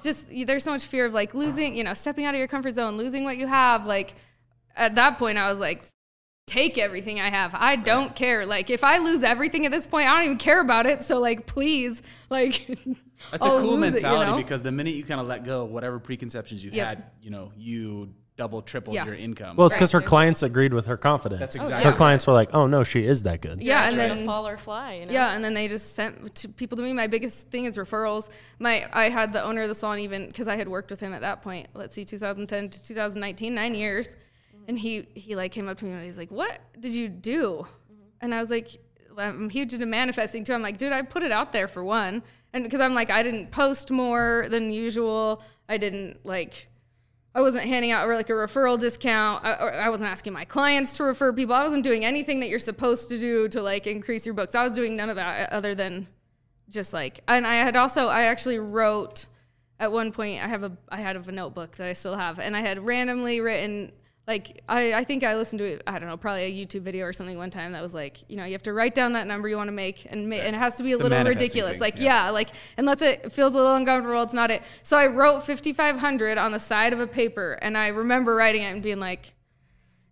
just 0.02 0.26
there's 0.28 0.64
so 0.64 0.72
much 0.72 0.84
fear 0.84 1.06
of 1.06 1.14
like 1.14 1.34
losing, 1.34 1.76
you 1.76 1.84
know, 1.84 1.94
stepping 1.94 2.24
out 2.24 2.34
of 2.34 2.38
your 2.38 2.48
comfort 2.48 2.72
zone, 2.74 2.96
losing 2.96 3.24
what 3.24 3.36
you 3.36 3.46
have. 3.46 3.86
Like 3.86 4.14
at 4.76 4.96
that 4.96 5.18
point, 5.18 5.38
I 5.38 5.50
was 5.50 5.60
like. 5.60 5.84
Take 6.46 6.78
everything 6.78 7.20
I 7.20 7.30
have. 7.30 7.54
I 7.54 7.76
don't 7.76 8.16
care. 8.16 8.44
Like 8.44 8.70
if 8.70 8.82
I 8.82 8.98
lose 8.98 9.22
everything 9.22 9.66
at 9.66 9.70
this 9.70 9.86
point, 9.86 10.08
I 10.08 10.14
don't 10.16 10.24
even 10.24 10.36
care 10.38 10.60
about 10.60 10.84
it. 10.84 11.04
So 11.04 11.20
like, 11.20 11.46
please, 11.46 12.02
like, 12.28 12.76
That's 13.30 13.44
a 13.44 13.48
I'll 13.48 13.60
cool 13.60 13.76
lose 13.76 13.82
it, 13.82 13.86
you 13.86 13.92
mentality 13.92 14.30
know? 14.32 14.36
because 14.36 14.62
the 14.62 14.72
minute 14.72 14.94
you 14.94 15.04
kind 15.04 15.20
of 15.20 15.26
let 15.26 15.44
go 15.44 15.62
of 15.64 15.70
whatever 15.70 15.98
preconceptions 15.98 16.62
you 16.64 16.70
Yep. 16.72 16.86
had, 16.86 17.04
you 17.22 17.30
know, 17.30 17.52
you 17.56 18.14
double, 18.36 18.62
tripled 18.62 18.94
Yeah. 18.94 19.04
your 19.04 19.14
income. 19.14 19.56
Well, 19.56 19.66
it's 19.66 19.76
because 19.76 19.92
Right. 19.92 20.02
her 20.02 20.08
clients 20.08 20.42
agreed 20.42 20.72
with 20.72 20.86
her 20.86 20.96
confidence. 20.96 21.40
That's 21.40 21.58
Oh, 21.58 21.60
exactly 21.60 21.90
her 21.90 21.96
clients 21.96 22.26
were 22.26 22.32
like, 22.32 22.48
"Oh 22.54 22.66
no, 22.66 22.84
she 22.84 23.04
is 23.04 23.24
that 23.24 23.42
good." 23.42 23.60
Yeah, 23.62 23.84
It's 23.84 23.92
and 23.92 24.00
either 24.00 24.14
then- 24.14 24.24
fall 24.24 24.48
or 24.48 24.56
fly. 24.56 24.94
You 24.94 25.06
know? 25.06 25.12
Yeah, 25.12 25.32
and 25.34 25.44
then 25.44 25.52
they 25.52 25.68
just 25.68 25.94
sent 25.94 26.34
t- 26.34 26.48
people 26.48 26.76
to 26.78 26.82
me. 26.82 26.94
My 26.94 27.06
biggest 27.06 27.50
thing 27.50 27.66
is 27.66 27.76
referrals. 27.76 28.30
My 28.58 28.86
I 28.94 29.10
had 29.10 29.34
the 29.34 29.42
owner 29.44 29.60
of 29.62 29.68
the 29.68 29.74
salon 29.74 29.98
even 29.98 30.26
because 30.28 30.48
I 30.48 30.56
had 30.56 30.68
worked 30.68 30.90
with 30.90 31.00
him 31.00 31.12
at 31.12 31.20
that 31.20 31.42
point. 31.42 31.68
Let's 31.74 31.94
see, 31.94 32.06
2010 32.06 32.70
to 32.70 32.82
2019, 32.82 33.54
nine 33.54 33.74
years, 33.74 34.08
mm-hmm. 34.08 34.64
and 34.68 34.78
he 34.78 35.06
he 35.14 35.36
like 35.36 35.52
came 35.52 35.68
up 35.68 35.76
to 35.78 35.84
me 35.84 35.90
and 35.92 36.02
he's 36.02 36.16
like, 36.16 36.30
"What 36.30 36.60
did 36.80 36.94
you 36.94 37.08
do?" 37.08 37.66
Mm-hmm. 37.66 38.02
And 38.22 38.34
I 38.34 38.40
was 38.40 38.48
like, 38.48 38.68
um, 39.10 39.18
"I'm 39.18 39.50
huge 39.50 39.74
into 39.74 39.84
manifesting 39.84 40.44
too." 40.44 40.54
I'm 40.54 40.62
like, 40.62 40.78
"Dude, 40.78 40.92
I 40.94 41.02
put 41.02 41.22
it 41.22 41.30
out 41.32 41.52
there 41.52 41.68
for 41.68 41.84
one, 41.84 42.22
and 42.52 42.64
because 42.64 42.80
I'm 42.80 42.94
like, 42.94 43.10
I 43.10 43.22
didn't 43.22 43.50
post 43.50 43.90
more 43.90 44.46
than 44.48 44.70
usual. 44.70 45.42
I 45.68 45.78
didn't 45.78 46.24
like." 46.24 46.66
I 47.32 47.42
wasn't 47.42 47.64
handing 47.64 47.92
out 47.92 48.08
like 48.08 48.28
a 48.28 48.32
referral 48.32 48.78
discount. 48.78 49.44
I, 49.44 49.52
I 49.52 49.88
wasn't 49.88 50.10
asking 50.10 50.32
my 50.32 50.44
clients 50.44 50.96
to 50.96 51.04
refer 51.04 51.32
people. 51.32 51.54
I 51.54 51.62
wasn't 51.62 51.84
doing 51.84 52.04
anything 52.04 52.40
that 52.40 52.48
you're 52.48 52.58
supposed 52.58 53.08
to 53.10 53.20
do 53.20 53.48
to 53.50 53.62
like 53.62 53.86
increase 53.86 54.26
your 54.26 54.34
books. 54.34 54.54
I 54.56 54.64
was 54.64 54.72
doing 54.72 54.96
none 54.96 55.10
of 55.10 55.16
that 55.16 55.52
uh, 55.52 55.54
other 55.54 55.76
than 55.76 56.08
just 56.68 56.92
like. 56.92 57.20
And 57.28 57.46
I 57.46 57.54
had 57.54 57.76
also 57.76 58.08
I 58.08 58.24
actually 58.24 58.58
wrote 58.58 59.26
at 59.78 59.92
one 59.92 60.10
point. 60.10 60.42
I 60.42 60.48
have 60.48 60.64
a 60.64 60.76
I 60.88 61.00
had 61.00 61.16
a 61.16 61.32
notebook 61.32 61.76
that 61.76 61.86
I 61.86 61.92
still 61.92 62.16
have, 62.16 62.40
and 62.40 62.56
I 62.56 62.60
had 62.60 62.84
randomly 62.84 63.40
written 63.40 63.92
like 64.30 64.62
I 64.68 64.94
I 65.00 65.04
think 65.04 65.24
I 65.24 65.34
listened 65.36 65.58
to 65.58 65.64
it. 65.64 65.82
I 65.86 65.98
don't 65.98 66.08
know, 66.08 66.16
probably 66.16 66.44
a 66.44 66.66
YouTube 66.66 66.82
video 66.82 67.04
or 67.04 67.12
something 67.12 67.36
one 67.36 67.50
time 67.50 67.72
that 67.72 67.82
was 67.82 67.92
like 67.92 68.16
you 68.30 68.36
know 68.36 68.44
you 68.44 68.52
have 68.52 68.62
to 68.70 68.72
write 68.72 68.94
down 68.94 69.12
that 69.14 69.26
number 69.26 69.48
you 69.48 69.56
want 69.56 69.68
to 69.68 69.72
make, 69.86 70.06
and 70.08 70.28
ma- 70.30 70.36
and 70.46 70.54
it 70.54 70.58
has 70.58 70.76
to 70.76 70.82
be 70.84 70.90
It's 70.92 71.00
a 71.00 71.02
little 71.02 71.24
ridiculous. 71.24 71.72
thing, 71.72 71.80
Like 71.80 71.96
yeah. 71.98 72.26
yeah, 72.26 72.30
like 72.30 72.50
unless 72.78 73.02
it 73.02 73.32
feels 73.32 73.52
a 73.54 73.56
little 73.56 73.74
uncomfortable, 73.74 74.22
it's 74.22 74.32
not 74.32 74.50
it. 74.52 74.62
So 74.84 74.96
I 74.96 75.08
wrote 75.08 75.42
5500 75.42 76.38
on 76.38 76.52
the 76.52 76.60
side 76.60 76.92
of 76.92 77.00
a 77.00 77.06
paper 77.08 77.58
and 77.60 77.76
I 77.76 77.88
remember 77.88 78.34
writing 78.36 78.62
it 78.62 78.72
and 78.72 78.82
being 78.82 79.00
like, 79.00 79.34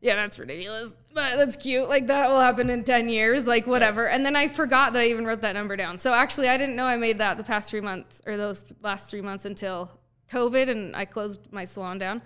yeah, 0.01 0.17
that's 0.17 0.39
ridiculous, 0.39 0.97
but 1.15 1.37
that's 1.37 1.57
cute. 1.57 1.89
Like 1.89 2.09
that 2.09 2.29
will 2.29 2.41
happen 2.41 2.71
in 2.71 2.83
10 2.85 3.09
years, 3.09 3.47
like 3.47 3.67
whatever. 3.69 4.09
And 4.09 4.27
then 4.27 4.35
I 4.37 4.49
forgot 4.49 4.93
that 4.95 5.03
I 5.03 5.07
even 5.07 5.27
wrote 5.27 5.41
that 5.43 5.55
number 5.55 5.77
down. 5.77 5.99
So 5.99 6.13
actually 6.13 6.49
I 6.49 6.57
didn't 6.57 6.77
know 6.77 6.87
I 6.87 6.97
made 6.97 7.19
that 7.19 7.37
the 7.37 7.45
past 7.45 7.71
3 7.71 7.81
months 7.83 8.21
or 8.27 8.37
those 8.37 8.65
last 8.83 9.11
3 9.11 9.21
months 9.23 9.45
until 9.45 9.91
COVID 10.33 10.69
and 10.69 10.95
I 10.97 11.05
closed 11.05 11.41
my 11.53 11.65
salon 11.65 11.99
down 11.99 12.21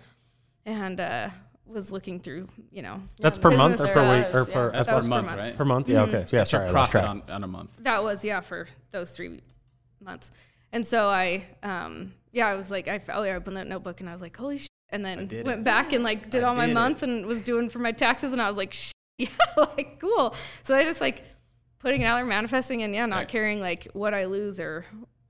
and 0.67 0.99
uh 1.01 1.29
was 1.73 1.91
looking 1.91 2.21
through, 2.21 2.49
you 2.71 2.83
know. 2.83 3.01
That's 3.19 3.39
per 3.39 3.51
month 3.51 3.81
or 3.81 3.87
per 3.89 4.17
week 4.17 4.35
or 4.35 4.45
per, 4.45 4.71
That's 4.73 4.87
per 4.87 5.03
month, 5.03 5.27
month. 5.27 5.37
right? 5.39 5.57
per 5.57 5.65
month? 5.65 5.89
Yeah. 5.89 6.03
Okay. 6.03 6.25
so 6.27 6.37
Yeah. 6.37 6.45
Sorry, 6.45 6.69
I 6.69 6.71
lost 6.71 6.93
profit 6.93 7.09
track. 7.19 7.29
on, 7.31 7.35
on 7.35 7.43
a 7.45 7.47
month. 7.47 7.71
That 7.81 8.03
was 8.03 8.25
yeah 8.25 8.41
for 8.41 8.69
those 8.91 9.11
three 9.11 9.41
months, 10.01 10.31
and 10.73 10.87
so 10.87 11.09
I 11.09 11.45
um 11.63 12.13
yeah 12.33 12.47
I 12.47 12.55
was 12.55 12.71
like 12.71 12.89
I 12.89 13.01
oh 13.13 13.23
yeah 13.23 13.33
I 13.33 13.37
opened 13.37 13.57
that 13.57 13.67
notebook 13.67 14.01
and 14.01 14.09
I 14.09 14.13
was 14.13 14.23
like 14.23 14.37
holy 14.37 14.59
shit 14.59 14.69
and 14.91 15.05
then 15.05 15.29
went 15.45 15.61
it. 15.61 15.65
back 15.65 15.93
and 15.93 16.03
like 16.05 16.31
did 16.31 16.43
I 16.45 16.49
all 16.49 16.55
my 16.57 16.67
did 16.67 16.73
it. 16.73 16.75
months 16.75 17.03
and 17.03 17.27
was 17.27 17.43
doing 17.43 17.71
for 17.71 17.79
my 17.79 17.93
taxes 17.93 18.33
and 18.33 18.41
I 18.43 18.49
was 18.49 18.57
like 18.57 18.73
shit, 18.73 18.93
yeah 19.19 19.29
like 19.57 19.99
cool 20.01 20.35
so 20.63 20.75
I 20.77 20.85
just 20.85 21.01
like 21.01 21.25
putting 21.79 22.03
it 22.03 22.05
out 22.05 22.15
there, 22.17 22.25
manifesting, 22.25 22.83
and 22.85 22.95
yeah, 22.95 23.07
not 23.07 23.17
Right. 23.17 23.29
caring 23.29 23.61
like 23.61 23.89
what 23.93 24.15
I 24.15 24.27
lose 24.27 24.61
or 24.61 24.85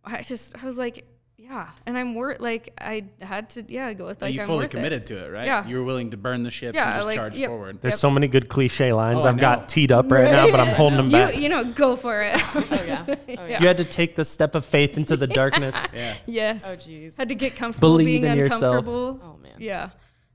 I 0.05 0.20
just 0.22 0.55
I 0.62 0.66
was 0.66 0.76
like, 0.76 1.07
yeah, 1.42 1.68
and 1.87 1.98
I'm 1.98 2.14
worth 2.14 2.40
like 2.40 2.72
I 2.81 3.05
had 3.20 3.50
to 3.50 3.64
yeah 3.68 3.92
go 3.94 4.07
with 4.07 4.20
But 4.20 4.26
like 4.26 4.35
you 4.35 4.40
I'm 4.42 4.46
fully 4.46 4.64
worth 4.64 4.70
committed 4.70 5.02
it. 5.02 5.07
to 5.07 5.24
it, 5.24 5.31
right? 5.31 5.44
Yeah. 5.46 5.66
You 5.66 5.78
were 5.78 5.85
willing 5.85 6.11
to 6.11 6.16
burn 6.16 6.42
the 6.44 6.50
ships 6.50 6.76
Yeah, 6.76 6.87
and 6.87 6.94
just 6.96 7.07
like, 7.07 7.16
charge 7.16 7.37
yep. 7.38 7.48
forward. 7.50 7.81
There's 7.81 7.92
Yep. 7.94 7.98
so 7.98 8.11
many 8.11 8.28
good 8.28 8.48
cliche 8.48 8.92
lines 8.92 9.24
Oh, 9.24 9.28
I 9.28 9.33
I've 9.33 9.38
got 9.38 9.68
teed 9.68 9.90
up 9.90 10.11
right 10.12 10.31
now, 10.31 10.50
but 10.50 10.61
I'm 10.61 10.74
holding 10.76 10.98
them 10.98 11.11
back. 11.11 11.35
You 11.35 11.42
you 11.42 11.48
know 11.48 11.64
go 11.64 11.96
for 11.96 12.22
it. 12.22 12.37
Oh 12.55 12.85
yeah. 12.87 13.05
Oh 13.38 13.46
yeah. 13.46 13.61
You 13.61 13.66
had 13.66 13.78
to 13.78 13.85
take 13.85 14.14
the 14.16 14.24
step 14.24 14.55
of 14.55 14.64
faith 14.64 14.96
into 14.96 15.16
the 15.16 15.26
darkness. 15.26 15.74
Yeah. 15.92 16.16
yes. 16.26 16.64
Oh 16.66 16.76
jeez. 16.76 17.16
Had 17.16 17.28
to 17.28 17.35
get 17.35 17.57
comfortable 17.57 17.90
Believe 17.98 18.07
being 18.22 18.24
in 18.33 18.38
yourself. 18.38 18.62
uncomfortable. 18.87 19.20
Oh 19.24 19.37
man. 19.42 19.52
Yeah. 19.59 19.90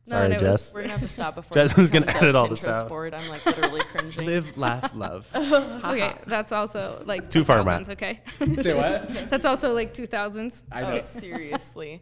Sorry, 0.08 0.26
and 0.26 0.34
it 0.34 0.40
Jess. 0.40 0.74
We're 0.74 0.82
gonna 0.82 0.92
have 0.94 1.02
to 1.02 1.08
stop 1.08 1.36
before. 1.36 1.56
Jess 1.56 1.74
this 1.74 1.86
is 1.86 1.92
gonna 1.92 2.06
becomes 2.06 2.22
a 2.22 2.26
edit 2.26 2.36
all 2.36 2.48
this 2.48 2.66
out. 2.66 2.88
Board. 2.88 3.14
I'm 3.14 3.28
like 3.30 3.46
literally 3.46 3.82
cringing. 3.82 4.26
Live, 4.26 4.58
laugh, 4.58 4.96
love. 4.96 5.30
okay, 5.36 6.14
that's 6.26 6.52
also 6.52 7.02
like 7.06 7.30
Too 7.30 7.44
far 7.44 7.60
2000s, 7.60 7.66
back. 7.66 7.90
Okay, 7.90 8.22
Say 8.62 8.74
what? 8.74 9.30
that's 9.30 9.46
also 9.46 9.74
like 9.74 9.94
2000s. 9.94 10.64
I 10.72 10.84
Oh 10.84 11.02
seriously, 11.02 12.02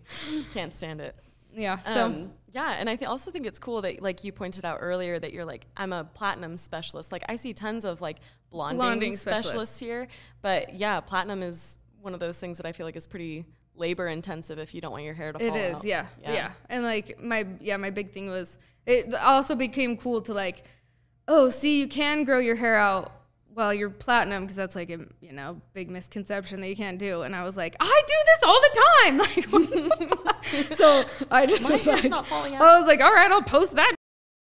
can't 0.53 0.73
stand 0.75 1.01
it. 1.01 1.15
Yeah. 1.53 1.77
So 1.77 2.05
Um, 2.05 2.31
yeah, 2.51 2.75
and 2.79 2.89
I 2.89 2.95
th- 2.95 3.09
also 3.09 3.31
think 3.31 3.45
it's 3.45 3.59
cool 3.59 3.81
that, 3.81 4.01
like 4.01 4.23
you 4.23 4.31
pointed 4.31 4.65
out 4.65 4.79
earlier, 4.81 5.17
that 5.19 5.33
you're 5.33 5.45
like, 5.45 5.65
I'm 5.77 5.93
a 5.93 6.03
platinum 6.03 6.57
specialist. 6.57 7.11
Like 7.11 7.23
I 7.29 7.37
see 7.37 7.53
tons 7.53 7.85
of 7.85 8.01
like 8.01 8.17
blonding, 8.51 8.77
Blonding 8.77 9.17
specialists. 9.17 9.49
specialists. 9.49 9.79
here, 9.79 10.07
but 10.41 10.73
yeah, 10.73 10.99
platinum 10.99 11.41
is 11.43 11.77
one 12.01 12.13
of 12.13 12.19
those 12.19 12.37
things 12.37 12.57
that 12.57 12.65
I 12.65 12.71
feel 12.71 12.85
like 12.85 12.95
is 12.95 13.07
pretty 13.07 13.45
labor 13.77 14.07
intensive 14.07 14.57
if 14.59 14.73
you 14.73 14.81
don't 14.81 14.91
want 14.91 15.03
your 15.03 15.13
hair 15.13 15.31
to 15.33 15.43
It 15.43 15.49
fall 15.49 15.57
is, 15.57 15.75
out. 15.75 15.83
yeah, 15.85 16.05
yeah, 16.23 16.51
And 16.69 16.83
like 16.83 17.21
my 17.21 17.45
yeah, 17.59 17.77
my 17.77 17.89
big 17.89 18.11
thing 18.11 18.29
was 18.29 18.57
it 18.85 19.13
also 19.15 19.55
became 19.55 19.97
cool 19.97 20.21
to 20.21 20.33
like, 20.33 20.63
oh, 21.27 21.49
see, 21.49 21.79
you 21.79 21.87
can 21.87 22.23
grow 22.23 22.39
your 22.39 22.55
hair 22.55 22.75
out 22.75 23.11
while 23.53 23.73
you're 23.73 23.89
platinum 23.89 24.43
because 24.43 24.55
that's 24.57 24.75
like 24.75 24.89
a 24.89 24.99
you 25.21 25.31
know 25.31 25.61
big 25.73 25.89
misconception 25.89 26.59
that 26.61 26.67
you 26.69 26.75
can't 26.75 26.99
do. 26.99 27.21
And 27.21 27.35
I 27.35 27.43
was 27.43 27.55
like, 27.57 27.75
I 27.79 28.01
do 28.07 28.13
this 28.25 28.43
all 28.43 28.61
the 28.61 28.79
time. 28.81 29.17
Like, 29.17 29.45
what 29.45 29.69
the 30.69 30.75
so 30.75 31.03
I 31.31 31.45
just 31.45 31.63
My 31.63 31.71
was 31.71 31.85
hair's 31.85 32.01
like, 32.03 32.09
not 32.11 32.27
falling 32.27 32.53
out. 32.55 32.61
I 32.61 32.77
was 32.79 32.87
like, 32.87 33.01
all 33.01 33.11
right, 33.13 33.31
I'll 33.31 33.41
post 33.41 33.75
that. 33.75 33.95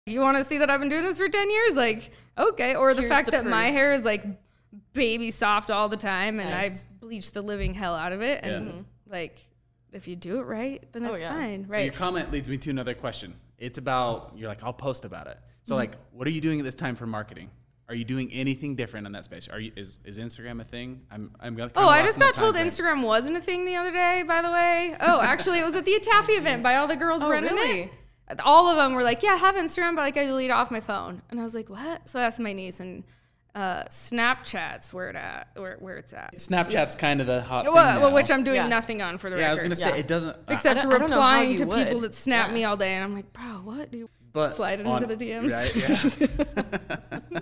You 0.07 0.21
want 0.21 0.39
to 0.39 0.45
see 0.45 0.59
that 0.59 0.71
I've 0.71 0.81
been 0.81 0.89
doing 0.89 1.03
this 1.05 1.19
for 1.19 1.29
ten 1.29 1.51
years? 1.51 1.75
Like, 1.75 2.11
okay. 2.39 2.75
Or 2.75 2.95
the 2.95 3.03
Here's 3.03 3.13
fact 3.13 3.27
the 3.27 3.33
that 3.33 3.47
my 3.47 3.67
hair 3.67 3.93
is 3.93 4.05
like 4.05 4.25
baby 4.93 5.31
soft 5.31 5.71
all 5.71 5.89
the 5.89 5.97
time, 5.97 6.41
and 6.41 6.51
Nice. 6.51 6.87
I 6.87 6.95
bleach 7.01 7.33
the 7.33 7.43
living 7.43 7.75
hell 7.75 7.95
out 7.95 8.13
of 8.13 8.23
it, 8.23 8.43
and 8.45 8.53
Yeah. 8.67 8.73
Mm-hmm. 8.73 8.81
Like. 9.11 9.41
If 9.93 10.07
you 10.07 10.15
do 10.15 10.39
it 10.39 10.43
right, 10.45 10.85
then 10.93 11.05
Oh, 11.05 11.15
it's 11.15 11.23
yeah. 11.23 11.33
fine, 11.35 11.67
Right. 11.69 11.79
So 11.79 11.83
your 11.87 11.93
comment 11.95 12.31
leads 12.31 12.49
me 12.49 12.57
to 12.59 12.71
another 12.71 12.95
question. 12.95 13.35
It's 13.59 13.77
about 13.77 14.35
you're 14.37 14.47
like 14.49 14.63
I'll 14.63 14.73
post 14.73 15.05
about 15.05 15.27
it. 15.27 15.37
Mm-hmm. 15.37 15.65
So 15.65 15.75
like, 15.75 15.95
what 16.13 16.29
are 16.29 16.31
you 16.31 16.41
doing 16.41 16.61
at 16.61 16.65
this 16.65 16.77
time 16.77 16.95
for 16.95 17.07
marketing? 17.09 17.51
Are 17.89 17.95
you 17.97 18.05
doing 18.05 18.31
anything 18.33 18.77
different 18.77 19.07
in 19.09 19.13
that 19.15 19.25
space? 19.25 19.49
Are 19.49 19.59
you 19.59 19.73
is, 19.75 19.99
is 20.05 20.17
Instagram 20.21 20.61
a 20.61 20.65
thing? 20.65 21.01
I'm 21.11 21.33
I'm 21.41 21.57
gonna. 21.57 21.73
Oh, 21.75 21.89
I 21.89 22.03
just 22.03 22.21
got 22.21 22.35
told 22.35 22.55
Instagram 22.55 23.03
wasn't 23.03 23.37
a 23.37 23.41
thing 23.41 23.65
the 23.65 23.75
other 23.75 23.91
day, 23.91 24.23
by 24.25 24.43
the 24.43 24.51
way. 24.53 24.95
Oh, 25.01 25.21
actually, 25.21 25.59
it 25.59 25.65
was 25.65 25.75
at 25.75 25.85
the 25.85 25.99
Taffy 26.03 26.35
event 26.35 26.63
by 26.63 26.77
all 26.77 26.87
the 26.87 26.95
girls 26.95 27.21
Oh, 27.21 27.29
running 27.29 27.53
really? 27.53 27.91
it. 28.31 28.41
All 28.45 28.69
of 28.69 28.77
them 28.77 28.95
were 28.95 29.03
like, 29.03 29.25
yeah, 29.25 29.31
I 29.33 29.37
have 29.39 29.57
Instagram, 29.57 29.97
but 29.97 30.03
like 30.03 30.17
I 30.17 30.25
delete 30.25 30.51
it 30.51 30.53
off 30.53 30.71
my 30.71 30.79
phone. 30.79 31.21
And 31.31 31.41
I 31.41 31.43
was 31.43 31.53
like, 31.53 31.69
what? 31.69 32.09
So 32.09 32.21
I 32.21 32.23
asked 32.23 32.39
my 32.39 32.53
niece, 32.53 32.79
and 32.79 33.03
uh, 33.55 33.83
Snapchat's 33.85 34.93
where 34.93 35.09
it 35.11 35.17
at, 35.17 35.49
where, 35.57 35.77
where 35.81 35.97
it's 35.97 36.13
at. 36.13 36.35
Snapchat's 36.37 36.95
kind 36.95 37.21
of 37.21 37.27
the 37.27 37.43
hot 37.43 37.65
thing 37.65 37.75
Well, 37.75 38.01
well, 38.01 38.13
which 38.13 38.31
I'm 38.31 38.45
doing 38.45 38.57
Yeah. 38.57 38.69
nothing 38.69 39.03
on 39.03 39.19
for 39.19 39.29
the 39.31 39.39
yeah, 39.39 39.49
I 39.49 39.51
was 39.51 39.63
gonna 39.63 39.75
say 39.75 39.91
Yeah. 39.91 39.97
it 39.97 40.07
doesn't. 40.07 40.31
uh, 40.37 40.53
Except 40.53 40.81
I 40.81 40.83
don't- 40.85 40.93
I 40.93 40.99
don't 40.99 41.11
know 41.11 41.21
how 41.21 41.29
replying 41.41 41.51
you 41.53 41.57
to 41.59 41.67
people 41.67 42.01
that 42.03 42.15
snap 42.15 42.49
Yeah. 42.49 42.55
me 42.55 42.65
all 42.65 42.77
day, 42.77 42.95
and 42.95 43.03
I'm 43.05 43.15
like, 43.15 43.33
bro, 43.33 43.45
what 43.65 43.91
do 43.91 43.99
you 43.99 44.11
but 44.33 44.55
slide 44.55 44.79
it 44.81 44.87
on- 44.87 45.03
into 45.03 45.17
the 45.17 45.25
DMs? 45.31 45.51
Right, 45.53 45.75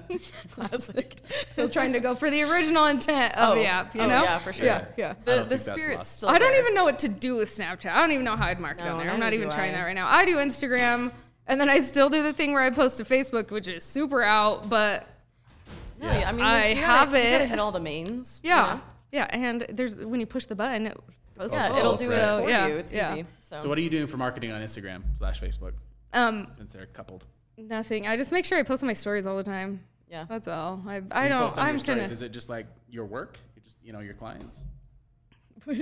yeah. 0.00 0.18
Classic. 0.52 1.14
Still 1.48 1.68
trying 1.68 1.92
to 1.92 2.00
go 2.00 2.14
for 2.14 2.30
the 2.30 2.42
original 2.44 2.86
intent 2.86 3.36
of 3.36 3.54
the 3.56 3.62
Oh. 3.62 3.66
app, 3.66 3.94
you 3.94 4.00
Oh, 4.02 4.06
know? 4.08 4.22
yeah, 4.22 4.38
for 4.38 4.52
sure. 4.52 4.66
Yeah, 4.66 4.84
yeah. 4.96 5.14
The, 5.24 5.36
don't 5.36 5.48
the 5.48 5.58
spirit's 5.58 5.96
lost. 5.98 6.16
still. 6.16 6.28
I 6.30 6.38
don't 6.38 6.50
there. 6.52 6.60
even 6.60 6.74
know 6.74 6.84
what 6.84 6.98
to 7.00 7.08
do 7.08 7.36
with 7.36 7.48
Snapchat. 7.50 7.90
I 7.92 8.00
don't 8.00 8.12
even 8.12 8.24
know 8.24 8.36
how 8.36 8.46
I'd 8.46 8.60
market 8.60 8.84
No, 8.84 8.92
on 8.94 8.98
there. 8.98 9.10
I'm 9.12 9.20
not 9.20 9.32
even 9.34 9.48
do 9.50 9.54
trying 9.54 9.74
I. 9.74 9.78
that 9.78 9.84
right 9.84 9.94
now. 9.94 10.08
I 10.08 10.24
do 10.24 10.36
Instagram, 10.36 11.12
and 11.46 11.60
then 11.60 11.68
I 11.68 11.80
still 11.80 12.08
do 12.08 12.22
the 12.22 12.32
thing 12.32 12.52
where 12.52 12.62
I 12.62 12.70
post 12.70 12.96
to 12.98 13.04
Facebook, 13.04 13.50
which 13.50 13.68
is 13.68 13.84
super 13.84 14.22
out, 14.22 14.68
but 14.70 15.06
No, 16.00 16.08
I 16.08 16.32
mean, 16.32 16.40
I 16.44 16.68
you 16.68 16.74
gotta, 16.76 16.86
have 16.86 17.14
it. 17.14 17.24
You 17.24 17.30
gotta 17.30 17.44
it. 17.44 17.50
hit 17.50 17.58
all 17.58 17.72
the 17.72 17.80
mains. 17.80 18.40
you 18.44 18.50
yeah, 18.50 18.74
know? 18.74 18.80
yeah. 19.12 19.26
And 19.30 19.66
there's 19.70 19.96
when 19.96 20.20
you 20.20 20.26
push 20.26 20.46
the 20.46 20.54
button, 20.54 20.86
it 20.86 20.96
posts 21.36 21.56
Yeah, 21.56 21.78
it'll 21.78 21.96
do 21.96 22.10
it 22.10 22.14
So, 22.16 22.42
for 22.42 22.48
yeah, 22.48 22.66
you. 22.68 22.74
It's 22.76 22.92
yeah. 22.92 23.14
easy. 23.14 23.26
So, 23.40 23.60
So 23.62 23.68
what 23.68 23.78
are 23.78 23.80
you 23.80 23.90
doing 23.90 24.06
for 24.06 24.16
marketing 24.16 24.52
on 24.52 24.60
Instagram 24.62 25.02
slash 25.14 25.40
Facebook 25.40 25.72
Um, 26.12 26.48
since 26.56 26.72
they're 26.72 26.86
coupled? 26.86 27.24
nothing. 27.56 28.06
I 28.06 28.16
just 28.16 28.30
make 28.30 28.44
sure 28.44 28.56
I 28.58 28.62
post 28.62 28.82
on 28.82 28.86
my 28.86 28.92
stories 28.92 29.26
all 29.26 29.36
the 29.36 29.42
time. 29.42 29.82
yeah. 30.08 30.26
That's 30.28 30.46
all. 30.46 30.80
I, 30.86 31.00
When 31.00 31.08
I 31.12 31.28
don't. 31.28 31.42
post 31.42 31.58
on 31.58 31.66
I'm 31.66 31.78
stories, 31.78 32.02
kind 32.02 32.12
Is 32.12 32.22
it 32.22 32.30
just 32.32 32.48
like 32.48 32.66
your 32.88 33.04
work? 33.04 33.38
You 33.56 33.62
just 33.62 33.76
you 33.82 33.92
know 33.92 34.00
your 34.00 34.14
clients. 34.14 34.66
Have 35.66 35.76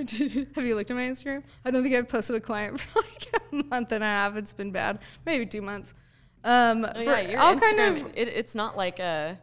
you 0.65 0.75
looked 0.75 0.89
at 0.91 0.95
my 0.97 1.03
Instagram? 1.03 1.43
I 1.63 1.71
don't 1.71 1.83
think 1.83 1.95
I've 1.95 2.07
posted 2.09 2.35
a 2.35 2.39
client 2.39 2.79
for 2.81 2.99
like 3.01 3.41
a 3.51 3.55
month 3.69 3.91
and 3.91 4.03
a 4.03 4.07
half. 4.07 4.35
It's 4.35 4.53
been 4.53 4.71
bad. 4.71 4.99
Maybe 5.25 5.45
two 5.45 5.61
months. 5.61 5.93
Um, 6.43 6.85
Oh, 6.95 6.99
yeah, 7.01 7.19
your 7.21 7.39
all 7.39 7.55
Instagram, 7.55 7.59
kind 7.77 7.79
of 7.97 8.07
it, 8.17 8.27
it's 8.29 8.55
not 8.55 8.75
like 8.77 8.99
a, 8.99 9.39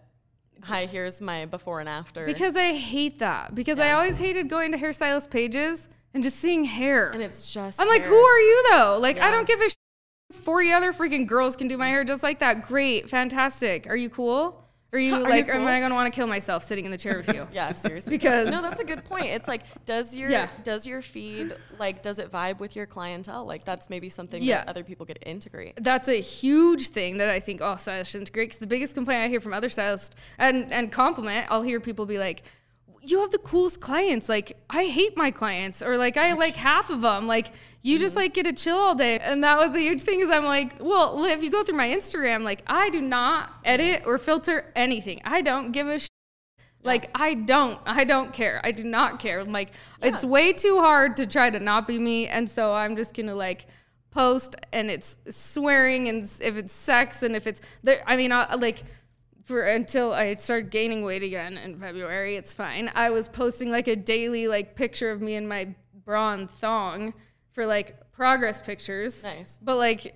hi, 0.62 0.86
here's 0.86 1.20
my 1.20 1.46
before 1.46 1.80
and 1.80 1.88
after. 1.88 2.24
Because 2.26 2.56
I 2.56 2.72
hate 2.72 3.18
that. 3.18 3.54
Because 3.54 3.78
I 3.78 3.92
always 3.92 4.18
hated 4.18 4.48
going 4.48 4.72
to 4.72 4.78
hairstylist 4.78 5.30
pages 5.30 5.88
and 6.14 6.22
just 6.22 6.36
seeing 6.36 6.64
hair. 6.64 7.10
and 7.10 7.22
it's 7.22 7.52
just. 7.52 7.80
I'm 7.80 7.88
like, 7.88 8.04
who 8.04 8.14
are 8.14 8.40
you 8.40 8.64
though? 8.70 8.98
Like, 9.00 9.18
I 9.18 9.30
don't 9.30 9.46
give 9.46 9.60
a 9.60 9.68
sh- 9.68 9.74
40 10.32 10.72
other 10.72 10.92
freaking 10.92 11.26
girls 11.26 11.56
can 11.56 11.68
do 11.68 11.76
my 11.76 11.88
hair 11.88 12.04
just 12.04 12.22
like 12.22 12.38
that. 12.40 12.66
Great, 12.66 13.10
fantastic. 13.10 13.86
Are 13.88 13.96
you 13.96 14.08
cool? 14.10 14.63
Are 14.94 14.98
you 14.98 15.14
Are 15.14 15.18
you 15.18 15.28
like, 15.28 15.48
am? 15.48 15.66
I 15.66 15.80
gonna 15.80 15.94
want 15.94 16.12
to 16.12 16.16
kill 16.16 16.26
myself 16.28 16.62
sitting 16.62 16.84
in 16.84 16.90
the 16.92 16.96
chair 16.98 17.16
with 17.16 17.28
you? 17.34 17.46
Yeah, 17.52 17.72
seriously. 17.72 18.10
Because- 18.10 18.48
no, 18.48 18.62
that's 18.62 18.80
a 18.80 18.84
good 18.84 19.04
point. 19.04 19.26
It's 19.26 19.48
like, 19.48 19.62
does 19.84 20.16
your 20.16 20.30
Yeah. 20.30 20.48
does 20.62 20.86
your 20.86 21.02
feed 21.02 21.52
like 21.78 22.00
does 22.02 22.18
it 22.18 22.30
vibe 22.30 22.58
with 22.60 22.76
your 22.76 22.86
clientele? 22.86 23.44
Like 23.44 23.64
that's 23.64 23.90
maybe 23.90 24.08
something 24.08 24.42
Yeah. 24.42 24.58
that 24.64 24.68
other 24.68 24.84
people 24.84 25.04
could 25.04 25.18
integrate. 25.26 25.82
That's 25.82 26.08
a 26.08 26.20
huge 26.20 26.88
thing 26.88 27.18
that 27.18 27.28
I 27.28 27.40
think 27.40 27.60
all 27.60 27.76
stylists 27.76 28.12
should 28.12 28.20
integrate. 28.20 28.48
Because 28.50 28.58
the 28.60 28.66
biggest 28.68 28.94
complaint 28.94 29.22
I 29.24 29.28
hear 29.28 29.40
from 29.40 29.52
other 29.52 29.68
stylists 29.68 30.14
and 30.38 30.72
and 30.72 30.90
compliment, 30.92 31.46
I'll 31.50 31.62
hear 31.62 31.80
people 31.80 32.06
be 32.06 32.18
like, 32.18 32.44
"You 33.10 33.20
have 33.20 33.30
the 33.30 33.38
coolest 33.38 33.80
clients. 33.80 34.28
Like 34.28 34.56
I 34.70 34.84
hate 34.86 35.16
my 35.16 35.30
clients, 35.30 35.82
or 35.82 35.96
like 35.96 36.16
I 36.16 36.32
like 36.34 36.56
half 36.56 36.90
of 36.90 37.02
them. 37.02 37.26
Like 37.26 37.52
you 37.82 37.98
just 37.98 38.14
mm-hmm. 38.14 38.22
like 38.22 38.34
get 38.34 38.44
to 38.44 38.52
chill 38.52 38.76
all 38.76 38.94
day." 38.94 39.18
And 39.18 39.44
that 39.44 39.58
was 39.58 39.74
a 39.74 39.80
huge 39.80 40.02
thing. 40.02 40.20
Is 40.20 40.30
I'm 40.30 40.44
like, 40.44 40.74
well, 40.80 41.24
if 41.24 41.42
you 41.42 41.50
go 41.50 41.62
through 41.62 41.76
my 41.76 41.88
Instagram, 41.88 42.42
like 42.42 42.62
I 42.66 42.90
do 42.90 43.00
not 43.00 43.50
edit 43.64 44.02
or 44.06 44.18
filter 44.18 44.72
anything. 44.74 45.20
I 45.24 45.42
don't 45.42 45.72
give 45.72 45.88
a. 45.88 45.98
Sh- 45.98 46.08
like 46.84 47.10
I 47.14 47.34
don't, 47.34 47.80
I 47.86 48.04
don't 48.04 48.32
care. 48.32 48.60
I 48.62 48.70
do 48.70 48.84
not 48.84 49.18
care. 49.18 49.40
I'm 49.40 49.52
like, 49.52 49.72
it's 50.02 50.24
way 50.24 50.52
too 50.52 50.78
hard 50.78 51.16
to 51.16 51.26
try 51.26 51.50
to 51.50 51.58
not 51.58 51.88
be 51.88 51.98
me, 51.98 52.28
and 52.28 52.48
so 52.48 52.72
I'm 52.72 52.94
just 52.96 53.14
gonna 53.14 53.34
like 53.34 53.66
post, 54.10 54.54
and 54.72 54.90
it's 54.90 55.18
swearing, 55.30 56.08
and 56.08 56.22
if 56.40 56.56
it's 56.56 56.72
sex, 56.72 57.22
and 57.22 57.34
if 57.34 57.46
it's 57.46 57.60
there, 57.82 58.02
I 58.06 58.16
mean, 58.16 58.32
I, 58.32 58.54
like 58.54 58.82
for 59.44 59.62
until 59.62 60.12
I 60.12 60.34
started 60.34 60.70
gaining 60.70 61.04
weight 61.04 61.22
again 61.22 61.56
in 61.58 61.78
February, 61.78 62.36
it's 62.36 62.54
fine. 62.54 62.90
I 62.94 63.10
was 63.10 63.28
posting 63.28 63.70
like 63.70 63.86
a 63.86 63.96
daily 63.96 64.48
like 64.48 64.74
picture 64.74 65.10
of 65.10 65.20
me 65.20 65.34
in 65.34 65.46
my 65.46 65.74
bra 66.04 66.32
and 66.32 66.50
thong 66.50 67.14
for 67.52 67.66
like 67.66 68.10
progress 68.12 68.60
pictures. 68.62 69.22
Nice. 69.22 69.60
But 69.62 69.76
like 69.76 70.14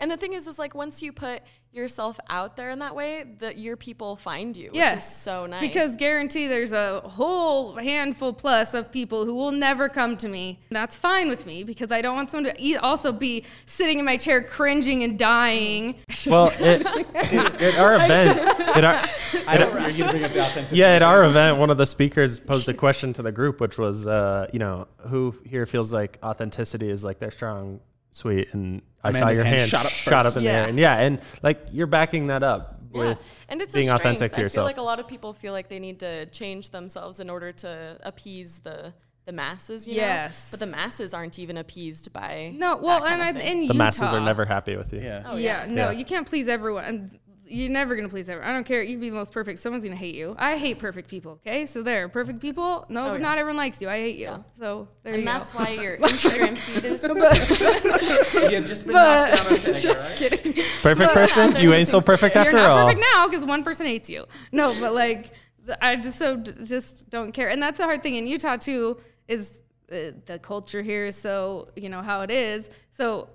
And 0.00 0.10
the 0.10 0.16
thing 0.16 0.32
is, 0.32 0.46
is 0.46 0.58
like 0.58 0.74
once 0.74 1.02
you 1.02 1.12
put 1.12 1.42
yourself 1.72 2.18
out 2.30 2.56
there 2.56 2.70
in 2.70 2.78
that 2.78 2.94
way, 2.96 3.24
that 3.38 3.58
your 3.58 3.76
people 3.76 4.16
find 4.16 4.56
you, 4.56 4.66
which 4.68 4.76
Yes. 4.76 5.06
is 5.10 5.16
so 5.16 5.44
nice. 5.44 5.60
Because 5.60 5.94
guarantee 5.96 6.46
there's 6.46 6.72
a 6.72 7.00
whole 7.00 7.76
handful 7.76 8.32
plus 8.32 8.72
of 8.72 8.90
people 8.90 9.26
who 9.26 9.34
will 9.34 9.52
never 9.52 9.88
come 9.90 10.16
to 10.16 10.28
me. 10.28 10.58
That's 10.70 10.96
fine 10.96 11.28
with 11.28 11.44
me 11.44 11.64
because 11.64 11.92
I 11.92 12.00
don't 12.00 12.14
want 12.16 12.30
someone 12.30 12.54
to 12.54 12.76
also 12.76 13.12
be 13.12 13.44
sitting 13.66 13.98
in 13.98 14.06
my 14.06 14.16
chair 14.16 14.42
cringing 14.42 15.02
and 15.02 15.18
dying. 15.18 15.96
Well, 16.26 16.50
it, 16.58 16.84
at 17.14 17.78
our 17.78 17.94
event, 18.02 18.38
at 18.76 18.84
our, 18.84 18.94
I 19.46 19.56
don't. 19.58 19.72
You're 19.96 20.06
gonna 20.06 20.10
bring 20.12 20.24
up 20.24 20.32
the 20.32 20.40
authenticity. 20.40 20.76
yeah, 20.76 20.88
at 20.88 21.02
our 21.02 21.24
event, 21.24 21.58
one 21.58 21.70
of 21.70 21.76
the 21.76 21.86
speakers 21.86 22.40
posed 22.40 22.68
a 22.68 22.74
question 22.74 23.12
to 23.12 23.22
the 23.22 23.30
group, 23.30 23.60
which 23.60 23.78
was, 23.78 24.06
uh, 24.08 24.48
you 24.52 24.58
know, 24.58 24.88
who 25.08 25.34
here 25.44 25.66
feels 25.66 25.92
like 25.92 26.18
authenticity 26.24 26.88
is 26.90 27.04
like 27.04 27.18
their 27.20 27.30
strong 27.30 27.78
suite? 28.10 28.48
And 28.54 28.82
I 29.08 29.12
saw 29.12 29.28
your 29.30 29.44
hand 29.44 29.58
hand 29.58 29.70
shot 29.70 29.84
up 29.86 29.92
shot 29.92 30.26
up 30.26 30.36
in 30.36 30.42
the 30.42 30.48
air, 30.50 30.64
and 30.68 30.78
yeah, 30.78 30.96
and 30.98 31.20
like 31.42 31.60
you're 31.72 31.86
backing 31.86 32.28
that 32.28 32.42
up 32.42 32.80
Yeah. 32.92 33.00
with 33.08 33.22
and 33.48 33.60
it's 33.62 33.72
being 33.72 33.90
authentic 33.90 34.32
to 34.32 34.40
yourself. 34.40 34.64
I 34.66 34.68
feel 34.70 34.76
like 34.76 34.76
a 34.78 34.82
lot 34.82 34.98
of 35.00 35.06
people 35.08 35.32
feel 35.32 35.52
like 35.52 35.68
they 35.68 35.78
need 35.78 36.00
to 36.00 36.26
change 36.26 36.70
themselves 36.70 37.20
in 37.20 37.28
order 37.30 37.52
to 37.52 37.98
appease 38.02 38.60
the 38.60 38.92
the 39.26 39.32
masses. 39.32 39.88
You 39.88 39.94
Yes. 39.96 40.52
know? 40.52 40.56
but 40.56 40.60
the 40.60 40.70
masses 40.70 41.12
aren't 41.12 41.38
even 41.40 41.56
appeased 41.56 42.12
by 42.12 42.52
No, 42.54 42.76
well, 42.76 43.00
that 43.00 43.08
kind 43.08 43.22
and 43.22 43.36
of 43.36 43.42
I, 43.42 43.46
thing. 43.46 43.62
in 43.62 43.68
the 43.68 43.74
masses 43.74 44.12
are 44.12 44.20
never 44.20 44.44
happy 44.44 44.76
with 44.76 44.92
you. 44.92 45.00
Yeah. 45.00 45.24
Oh, 45.26 45.36
yeah, 45.36 45.64
yeah. 45.66 45.72
no, 45.74 45.90
Yeah. 45.90 45.98
you 45.98 46.04
can't 46.04 46.26
please 46.28 46.46
everyone. 46.46 46.84
And 46.84 47.18
you're 47.48 47.70
never 47.70 47.94
gonna 47.96 48.08
please 48.08 48.28
everyone. 48.28 48.50
I 48.50 48.52
don't 48.54 48.64
care. 48.66 48.82
You 48.82 48.94
can 48.94 49.00
be 49.00 49.10
the 49.10 49.14
most 49.16 49.30
perfect. 49.32 49.58
Someone's 49.60 49.84
gonna 49.84 49.94
hate 49.96 50.14
you. 50.14 50.34
I 50.38 50.56
hate 50.56 50.78
perfect 50.78 51.08
people. 51.08 51.32
Okay, 51.46 51.64
so 51.66 51.82
there, 51.82 52.08
perfect 52.08 52.40
people. 52.40 52.84
No, 52.88 53.06
Oh, 53.10 53.12
yeah. 53.12 53.18
not 53.18 53.38
everyone 53.38 53.56
likes 53.56 53.80
you. 53.80 53.88
I 53.88 53.98
hate 53.98 54.16
you. 54.18 54.44
So 54.58 54.88
there 55.02 55.12
you 55.12 55.18
and 55.20 55.26
go. 55.26 55.32
that's 55.32 55.54
why 55.54 55.70
your 55.70 55.96
Instagram 55.98 56.58
feed 56.58 56.84
is. 56.84 57.02
You 57.04 58.48
had 58.50 58.66
just 58.66 58.84
been 58.84 58.92
But- 58.94 59.30
knocked 59.30 59.36
down 59.36 59.46
on 59.46 59.58
vinegar, 59.60 59.80
just 59.80 60.10
right? 60.10 60.18
kidding. 60.30 60.64
Perfect 60.82 61.12
person? 61.12 61.56
You 61.56 61.72
ain't 61.72 61.88
so 61.88 62.00
perfect 62.00 62.34
You're 62.34 62.44
after 62.44 62.56
not 62.56 62.70
all. 62.70 62.86
perfect 62.88 63.06
now 63.14 63.28
because 63.28 63.44
one 63.44 63.62
person 63.64 63.86
hates 63.86 64.10
you. 64.10 64.26
No, 64.52 64.74
but 64.80 64.94
like 64.94 65.30
I 65.80 65.96
just 65.96 66.18
so 66.18 66.36
just 66.36 67.08
don't 67.10 67.32
care, 67.32 67.48
and 67.48 67.62
that's 67.62 67.78
the 67.78 67.84
hard 67.84 68.02
thing 68.02 68.14
in 68.16 68.26
Utah 68.26 68.56
too. 68.56 68.98
Is 69.28 69.62
uh, 69.90 70.12
the 70.26 70.38
culture 70.40 70.82
here 70.82 71.06
is 71.06 71.16
so 71.16 71.70
you 71.76 71.88
know 71.88 72.02
how 72.02 72.22
it 72.22 72.30
is. 72.30 72.68
So 72.92 73.28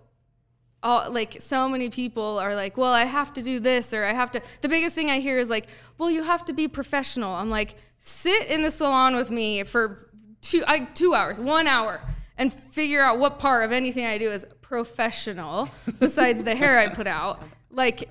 all 0.84 1.11
like 1.11 1.38
so 1.41 1.69
many 1.69 1.89
people 1.89 2.39
are 2.39 2.55
like, 2.55 2.75
well, 2.77 2.91
I 2.91 3.05
have 3.05 3.32
to 3.34 3.41
do 3.43 3.59
this 3.59 3.93
or 3.93 4.03
I 4.03 4.13
have 4.13 4.32
to. 4.32 4.41
The 4.61 4.69
biggest 4.69 4.95
thing 4.95 5.09
I 5.11 5.19
hear 5.19 5.38
is 5.38 5.49
like, 5.49 5.67
well, 5.97 6.09
you 6.09 6.23
have 6.23 6.43
to 6.45 6.53
be 6.53 6.67
professional. 6.67 7.34
I'm 7.34 7.49
like, 7.49 7.75
sit 7.99 8.47
in 8.47 8.63
the 8.63 8.71
salon 8.71 9.15
with 9.15 9.29
me 9.29 9.63
for 9.63 10.09
two 10.41 10.63
I, 10.67 10.79
two 10.86 11.13
hours, 11.13 11.39
one 11.39 11.67
hour, 11.67 12.01
and 12.38 12.51
figure 12.51 13.01
out 13.03 13.19
what 13.19 13.38
part 13.39 13.63
of 13.65 13.71
anything 13.71 14.05
I 14.05 14.17
do 14.17 14.32
is 14.32 14.45
professional 14.61 15.69
besides 15.99 16.43
the 16.43 16.55
hair 16.55 16.79
I 16.79 16.88
put 16.88 17.05
out. 17.07 17.43
Like, 17.69 18.09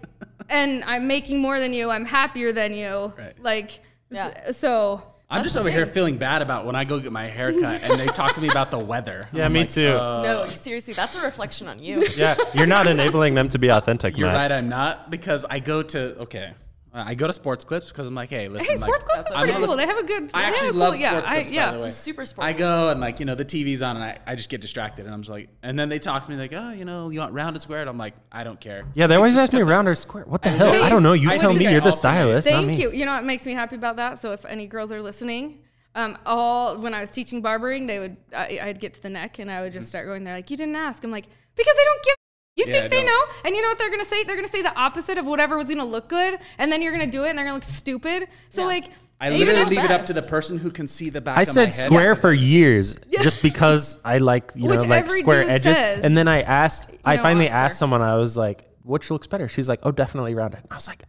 and 0.49 0.85
I'm 0.85 1.07
making 1.09 1.41
more 1.41 1.59
than 1.59 1.73
you. 1.73 1.91
I'm 1.91 2.05
happier 2.05 2.53
than 2.53 2.73
you. 2.75 3.13
Right. 3.19 3.35
Like, 3.43 3.81
Yeah. 4.11 4.33
s- 4.47 4.57
so. 4.59 5.03
I'm 5.31 5.45
just 5.45 5.57
over 5.57 5.71
here 5.71 5.87
feeling 5.87 6.17
bad 6.19 6.43
about 6.43 6.67
when 6.67 6.75
I 6.75 6.85
go 6.85 6.99
get 6.99 7.13
my 7.13 7.29
hair 7.29 7.53
cut 7.53 7.85
and 7.85 8.01
they 8.01 8.07
talk 8.07 8.35
to 8.35 8.41
me 8.41 8.49
about 8.49 8.71
the 8.73 8.79
weather. 8.93 9.29
Yeah, 9.33 9.45
I'm 9.45 9.53
me 9.53 9.61
like, 9.61 9.69
too. 9.69 9.89
uh, 9.97 10.23
no, 10.23 10.51
seriously, 10.51 10.93
that's 10.95 11.15
a 11.17 11.21
reflection 11.21 11.69
on 11.69 11.79
you. 11.83 12.05
yeah, 12.17 12.37
you're 12.53 12.67
not 12.67 12.87
enabling 12.89 13.35
them 13.35 13.49
to 13.51 13.59
be 13.59 13.69
authentic. 13.71 14.19
You're 14.19 14.27
Matt. 14.29 14.51
right, 14.51 14.59
I'm 14.59 14.69
not 14.69 15.11
because 15.11 15.45
I 15.49 15.61
go 15.61 15.83
to 15.85 16.19
okay, 16.23 16.53
I 16.93 17.15
go 17.15 17.29
to 17.29 17.33
sports 17.33 17.65
clips 17.65 17.89
because 17.89 18.07
I'm 18.09 18.17
like, 18.17 18.31
hey, 18.31 18.49
listen, 18.49 18.67
Hey, 18.67 18.75
like, 18.81 18.89
sports 18.91 19.05
clips 19.05 19.31
is 19.31 19.37
pretty 19.37 19.53
gonna 19.53 19.67
cool. 19.67 19.77
look- 19.77 19.79
They 19.79 19.87
have 19.87 19.99
a 19.99 20.03
good. 20.03 20.31
I 20.35 20.43
actually 20.43 20.73
love 20.73 20.95
cool, 20.95 21.01
yeah, 21.03 21.11
sports 21.11 21.29
I- 21.29 21.35
clips, 21.37 21.51
yeah. 21.53 21.71
by 21.71 21.77
the 21.77 21.83
way. 21.85 21.89
Super 21.91 22.27
sports. 22.27 22.47
I 22.47 22.53
go 22.53 22.91
and 22.91 23.01
like 23.01 23.21
you 23.21 23.27
know 23.27 23.37
the 23.37 23.45
TV's 23.45 23.81
on 23.81 23.97
and 23.97 24.05
I, 24.05 24.19
I 24.27 24.35
just 24.35 24.49
get 24.51 24.61
distracted 24.61 25.05
and 25.07 25.15
I'm 25.15 25.23
just 25.23 25.31
like 25.31 25.49
and 25.63 25.79
then 25.79 25.89
they 25.89 25.99
talk 26.01 26.25
to 26.25 26.31
me 26.31 26.37
like 26.37 26.53
oh 26.53 26.71
you 26.73 26.85
know 26.85 27.11
you 27.11 27.21
want 27.21 27.33
rounded 27.33 27.61
squared 27.63 27.87
I'm 27.87 27.97
like 27.99 28.15
I 28.33 28.43
don't 28.43 28.59
care 28.61 28.83
Yeah, 28.95 29.07
they 29.07 29.15
always 29.15 29.37
ask 29.37 29.53
me 29.53 29.63
round 29.63 29.87
or 29.87 29.95
square. 29.95 30.25
What 30.25 30.43
the 30.43 30.51
hell? 30.51 30.83
I 30.83 30.89
don't 30.89 31.03
know. 31.05 31.13
You 31.13 31.31
I 31.31 31.37
tell 31.37 31.55
me. 31.55 31.71
You're 31.71 31.81
the 31.81 31.93
stylist, 31.93 32.49
Thank 32.49 32.79
you. 32.79 32.91
You 32.91 33.05
know 33.07 33.15
what 33.15 33.25
makes 33.25 33.47
me 33.47 33.53
happy 33.53 33.77
about 33.77 33.97
that? 33.97 34.19
So 34.19 34.33
if 34.33 34.45
any 34.45 34.67
girls 34.67 34.91
are 34.91 35.01
listening, 35.01 35.61
um, 35.95 36.19
all 36.27 36.77
when 36.79 36.93
I 36.95 37.01
was 37.01 37.11
teaching 37.11 37.41
barbering, 37.41 37.87
they 37.87 37.99
would 38.01 38.17
I, 38.37 38.59
I'd 38.63 38.81
get 38.81 38.95
to 38.95 39.03
the 39.03 39.11
neck 39.11 39.39
and 39.39 39.49
I 39.51 39.61
would 39.63 39.73
just 39.73 39.89
start 39.89 40.07
going 40.07 40.25
there 40.25 40.35
like 40.35 40.51
you 40.51 40.57
didn't 40.57 40.75
ask. 40.77 41.05
I'm 41.05 41.13
like 41.13 41.27
because 41.55 41.75
they 41.77 41.85
don't 41.85 42.03
give. 42.05 42.15
You 42.61 42.73
Yeah, 42.73 42.81
think 42.81 42.91
they 42.91 43.03
know? 43.05 43.19
And 43.45 43.55
you 43.55 43.63
know 43.63 43.69
what 43.69 43.79
they're 43.79 43.91
gonna 43.91 44.05
say? 44.05 44.25
They're 44.25 44.37
gonna 44.37 44.49
say 44.49 44.63
the 44.63 44.75
opposite 44.79 45.19
of 45.19 45.27
whatever 45.27 45.57
was 45.57 45.69
gonna 45.69 45.85
look 45.85 46.09
good, 46.09 46.39
and 46.59 46.71
then 46.71 46.83
you're 46.83 46.93
gonna 46.93 47.07
do 47.11 47.25
it, 47.25 47.31
and 47.31 47.39
they're 47.39 47.45
gonna 47.47 47.57
look 47.57 47.65
stupid. 47.65 48.29
So 48.51 48.63
Yeah. 48.63 48.67
like, 48.67 48.85
I 49.21 49.31
literally 49.31 49.61
if- 49.61 49.69
leave 49.69 49.85
it 49.85 49.91
up 49.91 50.05
to 50.07 50.13
the 50.13 50.23
person 50.23 50.59
who 50.59 50.71
can 50.71 50.87
see 50.89 51.11
the 51.11 51.21
back 51.21 51.37
I 51.39 51.43
of 51.43 51.49
my 51.49 51.53
said 51.53 51.65
head. 51.75 51.87
square 51.87 52.15
for 52.15 52.33
years 52.33 52.97
just 53.23 53.43
because 53.43 53.99
I 54.05 54.19
like 54.19 54.51
you 54.55 54.69
know 54.69 54.75
like 54.75 55.11
square 55.11 55.43
edges. 55.49 55.77
says. 55.77 56.05
And 56.05 56.17
then 56.17 56.27
I 56.29 56.43
asked, 56.43 56.91
I 57.05 57.17
don't 57.17 57.23
finally 57.23 57.45
want 57.47 57.57
asked 57.57 57.79
someone. 57.79 58.01
I 58.03 58.17
was 58.17 58.37
like, 58.37 58.65
"Which 58.83 59.11
looks 59.11 59.27
better?" 59.27 59.47
She's 59.49 59.69
like, 59.69 59.81
"Oh, 59.83 59.93
definitely 59.93 60.35
rounded." 60.35 60.61
I 60.71 60.75
was 60.75 60.89
like, 60.89 61.03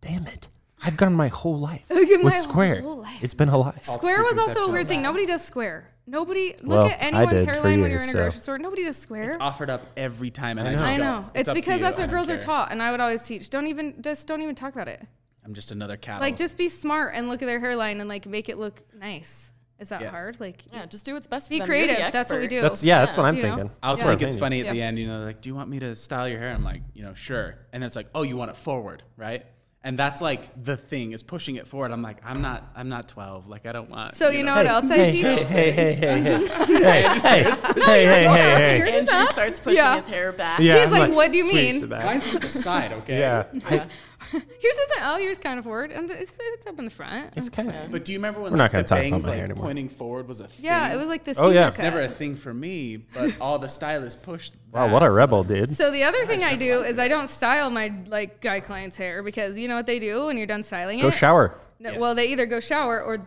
"Damn 0.00 0.26
it! 0.26 0.48
I've 0.84 0.96
gone 0.96 1.14
my 1.14 1.28
whole 1.28 1.56
life 1.58 1.86
with 1.90 2.24
my 2.24 2.32
square. 2.32 2.80
whole 2.82 2.96
life. 2.96 3.22
It's 3.22 3.34
been 3.34 3.48
a 3.48 3.56
life." 3.56 3.84
Square 3.84 4.24
was 4.24 4.38
also 4.38 4.66
a 4.66 4.70
weird 4.72 4.88
thing. 4.88 5.02
Nobody 5.02 5.26
does 5.26 5.42
square. 5.44 5.84
Nobody 6.06 6.54
look 6.62 6.78
Well, 6.78 6.86
at 6.88 7.02
anyone's 7.02 7.30
did 7.30 7.44
for 7.46 7.52
hairline 7.52 7.80
when 7.80 7.90
you're 7.90 8.00
in 8.00 8.08
a 8.08 8.12
so- 8.12 8.18
grocery 8.22 8.40
store. 8.40 8.58
Nobody 8.58 8.84
does 8.84 8.96
square. 8.96 9.30
It's 9.30 9.36
offered 9.40 9.70
up 9.70 9.86
every 9.96 10.30
time 10.30 10.58
and 10.58 10.66
I, 10.68 10.72
know. 10.72 10.78
just 10.78 10.92
I 10.92 10.96
go, 10.96 11.02
know. 11.02 11.30
It's, 11.34 11.48
up 11.48 11.54
to 11.54 11.60
because 11.60 11.80
that's 11.80 11.98
what 11.98 12.06
don't 12.06 12.14
girls 12.14 12.28
are 12.30 12.38
taught, 12.40 12.72
and 12.72 12.82
I 12.82 12.90
would 12.90 13.00
always 13.00 13.22
teach. 13.22 13.50
Don't 13.50 13.68
even 13.68 13.94
just 14.02 14.26
don't 14.26 14.42
even 14.42 14.54
talk 14.54 14.72
about 14.74 14.88
it. 14.88 15.00
I'm 15.44 15.54
just 15.54 15.70
another 15.70 15.96
cattle. 15.96 16.20
Like 16.20 16.36
just 16.36 16.56
be 16.56 16.68
smart 16.68 17.14
and 17.14 17.28
look 17.28 17.42
at 17.42 17.46
their 17.46 17.60
hairline 17.60 18.00
and 18.00 18.08
like 18.08 18.26
make 18.26 18.48
it 18.48 18.58
look 18.58 18.82
nice. 18.96 19.52
Is 19.78 19.88
that 19.88 20.00
Yeah. 20.00 20.10
hard? 20.10 20.38
Like 20.40 20.62
Yeah, 20.72 20.86
just 20.86 21.04
do 21.06 21.14
what's 21.14 21.26
best 21.26 21.46
for 21.46 21.50
be 21.50 21.58
them. 21.58 21.68
You're 21.68 21.78
the 21.80 21.86
creative. 21.94 22.12
That's 22.12 22.30
what 22.30 22.40
we 22.40 22.46
do. 22.48 22.60
That's 22.60 22.84
yeah, 22.84 23.00
that's 23.00 23.16
what 23.16 23.26
I'm 23.26 23.36
You 23.36 23.42
know? 23.42 23.56
thinking. 23.56 23.70
I 23.82 23.88
also 23.88 24.04
Yeah. 24.04 24.10
think 24.16 24.22
it's 24.22 24.36
funny 24.36 24.60
at 24.60 24.66
Yeah. 24.66 24.72
the 24.72 24.82
end, 24.82 24.98
you 25.00 25.08
know, 25.08 25.24
like, 25.24 25.40
do 25.40 25.48
you 25.48 25.54
want 25.56 25.68
me 25.70 25.80
to 25.80 25.96
style 25.96 26.28
your 26.28 26.38
hair? 26.38 26.50
I'm 26.54 26.62
like, 26.62 26.82
you 26.94 27.02
know, 27.02 27.14
sure. 27.14 27.54
And 27.72 27.82
it's 27.82 27.96
like, 27.96 28.06
oh, 28.14 28.22
you 28.22 28.36
want 28.36 28.50
it 28.52 28.56
forward, 28.56 29.02
right? 29.16 29.44
and 29.84 29.98
that's 29.98 30.20
like 30.20 30.48
the 30.62 30.76
thing 30.76 31.10
is 31.12 31.24
pushing 31.24 31.56
it 31.56 31.66
forward. 31.66 31.90
I'm 31.90 32.02
like, 32.02 32.18
I'm 32.24 32.40
not, 32.40 32.70
I'm 32.76 32.88
not 32.88 33.08
12. 33.08 33.48
Like, 33.48 33.66
I 33.66 33.72
don't 33.72 33.90
want. 33.90 34.14
So 34.14 34.30
you, 34.30 34.38
you 34.38 34.44
know, 34.44 34.54
know, 34.54 34.62
what 34.62 34.84
else 34.84 34.90
hey, 34.90 35.04
I 35.04 35.10
teach? 35.10 35.42
Hey, 35.42 35.70
hey, 35.72 35.94
hey, 35.94 36.20
hey, 36.20 36.22
hey, 36.22 36.32
hey, 36.66 37.18
hey, 37.18 37.44
no, 37.76 37.84
hey, 37.84 38.04
hey, 38.04 38.26
hey, 38.26 38.80
hey. 38.80 38.98
Andrew 38.98 39.26
starts 39.32 39.58
pushing 39.58 39.78
yeah. 39.78 39.96
his 39.96 40.08
hair 40.08 40.32
back. 40.32 40.60
Yeah, 40.60 40.76
He's 40.76 40.86
I'm 40.86 40.92
like, 40.92 41.00
like, 41.08 41.12
what 41.12 41.32
do 41.32 41.38
you 41.38 41.52
mean? 41.52 41.88
Mine's 41.88 42.28
to 42.30 42.38
the 42.38 42.48
side, 42.48 42.92
okay. 42.92 43.18
Yeah. 43.18 43.46
yeah. 43.70 43.86
Yours 44.32 44.44
isn't. 44.76 45.02
Oh, 45.04 45.16
yours 45.18 45.38
kind 45.38 45.58
of 45.58 45.64
forward, 45.64 45.90
and 45.90 46.08
it's, 46.10 46.34
it's 46.38 46.66
up 46.66 46.78
in 46.78 46.84
the 46.84 46.90
front. 46.90 47.32
it's 47.36 47.48
kind 47.48 47.70
of. 47.70 47.90
But 47.90 48.04
do 48.04 48.12
you 48.12 48.18
remember 48.18 48.40
when 48.40 48.52
We're 48.52 48.58
not 48.58 48.64
like, 48.64 48.72
gonna 48.72 48.82
the 48.84 48.88
talk 48.88 48.98
about 48.98 49.10
bangs 49.10 49.24
my 49.24 49.30
like 49.30 49.36
hair 49.38 49.44
anymore. 49.46 49.64
pointing 49.64 49.88
forward 49.88 50.28
was 50.28 50.40
a 50.40 50.46
thing? 50.48 50.64
Yeah, 50.64 50.92
it 50.92 50.96
was 50.96 51.08
like 51.08 51.24
the 51.24 51.32
Oh, 51.32 51.46
Caesar 51.48 51.52
yeah. 51.54 51.60
cut. 51.62 51.68
It's 51.70 51.78
Never 51.78 52.02
a 52.02 52.08
thing 52.08 52.36
for 52.36 52.54
me, 52.54 52.96
but 52.98 53.36
all 53.40 53.58
the 53.58 53.68
stylists 53.68 54.20
pushed. 54.22 54.54
Wow, 54.72 54.86
that. 54.86 54.92
what 54.92 55.02
a 55.02 55.10
rebel, 55.10 55.42
dude. 55.44 55.70
So 55.72 55.90
the 55.90 56.04
other 56.04 56.24
thing 56.24 56.44
I 56.44 56.56
do 56.56 56.82
is 56.82 56.98
I 56.98 57.08
don't 57.08 57.28
style 57.28 57.70
my 57.70 57.92
like 58.06 58.40
guy 58.40 58.60
clients' 58.60 58.96
hair 58.98 59.22
because 59.22 59.58
you 59.58 59.68
know 59.68 59.76
what 59.76 59.86
they 59.86 59.98
do 59.98 60.26
when 60.26 60.36
you're 60.38 60.46
done 60.46 60.62
styling 60.62 60.98
it. 60.98 61.02
Go 61.02 61.10
shower. 61.10 61.58
No, 61.78 61.90
Yes. 61.92 62.00
Well, 62.00 62.14
they 62.14 62.26
either 62.28 62.46
go 62.46 62.60
shower 62.60 63.02
or 63.02 63.26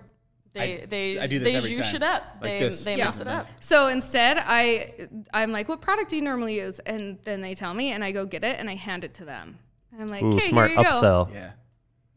They 0.53 0.83
I- 0.83 0.85
they 0.85 1.19
I 1.19 1.27
do 1.27 1.39
this 1.39 1.51
they 1.51 1.57
every 1.57 1.73
juice 1.75 1.87
time. 1.91 1.95
it 1.97 2.03
up. 2.03 2.23
Like 2.35 2.41
they 2.51 2.59
this. 2.59 2.83
they 2.85 2.95
Yeah. 2.97 3.05
mess 3.05 3.19
it 3.19 3.27
up. 3.27 3.47
So 3.59 3.87
instead, 3.89 4.37
I 4.39 4.93
I'm 5.33 5.51
like, 5.51 5.67
what 5.67 5.81
product 5.81 6.09
do 6.11 6.15
you 6.15 6.21
normally 6.21 6.55
use? 6.59 6.79
And 6.79 7.19
then 7.25 7.41
they 7.41 7.53
tell 7.55 7.73
me, 7.73 7.91
and 7.91 8.03
I 8.03 8.11
go 8.13 8.25
get 8.25 8.43
it, 8.45 8.57
and 8.59 8.69
I 8.69 8.75
hand 8.75 9.03
it 9.03 9.13
to 9.15 9.25
them. 9.25 9.59
And 9.95 10.03
I'm 10.03 10.09
like, 10.09 10.23
Ooh, 10.23 10.35
okay, 10.35 10.49
smart 10.49 10.71
here 10.71 10.79
you 10.79 10.83
go. 10.83 10.89
upsell. 10.89 11.33
Yeah. 11.33 11.51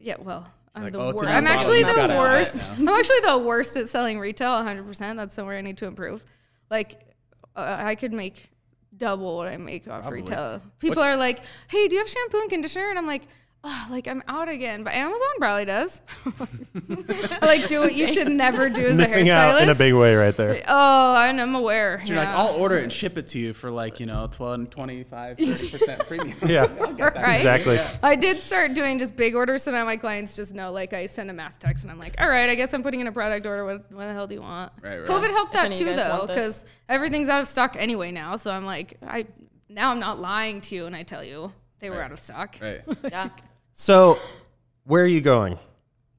Yeah, 0.01 0.16
well, 0.18 0.51
I'm 0.74 0.83
Like, 0.85 0.93
the 0.93 0.99
oh, 0.99 1.07
worst. 1.12 1.24
I'm 1.24 1.47
actually 1.47 1.83
the 1.85 1.93
gotta 1.95 2.09
buy 2.09 2.14
it 2.14 2.18
worst. 2.18 2.70
I'm 2.79 2.89
actually 2.89 3.20
the 3.20 3.39
worst 3.39 3.76
at 3.76 3.89
selling 3.89 4.18
retail. 4.18 4.53
100. 4.55 4.85
percent 4.85 5.16
That's 5.16 5.35
somewhere 5.35 5.57
I 5.57 5.61
need 5.61 5.79
to 5.79 5.87
improve. 5.87 6.24
Like, 6.70 7.01
uh, 7.57 7.76
I 7.79 7.95
could 7.95 8.12
make 8.12 8.51
double 8.97 9.37
what 9.37 9.47
I 9.49 9.57
make 9.57 9.87
off 9.89 10.03
Probably. 10.03 10.20
retail. 10.22 10.61
People 10.81 11.03
are 11.03 11.16
like, 11.16 11.41
"Hey, 11.68 11.87
do 11.89 11.95
you 11.95 12.01
have 12.01 12.09
shampoo 12.09 12.41
and 12.41 12.51
conditioner?" 12.51 12.89
And 12.91 12.99
I'm 12.99 13.07
like. 13.07 13.22
Oh, 13.71 13.87
like 13.91 14.09
I'm 14.09 14.23
out 14.29 14.49
again, 14.49 14.83
but 14.83 14.95
Amazon 14.95 15.29
probably 15.39 15.64
does. 15.66 16.01
Like 17.43 17.69
do 17.69 17.81
what 17.81 17.95
you 17.95 18.07
should 18.12 18.29
never 18.29 18.69
do 18.69 18.87
as 18.87 18.93
a 18.95 18.97
Missing 18.97 19.31
out 19.31 19.61
in 19.62 19.69
a 19.69 19.75
big 19.75 19.95
way 19.95 20.14
right 20.14 20.37
there. 20.37 20.62
Oh, 20.66 21.16
and 21.16 21.41
I'm 21.41 21.55
aware. 21.55 22.01
So 22.05 22.12
you're 22.12 22.23
like. 22.23 22.29
I'll 22.35 22.55
order 22.55 22.77
it 22.77 22.83
and 22.85 22.93
ship 22.93 23.16
it 23.19 23.29
to 23.31 23.39
you 23.39 23.53
for 23.53 23.71
like, 23.71 24.01
you 24.01 24.07
know, 24.07 24.29
12, 24.31 24.71
25, 24.71 25.37
30% 25.39 26.07
premium. 26.07 26.37
Yeah, 26.47 26.66
Right? 26.99 27.35
exactly. 27.37 27.79
I 28.03 28.16
did 28.16 28.39
start 28.39 28.75
doing 28.75 28.99
just 28.99 29.16
big 29.16 29.35
orders, 29.35 29.62
so 29.62 29.73
now 29.73 29.85
my 29.85 29.97
clients 29.97 30.37
just 30.37 30.55
know. 30.55 30.73
Like, 30.73 30.93
I 30.93 31.07
send 31.07 31.31
a 31.31 31.33
mass 31.33 31.57
text, 31.57 31.85
and 31.85 31.91
I'm 31.93 31.99
like, 31.99 32.14
"All 32.21 32.29
right, 32.29 32.49
I 32.49 32.55
guess 32.55 32.73
I'm 32.75 32.83
putting 32.83 33.01
in 33.01 33.07
a 33.07 33.12
product 33.12 33.47
order. 33.47 33.64
What, 33.64 33.91
what 33.93 34.07
the 34.07 34.12
hell 34.12 34.27
do 34.27 34.35
you 34.35 34.43
want?" 34.43 34.73
Right, 34.83 34.99
right. 34.99 35.07
COVID 35.09 35.31
helped 35.31 35.55
If 35.55 35.61
that 35.61 35.66
any 35.66 35.75
too, 35.77 35.95
though, 35.95 36.25
because 36.27 36.64
everything's 36.89 37.29
out 37.29 37.41
of 37.41 37.49
stock 37.49 37.77
anyway 37.79 38.11
now. 38.12 38.37
So 38.37 38.51
I'm 38.51 38.64
like, 38.64 38.99
I 39.07 39.27
now 39.69 39.91
I'm 39.91 40.01
not 40.01 40.21
lying 40.21 40.61
to 40.62 40.75
you, 40.75 40.87
and 40.87 40.95
I 40.97 41.03
tell 41.03 41.25
you 41.25 41.53
they 41.81 41.91
were 41.91 42.03
out 42.03 42.12
of 42.12 42.19
stock. 42.19 42.57
Right. 42.61 42.83
Yeah. 43.05 43.29
So, 43.81 44.18
where 44.85 45.05
are 45.05 45.07
you 45.07 45.20
going? 45.20 45.57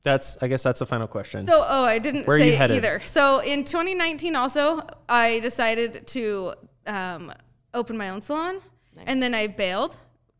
That's 0.01 0.41
I 0.41 0.47
guess 0.47 0.63
that's 0.63 0.79
the 0.79 0.85
final 0.85 1.07
question. 1.07 1.45
So, 1.45 1.61
oh, 1.67 1.83
I 1.83 1.99
didn't 1.99 2.25
Where 2.25 2.37
are 2.37 2.39
you 2.39 2.51
say 2.51 2.55
headed? 2.55 2.77
either. 2.77 2.99
So 2.99 3.39
in 3.39 3.65
2019, 3.65 4.33
also, 4.37 4.87
I 5.09 5.41
decided 5.41 6.07
to 6.07 6.53
um, 6.87 7.33
open 7.73 7.97
my 7.97 8.11
own 8.11 8.21
salon, 8.21 8.61
and 9.05 9.21
then 9.21 9.35
I 9.35 9.47
bailed. 9.47 9.97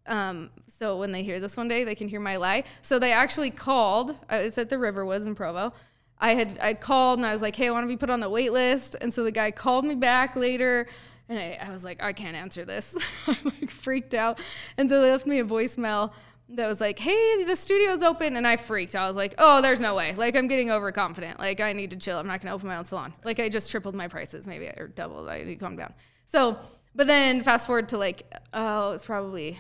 Um, 0.08 0.50
so 0.68 0.98
when 0.98 1.12
they 1.12 1.22
hear 1.24 1.42
this 1.42 1.58
one 1.58 1.68
day, 1.68 1.84
they 1.84 1.94
can 1.94 2.08
hear 2.08 2.22
my 2.22 2.38
lie. 2.38 2.64
So 2.82 3.00
they 3.00 3.12
actually 3.12 3.52
called. 3.52 4.16
I 4.30 4.44
was 4.44 4.58
at 4.58 4.70
the 4.70 4.78
Riverwoods 4.78 5.28
in 5.28 5.36
Provo. 5.36 5.74
I 6.20 6.36
had 6.36 6.58
I 6.62 6.74
called 6.74 7.20
and 7.20 7.26
I 7.26 7.34
was 7.34 7.42
like, 7.42 7.56
"Hey, 7.56 7.68
I 7.68 7.72
want 7.72 7.84
to 7.84 7.90
be 7.90 7.98
put 7.98 8.10
on 8.10 8.22
the 8.22 8.30
wait 8.30 8.54
list." 8.54 8.96
And 9.02 9.14
so 9.14 9.26
the 9.26 9.32
guy 9.32 9.52
called 9.52 9.84
me 9.84 9.96
back 9.96 10.38
later, 10.38 10.88
and 11.28 11.38
I, 11.38 11.60
I 11.68 11.72
was 11.72 11.84
like, 11.84 12.02
"I 12.02 12.14
can't 12.14 12.38
answer 12.38 12.64
this." 12.64 12.98
I'm 13.28 13.36
like 13.44 13.70
freaked 13.70 14.14
out, 14.14 14.40
and 14.78 14.90
so 14.90 15.02
they 15.02 15.12
left 15.12 15.28
me 15.28 15.40
a 15.40 15.46
voicemail 15.46 16.14
that 16.50 16.68
was 16.68 16.82
like, 16.82 17.00
"Hey, 17.00 17.44
the 17.44 17.56
studio's 17.56 18.02
open," 18.02 18.36
and 18.36 18.48
I 18.48 18.58
freaked. 18.58 18.96
I 18.96 19.08
was 19.08 19.16
like, 19.16 19.36
"Oh, 19.38 19.62
there's 19.62 19.82
no 19.82 19.96
way! 19.96 20.14
Like, 20.16 20.36
I'm 20.36 20.48
getting 20.48 20.72
overconfident. 20.72 21.40
Like, 21.40 21.60
I 21.60 21.74
need 21.74 21.92
to 21.92 21.98
chill. 21.98 22.18
I'm 22.18 22.28
not 22.28 22.42
gonna 22.42 22.56
open 22.56 22.68
my 22.68 22.78
own 22.78 22.86
salon. 22.86 23.14
Like, 23.24 23.40
I 23.40 23.50
just 23.50 23.70
tripled 23.72 23.96
my 23.96 24.08
prices, 24.08 24.48
maybe 24.48 24.66
or 24.66 24.88
doubled. 24.88 25.30
I 25.30 25.44
need 25.44 25.56
to 25.56 25.66
calm 25.66 25.76
down." 25.76 25.94
So, 26.26 26.58
but 26.96 27.08
then 27.08 27.42
fast 27.42 27.68
forward 27.68 27.90
to 27.90 27.98
like, 27.98 28.24
oh, 28.54 28.92
it's 28.92 29.06
probably 29.06 29.60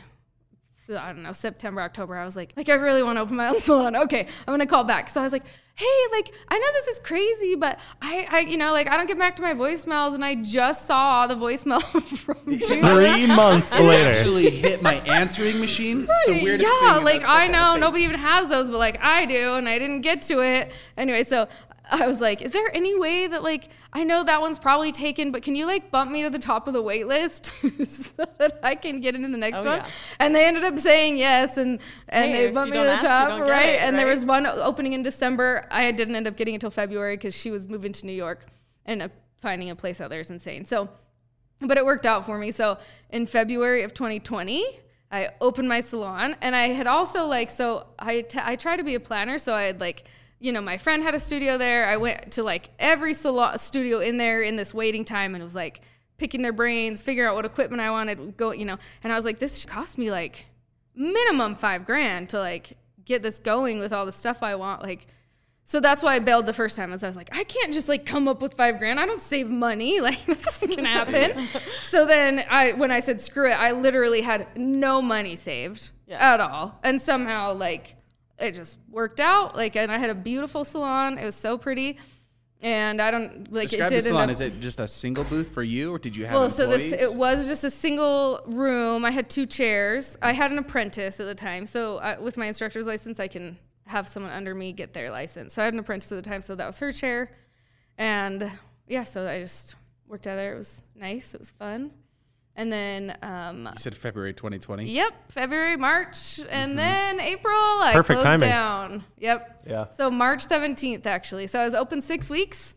so 0.90 0.98
I 0.98 1.14
don't 1.14 1.22
know, 1.22 1.34
September, 1.34 1.82
October, 1.82 2.18
I 2.18 2.26
was 2.26 2.36
like, 2.36 2.52
like 2.58 2.68
I 2.68 2.74
really 2.74 3.04
want 3.04 3.18
to 3.18 3.22
open 3.22 3.36
my 3.36 3.50
own 3.50 3.60
salon. 3.62 3.96
Okay, 3.96 4.22
I'm 4.22 4.52
gonna 4.54 4.66
call 4.66 4.84
back. 4.84 5.08
So 5.10 5.22
I 5.22 5.24
was 5.24 5.32
like, 5.32 5.46
hey, 5.76 5.86
like 6.12 6.34
I 6.48 6.58
know 6.58 6.66
this 6.74 6.88
is 6.88 7.00
crazy, 7.02 7.54
but 7.56 7.80
I, 8.02 8.28
I, 8.32 8.40
you 8.40 8.58
know, 8.58 8.72
like 8.72 8.88
I 8.88 8.98
don't 8.98 9.06
get 9.06 9.20
back 9.20 9.36
to 9.36 9.44
my 9.44 9.54
voicemails, 9.54 10.16
and 10.16 10.26
I 10.26 10.34
just 10.36 10.88
saw 10.88 11.28
the 11.28 11.36
voicemail 11.36 11.84
from 12.18 12.38
you. 12.48 12.58
Three 12.60 13.28
months 13.28 13.78
It 13.80 13.84
later. 13.84 14.10
actually 14.10 14.50
hit 14.50 14.82
my 14.82 14.96
answering 14.96 15.60
machine. 15.60 16.08
It's 16.10 16.26
the 16.26 16.44
weirdest 16.44 16.68
thing. 16.68 16.80
yeah, 16.88 16.98
like 16.98 17.22
I 17.28 17.48
know 17.48 17.76
nobody 17.78 18.04
even 18.04 18.18
has 18.20 18.50
those, 18.50 18.72
but 18.72 18.80
like 18.80 19.00
I 19.04 19.28
do, 19.28 19.54
and 19.56 19.70
I 19.70 19.78
didn't 19.78 20.02
get 20.02 20.24
to 20.24 20.42
it 20.42 20.72
anyway. 20.98 21.24
So 21.24 21.48
I 21.92 22.08
was 22.08 22.22
like, 22.22 22.42
is 22.42 22.52
there 22.52 22.70
any 22.76 22.98
way 22.98 23.28
that 23.28 23.42
like 23.44 23.70
I 23.94 24.04
know 24.04 24.24
that 24.24 24.42
one's 24.42 24.60
probably 24.60 24.92
taken, 24.92 25.32
but 25.32 25.42
can 25.44 25.56
you 25.56 25.66
like 25.66 25.90
bump 25.92 26.12
me 26.12 26.24
to 26.24 26.30
the 26.30 26.40
top 26.40 26.68
of 26.68 26.74
the 26.74 26.82
wait 26.82 27.08
list 27.08 27.46
so 27.88 28.26
that 28.38 28.60
I 28.64 28.76
can 28.76 29.00
get 29.02 29.16
into 29.16 29.28
the 29.30 29.38
next 29.38 29.58
Oh, 29.66 29.70
one? 29.70 29.78
yeah. 29.80 29.88
And 30.20 30.36
they 30.36 30.46
ended 30.46 30.64
up 30.64 30.78
saying 30.78 31.18
yes, 31.18 31.58
and 31.58 31.80
and 32.08 32.32
Hey, 32.32 32.46
they 32.48 32.52
bumped 32.52 32.72
me 32.72 32.78
to 32.78 32.84
the 32.84 32.92
ask, 32.92 33.06
top, 33.06 33.30
don't 33.30 33.40
get 33.40 33.50
right? 33.52 33.80
And 33.80 33.98
there 33.98 34.08
was 34.08 34.24
one 34.26 34.46
opening 34.46 34.94
in 34.94 35.04
December. 35.04 35.68
I 35.72 35.92
didn't 35.92 36.16
end 36.16 36.28
up 36.28 36.36
getting 36.38 36.54
it 36.54 36.58
until 36.58 36.72
February 36.72 37.18
because 37.18 37.36
she 37.36 37.50
was 37.52 37.68
moving 37.68 37.92
to 37.94 38.06
New 38.06 38.14
York, 38.14 38.46
and 38.86 39.02
uh, 39.02 39.08
finding 39.38 39.70
a 39.70 39.76
place 39.76 40.00
out 40.02 40.10
there 40.10 40.20
is 40.20 40.30
insane. 40.30 40.66
So 40.66 40.90
but 41.62 41.78
it 41.78 41.86
worked 41.86 42.06
out 42.06 42.26
for 42.26 42.38
me. 42.38 42.52
So 42.52 42.78
in 43.10 43.26
February 43.26 43.82
of 43.84 43.94
2020, 43.94 44.66
I 45.12 45.30
opened 45.42 45.68
my 45.68 45.82
salon, 45.82 46.36
and 46.42 46.56
I 46.56 46.68
had 46.68 46.88
also 46.88 47.26
like 47.26 47.50
so 47.50 47.88
I 47.98 48.22
t- 48.22 48.40
I 48.42 48.56
try 48.56 48.78
to 48.78 48.84
be 48.84 48.96
a 48.96 49.00
planner, 49.00 49.38
so 49.40 49.54
I 49.54 49.64
had 49.64 49.82
like 49.82 50.06
you 50.40 50.52
know, 50.52 50.62
my 50.62 50.78
friend 50.78 51.04
had 51.04 51.16
a 51.16 51.20
studio 51.20 51.58
there. 51.58 51.88
I 51.88 51.98
went 51.98 52.32
to 52.34 52.44
like 52.44 52.70
every 52.80 53.14
salon 53.14 53.58
studio 53.60 54.00
in 54.00 54.18
there 54.18 54.42
in 54.42 54.56
this 54.56 54.74
waiting 54.74 55.04
time 55.06 55.36
and 55.36 55.42
it 55.42 55.46
was 55.46 55.56
like 55.56 55.82
picking 56.18 56.42
their 56.42 56.54
brains, 56.54 57.02
figure 57.02 57.28
out 57.28 57.36
what 57.36 57.46
equipment 57.46 57.82
I 57.82 57.92
wanted, 57.92 58.38
go, 58.38 58.52
you 58.52 58.66
know. 58.66 58.78
And 59.04 59.12
I 59.12 59.16
was 59.16 59.26
like, 59.26 59.40
this 59.40 59.66
cost 59.66 59.98
me 59.98 60.12
like 60.12 60.46
minimum 60.96 61.56
five 61.56 61.86
grand 61.86 62.30
to 62.30 62.40
like 62.40 62.78
get 63.06 63.22
this 63.22 63.40
going 63.40 63.80
with 63.80 63.94
all 63.94 64.06
the 64.06 64.12
stuff 64.12 64.44
I 64.44 64.56
want. 64.56 64.82
Like, 64.82 65.08
so 65.66 65.80
that's 65.80 66.02
why 66.02 66.16
I 66.16 66.20
bailed 66.20 66.46
the 66.46 66.54
first 66.54 66.76
time. 66.76 66.92
Is 66.94 67.04
I 67.04 67.08
was 67.08 67.16
like, 67.16 67.36
I 67.36 67.44
can't 67.44 67.74
just 67.74 67.88
like 67.88 68.06
come 68.06 68.28
up 68.28 68.42
with 68.42 68.54
five 68.56 68.80
grand. 68.80 69.00
I 69.00 69.06
don't 69.06 69.22
save 69.22 69.50
money. 69.50 70.00
Like 70.02 70.26
this 70.26 70.62
isn't 70.64 70.76
gonna 70.76 70.88
happen. 70.90 71.48
so 71.84 72.06
then 72.06 72.44
I, 72.50 72.72
when 72.74 72.92
I 72.92 73.02
said 73.02 73.20
screw 73.22 73.50
it, 73.50 73.54
I 73.54 73.72
literally 73.74 74.22
had 74.22 74.48
no 74.58 75.02
money 75.02 75.36
saved 75.36 75.90
Yeah. 76.08 76.34
at 76.34 76.40
all, 76.40 76.80
and 76.84 77.02
somehow 77.02 77.54
like 77.54 77.96
it 78.40 78.56
just 78.56 78.80
worked 78.90 79.20
out. 79.20 79.56
Like, 79.56 79.76
and 79.76 79.92
I 79.92 79.98
had 79.98 80.10
a 80.10 80.16
beautiful 80.16 80.64
salon. 80.66 81.18
It 81.18 81.26
was 81.26 81.36
so 81.36 81.58
pretty, 81.58 81.98
and 82.62 83.02
I 83.02 83.12
don't 83.12 83.52
like 83.52 83.70
Describe 83.70 83.92
it 83.92 83.96
the 83.96 84.02
did 84.02 84.06
end 84.08 84.14
salon. 84.14 84.24
up- 84.24 84.30
Is 84.32 84.42
it 84.42 84.60
just 84.60 84.80
a 84.80 84.88
single 84.88 85.24
booth 85.24 85.50
for 85.54 85.64
you, 85.64 85.94
or 85.94 86.00
did 86.00 86.16
you 86.16 86.26
have 86.26 86.34
well, 86.36 86.50
so 86.50 86.64
employees? 86.64 86.92
this 86.92 87.14
it 87.14 87.18
was 87.18 87.48
just 87.48 87.64
a 87.64 87.70
single 87.72 88.42
room. 88.48 89.06
I 89.06 89.12
had 89.12 89.30
two 89.30 89.46
chairs. 89.46 90.18
I 90.22 90.34
had 90.34 90.52
an 90.52 90.58
apprentice 90.58 91.20
at 91.20 91.26
the 91.28 91.36
time, 91.36 91.66
so 91.66 91.98
I, 91.98 92.20
with 92.20 92.38
my 92.38 92.46
instructor's 92.48 92.88
license, 92.88 93.20
I 93.20 93.28
can 93.28 93.58
have 93.88 94.08
someone 94.08 94.32
under 94.32 94.54
me 94.54 94.72
get 94.74 94.94
their 94.94 95.10
license. 95.12 95.54
So 95.54 95.62
I 95.62 95.66
had 95.66 95.74
an 95.74 95.80
apprentice 95.80 96.12
at 96.12 96.16
the 96.24 96.30
time, 96.30 96.42
so 96.42 96.56
that 96.56 96.68
was 96.68 96.80
her 96.80 96.92
chair, 96.92 97.32
and 97.98 98.52
yeah, 98.88 99.04
so 99.04 99.28
I 99.28 99.40
just 99.42 99.76
worked 100.08 100.28
out 100.28 100.36
there. 100.36 100.54
It 100.54 100.58
was 100.58 100.82
nice. 100.96 101.34
It 101.34 101.40
was 101.40 101.52
fun, 101.52 101.92
and 102.60 102.72
then 102.74 103.18
um, 103.22 103.68
you 103.72 103.72
said 103.78 103.96
February 103.96 104.34
2020. 104.34 104.84
Yep, 104.92 105.32
February, 105.32 105.78
March, 105.78 106.42
and 106.50 106.78
then 106.78 107.22
April. 107.22 107.54
I 107.56 107.94
Perfect 107.94 108.20
closed 108.22 108.26
timing. 108.42 108.50
down. 108.50 109.04
Yep. 109.18 109.64
Yeah. 109.66 109.90
So 109.92 110.12
March 110.12 110.46
seventeenth, 110.46 111.08
actually. 111.08 111.48
So 111.48 111.60
I 111.62 111.64
was 111.64 111.74
open 111.74 112.02
six 112.02 112.30
weeks, 112.30 112.76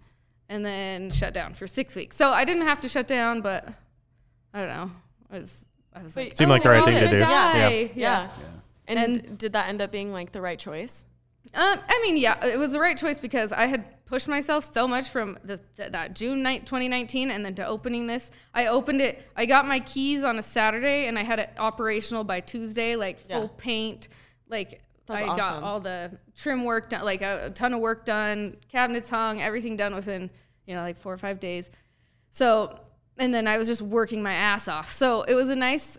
and 0.49 0.65
then 0.65 1.11
shut 1.11 1.35
down 1.35 1.55
for 1.55 1.67
six 1.67 1.97
weeks. 1.97 2.17
So 2.17 2.31
I 2.31 2.45
didn't 2.45 2.63
have 2.63 2.79
to 2.81 2.89
shut 2.89 3.09
down, 3.09 3.41
but 3.41 3.69
I 4.55 4.61
don't 4.61 4.69
know. 4.69 4.91
I 5.33 5.39
was. 5.41 5.67
I 5.95 6.03
was 6.03 6.17
like, 6.17 6.29
Wait, 6.29 6.37
Seemed 6.39 6.51
like 6.51 6.63
the 6.63 6.71
oh, 6.71 6.73
right 6.73 6.85
thing 6.85 6.95
to 6.95 7.01
gonna 7.07 7.19
do. 7.19 7.25
die. 7.25 7.69
Yeah. 7.69 7.91
Yeah. 7.97 8.31
And, 8.87 8.99
And- 8.99 9.37
did 9.39 9.53
that 9.55 9.69
end 9.69 9.83
up 9.83 9.91
being 9.91 10.13
like 10.13 10.31
the 10.33 10.41
right 10.41 10.59
choice? 10.59 11.05
Um, 11.55 11.79
I 11.89 12.01
mean, 12.03 12.17
yeah, 12.17 12.45
it 12.47 12.59
was 12.59 12.73
the 12.73 12.81
right 12.81 12.97
choice 12.97 13.19
because 13.19 13.53
I 13.53 13.67
had 13.67 13.85
pushed 14.07 14.29
myself 14.29 14.73
so 14.73 14.87
much 14.89 15.09
from 15.09 15.39
the, 15.45 15.59
th- 15.77 15.93
that 15.93 16.15
June 16.15 16.43
night 16.43 16.67
2019 16.67 17.31
and 17.31 17.45
then 17.45 17.55
to 17.57 17.67
opening 17.67 18.07
this. 18.07 18.31
I 18.55 18.67
opened 18.67 19.01
it. 19.01 19.23
I 19.37 19.47
got 19.47 19.67
my 19.67 19.81
keys 19.81 20.23
on 20.25 20.39
a 20.39 20.43
Saturday 20.43 21.07
and 21.07 21.19
I 21.19 21.23
had 21.25 21.39
it 21.39 21.51
operational 21.59 22.25
by 22.25 22.41
Tuesday, 22.41 22.97
like 22.97 23.19
full 23.19 23.43
Yeah. 23.43 23.49
paint, 23.59 24.09
like. 24.49 24.81
That's 25.07 25.21
I 25.23 25.27
got 25.37 25.63
all 25.65 25.81
the 25.81 26.17
trim 26.37 26.65
work 26.65 26.89
done, 26.91 27.05
like 27.05 27.23
a, 27.23 27.47
a 27.47 27.51
ton 27.51 27.75
of 27.75 27.81
work 27.81 28.05
done, 28.05 28.57
cabinets 28.69 29.11
hung, 29.11 29.43
everything 29.43 29.77
done 29.77 29.95
within, 29.97 30.31
you 30.65 30.77
know, 30.77 30.81
like 30.81 30.97
four 30.97 31.13
or 31.13 31.19
five 31.19 31.41
days. 31.41 31.69
So, 32.31 32.79
and 33.19 33.35
then 33.35 33.49
I 33.49 33.59
was 33.59 33.67
just 33.67 33.83
working 33.83 34.23
my 34.23 34.33
ass 34.33 34.69
off. 34.69 34.93
So 34.93 35.23
it 35.23 35.35
was 35.35 35.51
a 35.51 35.57
nice. 35.57 35.99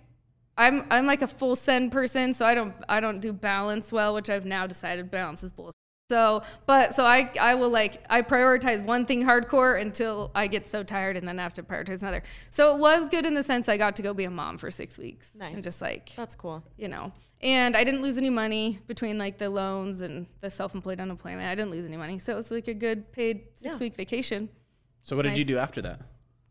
I'm 0.58 0.86
I'm 0.92 1.06
like 1.06 1.22
a 1.22 1.28
full 1.28 1.56
send 1.56 1.92
person, 1.92 2.34
so 2.34 2.46
I 2.46 2.54
don't 2.56 2.74
I 2.88 3.00
don't 3.00 3.20
do 3.22 3.34
balance 3.34 3.92
well, 3.92 4.14
which 4.14 4.30
I've 4.30 4.46
now 4.46 4.68
decided 4.68 5.10
balance 5.10 5.44
is 5.44 5.52
bullshit. 5.52 5.74
So, 6.12 6.44
but 6.68 6.94
so 6.94 7.06
I 7.06 7.32
I 7.40 7.56
will 7.56 7.70
like 7.70 8.04
I 8.10 8.22
prioritize 8.22 8.86
one 8.86 9.06
thing 9.06 9.24
hardcore 9.24 9.82
until 9.82 10.30
I 10.36 10.48
get 10.48 10.68
so 10.68 10.84
tired, 10.84 11.18
and 11.18 11.28
then 11.28 11.40
I 11.40 11.44
have 11.44 11.54
to 11.54 11.64
prioritize 11.64 12.02
another. 12.04 12.22
So 12.52 12.76
it 12.76 12.80
was 12.80 13.10
good 13.10 13.26
in 13.26 13.34
the 13.34 13.42
sense 13.42 13.68
I 13.68 13.78
got 13.78 13.96
to 13.96 14.04
go 14.04 14.14
be 14.14 14.26
a 14.26 14.30
mom 14.30 14.58
for 14.58 14.70
six 14.70 14.98
weeks, 14.98 15.32
and 15.40 15.56
Nice. 15.56 15.64
just 15.64 15.82
like 15.82 16.14
That's 16.16 16.36
cool. 16.36 16.64
you 16.78 16.88
know, 16.88 17.14
and 17.42 17.76
I 17.76 17.84
didn't 17.84 18.02
lose 18.04 18.18
any 18.18 18.30
money 18.30 18.80
between 18.86 19.18
like 19.18 19.38
the 19.40 19.50
loans 19.50 20.02
and 20.02 20.28
the 20.42 20.52
self-employed 20.52 21.00
unemployment. 21.00 21.46
I 21.48 21.56
didn't 21.56 21.72
lose 21.72 21.88
any 21.88 21.98
money, 21.98 22.20
so 22.20 22.34
it 22.34 22.36
was 22.36 22.52
like 22.52 22.68
a 22.68 22.74
good 22.76 23.12
paid 23.12 23.46
six 23.56 23.80
week 23.80 23.96
vacation. 23.96 24.50
So 25.02 25.16
what 25.16 25.24
did 25.24 25.38
you 25.38 25.46
do 25.46 25.58
after 25.58 25.82
that? 25.82 26.02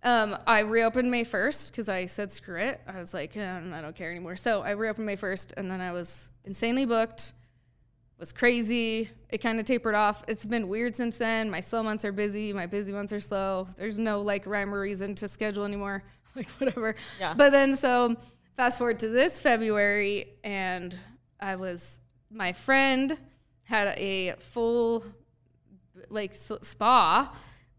Um, 0.05 0.37
I 0.47 0.61
reopened 0.61 1.11
May 1.11 1.25
1st 1.25 1.71
because 1.71 1.89
I 1.89 2.07
said 2.07 2.33
screw 2.33 2.59
it. 2.59 2.81
I 2.89 2.99
was 2.99 3.15
like, 3.15 3.37
eh, 3.37 3.61
I 3.73 3.81
don't 3.81 3.95
care 3.95 4.11
anymore. 4.11 4.35
So 4.37 4.63
I 4.63 4.71
reopened 4.73 5.07
May 5.07 5.17
1st 5.17 5.53
and 5.57 5.71
then 5.71 5.81
I 5.81 5.93
was 5.93 6.29
insanely 6.45 6.85
booked, 6.87 7.33
was 8.19 8.33
crazy. 8.33 9.11
It 9.29 9.39
kind 9.39 9.61
of 9.61 9.67
tapered 9.67 9.95
off. 9.95 10.25
It's 10.27 10.45
been 10.45 10.67
weird 10.69 10.97
since 10.97 11.19
then. 11.19 11.51
My 11.51 11.61
slow 11.61 11.83
months 11.85 12.05
are 12.05 12.11
busy, 12.13 12.53
my 12.53 12.67
busy 12.67 12.93
months 12.93 13.13
are 13.13 13.21
slow. 13.21 13.69
There's 13.77 13.97
no 13.99 14.23
like 14.23 14.45
rhyme 14.47 14.75
or 14.75 14.81
reason 14.81 15.15
to 15.17 15.29
schedule 15.29 15.65
anymore, 15.65 16.03
like 16.35 16.49
whatever. 16.59 16.97
Yeah. 17.21 17.35
But 17.35 17.51
then 17.51 17.77
so 17.77 18.17
fast 18.57 18.79
forward 18.79 18.99
to 19.01 19.09
this 19.09 19.39
February 19.41 20.31
and 20.43 20.97
I 21.39 21.55
was, 21.57 22.01
my 22.29 22.53
friend 22.53 23.17
had 23.65 23.97
a 23.99 24.33
full 24.39 25.05
like 26.11 26.33
s- 26.33 26.51
spa. 26.63 27.33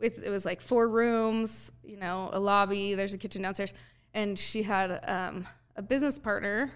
It 0.04 0.30
was 0.30 0.46
like 0.46 0.62
four 0.62 0.90
rooms, 0.90 1.72
you 1.84 1.98
know, 1.98 2.30
a 2.34 2.40
lobby. 2.40 2.96
There's 2.96 3.14
a 3.14 3.18
kitchen 3.18 3.42
downstairs, 3.42 3.74
and 4.14 4.38
she 4.38 4.64
had 4.64 5.00
um, 5.08 5.48
a 5.76 5.82
business 5.82 6.20
partner 6.20 6.72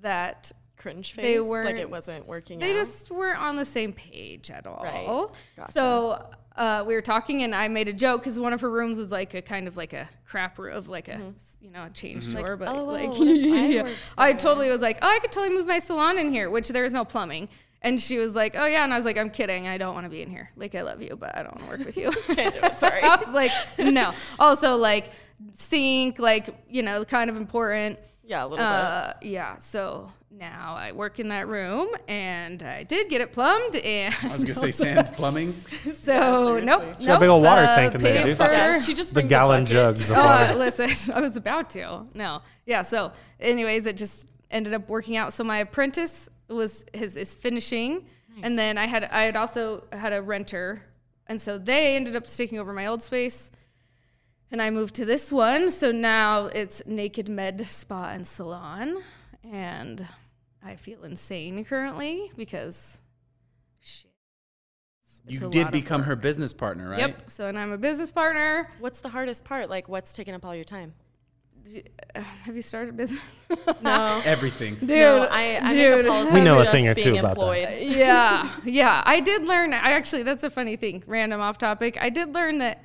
that 0.00 0.52
Cringe 0.76 1.12
face. 1.12 1.22
They 1.22 1.38
like 1.40 1.48
weren't- 1.48 1.78
it 1.78 1.90
wasn't 1.90 2.26
working 2.26 2.58
they 2.58 2.70
out. 2.70 2.76
just 2.76 3.10
weren't 3.10 3.40
on 3.40 3.56
the 3.56 3.64
same 3.64 3.92
page 3.92 4.50
at 4.50 4.66
all. 4.66 4.82
Right. 4.84 5.28
Gotcha. 5.56 5.72
So 5.72 6.30
uh, 6.56 6.84
we 6.86 6.94
were 6.94 7.02
talking, 7.02 7.42
and 7.42 7.54
I 7.54 7.68
made 7.68 7.88
a 7.88 7.92
joke 7.92 8.20
because 8.20 8.38
one 8.38 8.52
of 8.52 8.60
her 8.60 8.70
rooms 8.70 8.98
was 8.98 9.12
like 9.12 9.34
a 9.34 9.42
kind 9.42 9.68
of 9.68 9.76
like 9.76 9.92
a 9.92 10.08
crap 10.24 10.58
room 10.58 10.76
of 10.76 10.88
like 10.88 11.08
a 11.08 11.34
you 11.60 11.70
know 11.70 11.84
a 11.84 11.90
change 11.90 12.28
store, 12.28 12.56
but 12.56 12.68
oh, 12.68 12.84
like 12.84 13.10
I 13.20 13.66
yeah. 13.68 13.88
I 14.16 14.32
totally 14.32 14.68
was 14.68 14.80
like, 14.80 14.98
oh, 15.02 15.08
I 15.08 15.18
could 15.20 15.32
totally 15.32 15.54
move 15.56 15.66
my 15.66 15.78
salon 15.78 16.18
in 16.18 16.32
here, 16.32 16.50
which 16.50 16.68
there 16.68 16.84
is 16.84 16.92
no 16.92 17.04
plumbing. 17.04 17.48
And 17.80 18.00
she 18.00 18.18
was 18.18 18.34
like, 18.34 18.56
"Oh 18.56 18.66
yeah," 18.66 18.82
and 18.84 18.92
I 18.92 18.96
was 18.96 19.04
like, 19.04 19.16
"I'm 19.16 19.30
kidding. 19.30 19.68
I 19.68 19.78
don't 19.78 19.94
want 19.94 20.04
to 20.04 20.10
be 20.10 20.20
in 20.22 20.28
here. 20.30 20.50
Like, 20.56 20.74
I 20.74 20.82
love 20.82 21.00
you, 21.00 21.16
but 21.16 21.36
I 21.36 21.42
don't 21.44 21.54
want 21.60 21.64
to 21.70 21.78
work 21.78 21.86
with 21.86 21.96
you." 21.96 22.10
Can't 22.34 22.52
do 22.52 22.60
it. 22.62 22.76
Sorry. 22.84 23.02
I 23.02 23.16
was 23.16 23.32
like, 23.32 23.52
"No." 23.78 24.12
Also, 24.38 24.76
like, 24.76 25.12
sink, 25.52 26.18
like, 26.18 26.48
you 26.68 26.82
know, 26.82 27.04
kind 27.04 27.30
of 27.30 27.36
important. 27.36 27.98
yeah, 28.24 28.44
a 28.44 28.46
little 28.46 28.64
Uh, 28.64 29.12
yeah. 29.22 29.58
So 29.58 30.10
now 30.30 30.74
I 30.76 30.92
work 30.92 31.18
in 31.20 31.28
that 31.28 31.46
room, 31.48 31.88
and 32.08 32.62
I 32.62 32.82
did 32.82 33.08
get 33.08 33.20
it 33.20 33.32
plumbed, 33.32 33.76
and 33.94 34.14
I 34.22 34.26
was 34.26 34.42
gonna 34.44 34.54
say 34.56 34.70
Sands 34.72 35.10
Plumbing. 35.10 35.52
so 35.52 36.58
nope, 36.58 36.82
got 36.82 37.00
a 37.00 37.06
nope. 37.06 37.20
big 37.20 37.28
old 37.28 37.42
water 37.44 37.62
uh, 37.62 37.74
tank 37.74 37.94
in 37.94 38.02
there, 38.02 38.14
paid 38.14 38.24
dude. 38.26 38.36
for- 38.36 38.44
Yeah, 38.44 38.80
she 38.80 38.94
just 38.94 39.10
The 39.10 39.14
brings 39.14 39.26
a 39.26 39.28
gallon 39.30 39.66
jugs 39.66 40.10
of 40.10 40.16
Oh, 40.18 40.24
water. 40.24 40.54
listen, 40.56 41.12
I 41.14 41.20
was 41.20 41.36
about 41.36 41.70
to. 41.70 42.04
No, 42.14 42.42
yeah. 42.66 42.82
So, 42.82 43.12
anyways, 43.40 43.86
it 43.86 43.96
just 43.96 44.26
ended 44.50 44.74
up 44.74 44.88
working 44.88 45.16
out. 45.16 45.32
So 45.32 45.44
my 45.44 45.58
apprentice 45.58 46.28
was 46.54 46.84
his 46.92 47.16
is 47.16 47.34
finishing, 47.34 48.06
and 48.42 48.58
then 48.58 48.78
I 48.78 48.86
had 48.86 49.04
I 49.04 49.22
had 49.22 49.36
also 49.36 49.84
had 49.92 50.12
a 50.12 50.22
renter, 50.22 50.82
and 51.26 51.40
so 51.40 51.58
they 51.58 51.96
ended 51.96 52.16
up 52.16 52.26
taking 52.26 52.58
over 52.58 52.72
my 52.72 52.86
old 52.86 53.02
space, 53.02 53.50
and 54.50 54.62
I 54.62 54.70
moved 54.70 54.94
to 54.96 55.04
this 55.04 55.32
one. 55.32 55.70
So 55.70 55.92
now 55.92 56.46
it's 56.46 56.82
Naked 56.86 57.28
Med 57.28 57.66
Spa 57.66 58.10
and 58.10 58.26
Salon, 58.26 59.02
and 59.44 60.06
I 60.62 60.76
feel 60.76 61.04
insane 61.04 61.64
currently 61.64 62.30
because 62.36 63.00
shit. 63.80 64.10
it's 65.04 65.22
You 65.26 65.50
did 65.50 65.70
become 65.70 66.02
her 66.04 66.16
business 66.16 66.52
partner, 66.52 66.88
right? 66.90 67.00
Yep. 67.00 67.30
So 67.30 67.46
and 67.46 67.58
I'm 67.58 67.72
a 67.72 67.78
business 67.78 68.10
partner. 68.10 68.70
What's 68.80 69.00
the 69.00 69.10
hardest 69.10 69.44
part? 69.44 69.68
Like, 69.68 69.88
what's 69.88 70.12
taking 70.14 70.34
up 70.34 70.44
all 70.44 70.54
your 70.54 70.64
time? 70.64 70.94
Uh, 72.14 72.20
Have 72.44 72.56
you 72.56 72.62
started 72.62 72.90
a 72.90 72.92
business? 72.92 73.20
No. 73.82 74.20
Everything. 74.24 74.74
Dude, 74.74 74.88
no, 74.90 75.28
I, 75.30 75.58
I 75.62 75.74
dude. 75.74 76.04
make 76.04 76.28
a 76.30 76.34
We 76.34 76.40
know 76.40 76.58
a 76.58 76.64
thing 76.64 76.88
or 76.88 76.94
being 76.94 77.14
two 77.14 77.18
about 77.18 77.36
that. 77.36 77.42
employed. 77.42 77.96
yeah, 77.96 78.50
yeah. 78.64 79.02
I 79.06 79.20
did 79.20 79.46
learn. 79.46 79.72
I 79.72 79.92
actually, 79.92 80.22
that's 80.24 80.42
a 80.42 80.50
funny 80.50 80.76
thing. 80.76 81.02
Random 81.06 81.40
off 81.40 81.56
topic. 81.58 81.96
I 82.00 82.10
did 82.10 82.34
learn 82.34 82.58
that, 82.58 82.82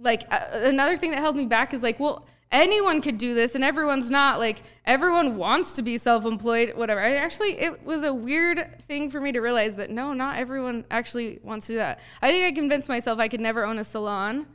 like, 0.00 0.24
uh, 0.30 0.38
another 0.52 0.96
thing 0.96 1.10
that 1.10 1.18
held 1.18 1.36
me 1.36 1.46
back 1.46 1.74
is 1.74 1.82
like, 1.82 2.00
well, 2.00 2.26
anyone 2.50 3.00
could 3.02 3.18
do 3.18 3.34
this, 3.34 3.54
and 3.54 3.62
everyone's 3.62 4.10
not. 4.10 4.38
Like, 4.40 4.62
everyone 4.84 5.36
wants 5.36 5.74
to 5.74 5.82
be 5.82 5.96
self-employed, 5.98 6.74
whatever. 6.76 7.00
I 7.00 7.16
actually, 7.16 7.58
it 7.60 7.84
was 7.84 8.02
a 8.02 8.12
weird 8.14 8.80
thing 8.82 9.10
for 9.10 9.20
me 9.20 9.30
to 9.32 9.40
realize 9.40 9.76
that 9.76 9.90
no, 9.90 10.12
not 10.12 10.38
everyone 10.38 10.84
actually 10.90 11.38
wants 11.42 11.66
to 11.68 11.74
do 11.74 11.76
that. 11.78 12.00
I 12.22 12.30
think 12.30 12.46
I 12.46 12.52
convinced 12.52 12.88
myself 12.88 13.18
I 13.20 13.28
could 13.28 13.40
never 13.40 13.64
own 13.64 13.78
a 13.78 13.84
salon 13.84 14.46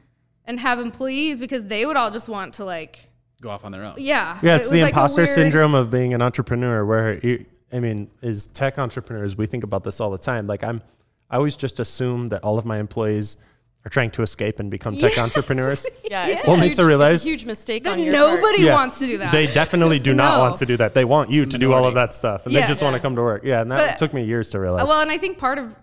and 0.45 0.59
have 0.59 0.79
employees 0.79 1.39
because 1.39 1.65
they 1.65 1.85
would 1.85 1.95
all 1.95 2.11
just 2.11 2.27
want 2.27 2.55
to 2.55 2.65
like, 2.65 3.07
Go 3.45 3.51
off 3.51 3.63
on 3.63 3.71
their 3.71 3.83
own. 3.83 3.93
yeah. 3.99 4.39
Yeah, 4.41 4.55
it's 4.55 4.63
was 4.65 4.71
the 4.71 4.81
like 4.81 4.93
imposter 4.93 5.21
weird- 5.21 5.29
syndrome 5.29 5.75
of 5.75 5.91
being 5.91 6.15
an 6.15 6.21
entrepreneur. 6.23 6.83
Where 6.83 7.19
you, 7.19 7.45
I 7.71 7.79
mean, 7.79 8.09
as 8.23 8.47
tech 8.47 8.79
entrepreneurs, 8.79 9.37
we 9.37 9.45
think 9.45 9.63
about 9.63 9.83
this 9.83 9.99
all 10.01 10.09
the 10.09 10.17
time. 10.17 10.47
Like 10.47 10.63
I'm, 10.63 10.81
I 11.29 11.35
always 11.35 11.55
just 11.55 11.79
assume 11.79 12.25
that 12.29 12.43
all 12.43 12.57
of 12.57 12.65
my 12.65 12.79
employees 12.79 13.37
are 13.85 13.89
trying 13.89 14.09
to 14.09 14.23
escape 14.23 14.59
and 14.59 14.71
become 14.71 14.97
tech 14.97 15.19
entrepreneurs. 15.27 15.85
Yeah, 16.09 16.25
it's 16.27 16.47
Only 16.47 16.61
a 16.61 16.69
huge, 16.69 16.77
to 16.77 16.85
realize- 16.85 17.13
it's 17.21 17.25
a 17.25 17.29
huge 17.29 17.45
mistake 17.45 17.83
That 17.83 17.93
on 17.93 17.99
your 18.03 18.13
nobody 18.13 18.63
Yeah. 18.63 18.73
wants 18.73 18.97
to 18.99 19.05
do 19.05 19.19
that. 19.19 19.31
They 19.31 19.45
definitely 19.45 19.99
do 19.99 20.13
not 20.23 20.37
No. 20.37 20.39
want 20.39 20.55
to 20.57 20.65
do 20.65 20.77
that. 20.77 20.95
They 20.95 21.05
want 21.05 21.29
you 21.29 21.45
to 21.45 21.57
do 21.59 21.71
all 21.71 21.85
of 21.85 21.93
that 21.93 22.15
stuff, 22.15 22.45
and 22.47 22.53
Yeah. 22.53 22.61
they 22.61 22.67
just 22.67 22.81
want 22.81 22.95
to 22.95 23.01
come 23.01 23.15
to 23.15 23.21
work. 23.21 23.43
Yeah, 23.43 23.61
and 23.61 23.71
that 23.71 23.91
But- 23.91 23.97
took 23.99 24.11
me 24.11 24.23
years 24.23 24.49
to 24.51 24.59
realize. 24.59 24.87
Well, 24.87 25.01
and 25.01 25.11
I 25.11 25.19
think 25.19 25.37
part 25.37 25.59
of 25.59 25.75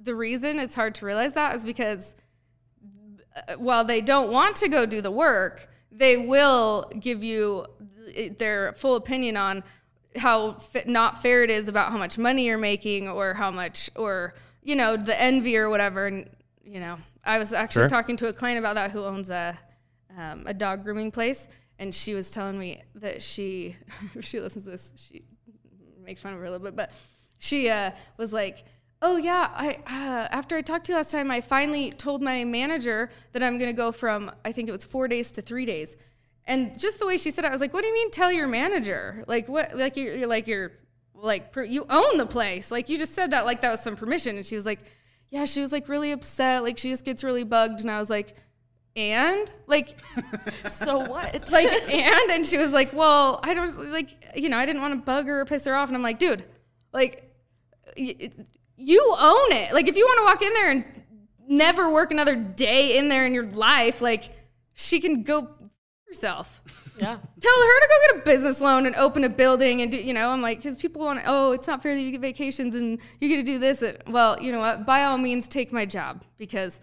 the 0.00 0.14
reason 0.14 0.58
it's 0.58 0.74
hard 0.74 0.94
to 0.96 1.04
realize 1.06 1.34
that 1.34 1.54
is 1.54 1.64
because 1.64 2.14
uh, 3.36 3.54
while 3.56 3.84
they 3.84 4.00
don't 4.00 4.30
want 4.32 4.56
to 4.56 4.68
go 4.68 4.86
do 4.86 5.00
the 5.02 5.10
work, 5.10 5.68
they 5.96 6.16
will 6.16 6.90
give 6.98 7.22
you 7.22 7.66
their 8.38 8.72
full 8.74 8.96
opinion 8.96 9.36
on 9.36 9.62
how 10.16 10.58
not 10.86 11.20
fair 11.22 11.42
it 11.42 11.50
is 11.50 11.68
about 11.68 11.90
how 11.90 11.98
much 11.98 12.18
money 12.18 12.46
you're 12.46 12.58
making 12.58 13.08
or 13.08 13.34
how 13.34 13.50
much 13.50 13.90
or 13.96 14.34
you 14.64 14.74
know, 14.74 14.96
the 14.96 15.20
envy 15.20 15.56
or 15.56 15.68
whatever. 15.68 16.06
And, 16.06 16.28
you 16.64 16.80
know, 16.80 16.96
I 17.22 17.38
was 17.38 17.52
actually 17.52 17.82
Sure. 17.82 17.88
talking 17.88 18.16
to 18.16 18.28
a 18.28 18.32
client 18.32 18.58
about 18.58 18.74
that 18.74 18.90
who 18.90 19.04
owns 19.04 19.30
a, 19.30 19.56
um, 20.16 20.44
a 20.46 20.54
dog 20.54 20.82
grooming 20.82 21.12
place. 21.12 21.48
And 21.78 21.94
she 21.94 22.14
was 22.14 22.30
telling 22.30 22.58
me 22.58 22.82
that 22.96 23.20
she, 23.22 23.76
if 24.14 24.24
she 24.28 24.40
listens 24.40 24.64
to 24.64 24.70
this, 24.70 24.92
she 24.96 25.22
make 26.02 26.18
fun 26.18 26.32
of 26.32 26.38
her 26.40 26.46
a 26.46 26.50
little 26.50 26.64
bit, 26.64 26.76
but 26.76 26.92
she 27.38 27.68
uh, 27.68 27.90
was 28.16 28.32
like, 28.32 28.64
"Oh 29.06 29.16
yeah, 29.16 29.50
I 29.54 29.78
uh, 29.86 30.28
after 30.30 30.56
I 30.56 30.62
talked 30.62 30.86
to 30.86 30.92
you 30.92 30.96
last 30.96 31.12
time, 31.12 31.30
I 31.30 31.42
finally 31.42 31.90
told 31.90 32.22
my 32.22 32.42
manager 32.44 33.10
that 33.32 33.42
I'm 33.42 33.58
gonna 33.58 33.74
go 33.74 33.92
from 33.92 34.32
I 34.46 34.50
think 34.52 34.66
it 34.70 34.72
was 34.72 34.86
four 34.86 35.08
days 35.08 35.30
to 35.32 35.42
three 35.42 35.66
days." 35.66 35.94
And 36.46 36.78
just 36.78 36.98
the 36.98 37.06
way 37.06 37.18
she 37.18 37.30
said 37.30 37.44
it, 37.44 37.48
I 37.48 37.50
was 37.50 37.60
like, 37.60 37.74
"What 37.74 37.82
do 37.82 37.88
you 37.88 37.92
mean 37.92 38.10
tell 38.10 38.32
your 38.32 38.48
manager? 38.48 39.22
Like 39.26 39.46
what? 39.46 39.76
Like 39.76 39.98
you're, 39.98 40.14
you're 40.16 40.26
like 40.26 40.46
you're 40.46 40.72
like 41.14 41.54
you 41.54 41.84
own 41.90 42.16
the 42.16 42.26
place. 42.26 42.70
Like 42.70 42.88
you 42.88 42.96
just 42.96 43.12
said 43.14 43.32
that 43.32 43.44
like 43.44 43.60
that 43.60 43.70
was 43.70 43.80
some 43.80 43.94
permission." 43.94 44.36
And 44.36 44.46
she 44.46 44.56
was 44.56 44.64
like, 44.64 44.80
"Yeah." 45.30 45.44
She 45.44 45.60
was 45.60 45.70
like 45.70 45.86
really 45.90 46.10
upset. 46.10 46.62
Like 46.62 46.78
she 46.78 46.88
just 46.88 47.04
gets 47.04 47.22
really 47.22 47.44
bugged. 47.44 47.82
And 47.82 47.90
I 47.90 47.98
was 47.98 48.08
like, 48.08 48.34
"And 48.96 49.50
like." 49.66 49.98
So 50.66 50.98
what? 50.98 51.50
like 51.52 51.70
and 51.90 52.30
and 52.30 52.46
she 52.46 52.56
was 52.56 52.72
like 52.72 52.92
well 52.92 53.40
i 53.42 53.54
don't 53.54 53.90
like 53.90 54.10
you 54.34 54.48
know 54.48 54.58
i 54.58 54.66
didn't 54.66 54.82
want 54.82 54.92
to 54.92 55.04
bug 55.04 55.26
her 55.26 55.40
or 55.40 55.44
piss 55.44 55.64
her 55.66 55.74
off 55.74 55.88
and 55.88 55.96
i'm 55.96 56.02
like 56.02 56.18
dude 56.18 56.44
like 56.92 57.30
you 58.76 59.14
own 59.18 59.52
it 59.52 59.72
like 59.72 59.86
if 59.88 59.96
you 59.96 60.04
want 60.04 60.18
to 60.18 60.24
walk 60.24 60.42
in 60.42 60.52
there 60.54 60.70
and 60.70 60.84
never 61.48 61.92
work 61.92 62.10
another 62.10 62.34
day 62.34 62.96
in 62.98 63.08
there 63.08 63.24
in 63.26 63.34
your 63.34 63.44
life 63.52 64.00
like 64.00 64.30
she 64.72 65.00
can 65.00 65.22
go 65.22 65.40
f- 65.40 65.48
herself 66.08 66.60
yeah. 66.98 67.16
tell 67.40 67.62
her 67.62 67.80
to 67.80 67.88
go 67.88 68.14
get 68.14 68.22
a 68.22 68.24
business 68.24 68.60
loan 68.60 68.86
and 68.86 68.94
open 68.96 69.24
a 69.24 69.28
building 69.28 69.82
and 69.82 69.90
do 69.92 69.98
you 69.98 70.14
know 70.14 70.30
i'm 70.30 70.40
like 70.40 70.62
because 70.62 70.78
people 70.80 71.02
want 71.02 71.18
to 71.20 71.24
oh 71.26 71.52
it's 71.52 71.66
not 71.68 71.82
fair 71.82 71.94
that 71.94 72.00
you 72.00 72.10
get 72.10 72.20
vacations 72.20 72.74
and 72.74 72.98
you 73.20 73.28
get 73.28 73.36
to 73.36 73.42
do 73.42 73.58
this 73.58 73.82
well 74.08 74.40
you 74.40 74.50
know 74.52 74.60
what 74.60 74.86
by 74.86 75.04
all 75.04 75.18
means 75.18 75.46
take 75.48 75.72
my 75.72 75.84
job 75.84 76.24
because 76.38 76.80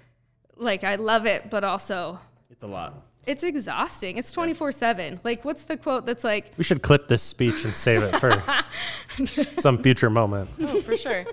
like 0.58 0.84
i 0.84 0.96
love 0.96 1.26
it 1.26 1.50
but 1.50 1.64
also 1.64 2.20
It's 2.50 2.64
a 2.64 2.68
lot. 2.68 2.94
it's 3.26 3.44
exhausting. 3.44 4.18
It's 4.18 4.32
24 4.32 4.72
7. 4.74 5.20
Like, 5.24 5.46
what's 5.46 5.64
the 5.66 5.78
quote 5.78 6.06
that's 6.06 6.24
like, 6.24 6.52
We 6.58 6.64
should 6.64 6.82
clip 6.82 7.08
this 7.08 7.24
speech 7.24 7.66
and 7.66 7.76
save 7.76 8.04
it 8.04 8.20
for 8.20 8.44
some 9.62 9.82
future 9.82 10.10
moment. 10.10 10.50
Oh, 10.60 10.82
for 10.82 10.98
sure. 10.98 11.26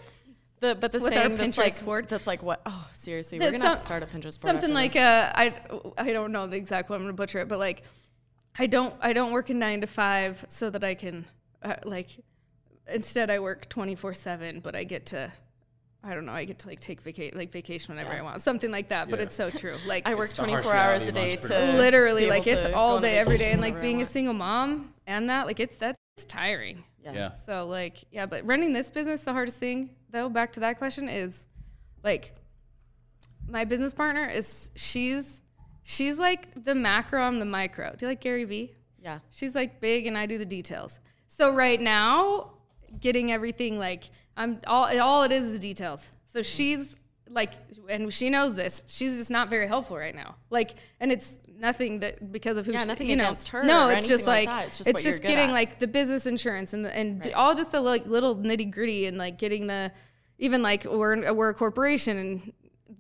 The, 0.61 0.75
but 0.75 0.93
the 0.93 0.99
With 0.99 1.13
our 1.17 1.23
saying 1.23 1.37
that's 1.37 1.59
like 1.59 1.73
Pinterest 1.73 1.85
board. 1.85 2.09
that's 2.09 2.27
like 2.27 2.43
what? 2.43 2.63
Oh, 2.67 2.89
seriously, 2.93 3.39
That's 3.39 3.53
we're 3.53 3.59
gonna 3.59 3.69
have 3.71 3.79
to 3.79 3.85
start 3.85 4.03
a 4.03 4.07
Pinterest 4.07 4.41
board. 4.41 4.53
something 4.53 4.73
like, 4.75 4.97
uh, 4.97 5.31
I, 5.35 5.55
I 5.97 6.13
don't 6.13 6.33
know 6.33 6.47
the 6.47 6.57
exact 6.57 6.91
one, 6.91 6.97
I'm 6.97 7.05
going 7.05 7.15
to 7.15 7.17
butcher 7.17 7.39
it, 7.41 7.49
but 7.49 7.59
like, 7.59 7.85
I 8.59 8.67
don't, 8.67 8.95
I 9.01 9.13
don't 9.13 9.33
work 9.33 9.51
a 9.51 9.55
nine 9.55 9.83
to 9.83 9.87
five 9.87 10.45
so 10.49 10.69
that 10.71 10.83
I 10.83 10.95
can, 10.95 11.27
uh, 11.63 11.77
like, 11.85 12.11
instead 12.93 13.31
I 13.31 13.39
work 13.39 13.69
24 13.69 14.15
7, 14.15 14.61
but 14.61 14.75
I 14.75 14.83
get 14.83 15.07
to, 15.07 15.33
I 16.03 16.15
don't 16.15 16.27
know, 16.27 16.33
I 16.33 16.45
get 16.45 16.59
to 16.61 16.69
like 16.69 16.81
take 16.81 17.03
vacation, 17.03 17.39
like 17.39 17.53
vacation 17.53 17.95
whenever 17.95 18.13
I 18.13 18.23
want, 18.23 18.43
something 18.43 18.73
like 18.73 18.89
that. 18.89 19.09
But 19.11 19.21
it's 19.21 19.35
so 19.35 19.51
true. 19.51 19.77
Like, 19.87 20.09
I 20.09 20.17
work 20.17 20.33
24 20.33 20.75
hours 20.75 21.03
a 21.03 21.13
day 21.13 21.37
to 21.37 21.73
literally, 21.77 22.27
like, 22.27 22.47
able 22.49 22.59
it's 22.59 22.75
all 22.75 22.99
day, 22.99 23.19
every 23.19 23.37
day. 23.37 23.53
And 23.53 23.61
like 23.61 23.81
being 23.81 24.03
a 24.03 24.07
single 24.07 24.35
mom 24.35 24.93
and 25.07 25.31
that, 25.31 25.47
like, 25.47 25.61
it's, 25.61 25.77
that's 25.77 25.99
tiring. 26.27 26.83
Yeah. 27.05 27.13
Yeah. 27.13 27.31
So 27.47 27.67
like 27.67 28.05
yeah, 28.11 28.27
but 28.27 28.45
running 28.45 28.73
this 28.73 28.91
business, 28.91 29.23
the 29.23 29.33
hardest 29.33 29.59
thing 29.59 29.91
though, 30.11 30.29
back 30.29 30.53
to 30.53 30.61
that 30.61 30.79
question 30.79 31.09
is 31.09 31.45
like 32.03 32.35
my 33.49 33.65
business 33.65 33.93
partner 33.93 34.29
is 34.29 34.71
she's 34.75 35.41
she's 35.83 36.19
like 36.19 36.65
the 36.65 36.75
macro, 36.75 37.23
I'm 37.23 37.39
the 37.39 37.45
micro. 37.45 37.95
Do 37.97 38.07
you 38.07 38.11
like 38.11 38.21
Gary 38.21 38.45
Vee? 38.45 38.75
Yeah. 39.03 39.21
She's 39.31 39.55
like 39.55 39.81
big 39.81 40.07
and 40.07 40.17
I 40.17 40.27
do 40.27 40.39
the 40.39 40.47
details. 40.47 41.01
So 41.27 41.55
right 41.55 41.81
now, 41.81 42.53
getting 43.01 43.33
everything 43.33 43.79
like 43.79 44.11
I'm 44.37 44.61
all 44.67 44.87
all 45.01 45.23
it 45.23 45.33
is 45.33 45.47
is 45.47 45.59
details. 45.59 46.07
So 46.27 46.41
mm. 46.41 46.45
she's 46.45 46.97
like 47.31 47.53
and 47.89 48.13
she 48.13 48.31
knows 48.31 48.55
this. 48.55 48.83
She's 48.87 49.17
just 49.19 49.31
not 49.31 49.49
very 49.49 49.67
helpful 49.67 49.97
right 49.97 50.15
now. 50.15 50.37
Like 50.51 50.75
and 51.01 51.11
it's 51.11 51.35
nothing 51.59 52.01
that 52.01 52.31
because 52.33 52.57
of 52.57 52.67
who 52.67 52.73
Yeah, 52.73 52.83
she, 52.83 52.87
nothing 52.89 53.09
you 53.09 53.17
know. 53.17 53.25
against 53.25 53.49
her 53.49 53.63
No, 53.65 53.89
or 53.89 53.93
it's 53.93 54.09
just 54.09 54.27
like 54.27 54.49
like. 54.49 54.67
It's 54.69 54.79
just 54.79 54.91
it's 54.91 55.03
just 55.03 55.23
getting 55.23 55.51
at. 55.51 55.53
like 55.53 55.79
the 55.79 55.87
business 55.87 56.27
insurance 56.27 56.73
and 56.73 56.85
the, 56.85 56.97
and 56.97 57.25
Right. 57.25 57.35
all 57.35 57.55
just 57.55 57.73
the 57.73 57.81
like 57.81 58.07
little 58.07 58.37
nitty 58.37 58.71
gritty 58.71 59.07
and 59.07 59.19
like 59.19 59.39
getting 59.39 59.67
the 59.67 59.93
even 60.39 60.63
like 60.63 60.85
we're 60.85 61.33
we're 61.35 61.49
a 61.51 61.55
corporation 61.55 62.17
and 62.17 62.53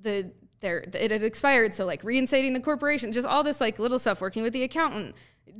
the 0.02 0.30
there 0.60 0.78
it 0.92 1.10
had 1.12 1.22
expired 1.22 1.72
so 1.72 1.86
like 1.86 2.02
reinstating 2.02 2.52
the 2.52 2.60
corporation 2.60 3.12
just 3.12 3.26
all 3.26 3.44
this 3.44 3.60
like 3.60 3.78
little 3.78 3.98
stuff 3.98 4.20
working 4.20 4.42
with 4.42 4.52
the 4.52 4.64
accountant 4.64 5.14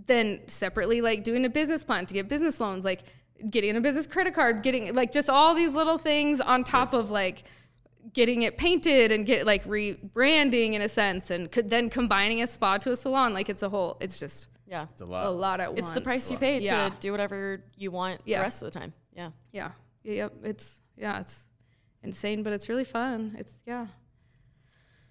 then 0.07 0.41
separately 0.49 1.01
like 1.01 1.23
doing 1.23 1.45
a 1.45 1.49
business 1.49 1.85
plan 1.85 2.05
to 2.05 2.15
get 2.15 2.29
business 2.29 2.59
loans 2.61 2.85
like 2.85 3.03
getting 3.49 3.77
a 3.77 3.81
business 3.81 4.09
credit 4.09 4.35
card 4.35 4.63
getting 4.63 4.93
like 4.95 5.13
just 5.13 5.31
all 5.31 5.55
these 5.55 5.73
little 5.73 5.99
things 5.99 6.41
on 6.41 6.65
top 6.65 6.93
of 6.95 7.11
like 7.13 7.45
getting 8.13 8.43
it 8.43 8.57
painted 8.57 9.13
and 9.13 9.27
get 9.27 9.47
like 9.47 9.65
rebranding 9.65 10.73
in 10.75 10.83
a 10.83 10.89
sense 10.89 11.31
and 11.31 11.51
could 11.53 11.69
then 11.71 11.91
combining 11.91 12.43
a 12.43 12.47
spa 12.47 12.79
to 12.79 12.91
a 12.93 12.97
salon 12.97 13.33
like 13.35 13.49
it's 13.49 13.63
a 13.63 13.69
whole 13.69 13.97
it's 14.01 14.19
just 14.19 14.49
Yeah. 14.67 14.87
It's 14.93 15.03
a 15.03 15.07
lot 15.07 15.27
a 15.27 15.31
lot. 15.31 15.39
lot 15.41 15.61
at 15.61 15.71
It's 15.73 15.83
once 15.83 15.95
the 15.95 16.01
price 16.01 16.31
you 16.31 16.39
pay 16.39 16.61
Yeah. 16.61 16.89
to 16.91 16.95
do 17.01 17.11
whatever 17.13 17.63
you 17.77 17.91
want 17.91 18.21
Yeah. 18.25 18.39
the 18.39 18.43
rest 18.45 18.63
of 18.63 18.73
the 18.73 18.79
time. 18.79 18.93
Yeah. 19.15 19.31
yeah 19.53 19.71
yeah 20.05 20.13
yep 20.15 20.33
it's 20.45 20.81
yeah 20.97 21.21
it's 21.21 21.45
insane 22.03 22.43
but 22.43 22.53
it's 22.53 22.69
really 22.69 22.85
fun 22.85 23.35
it's 23.39 23.53
yeah 23.67 23.87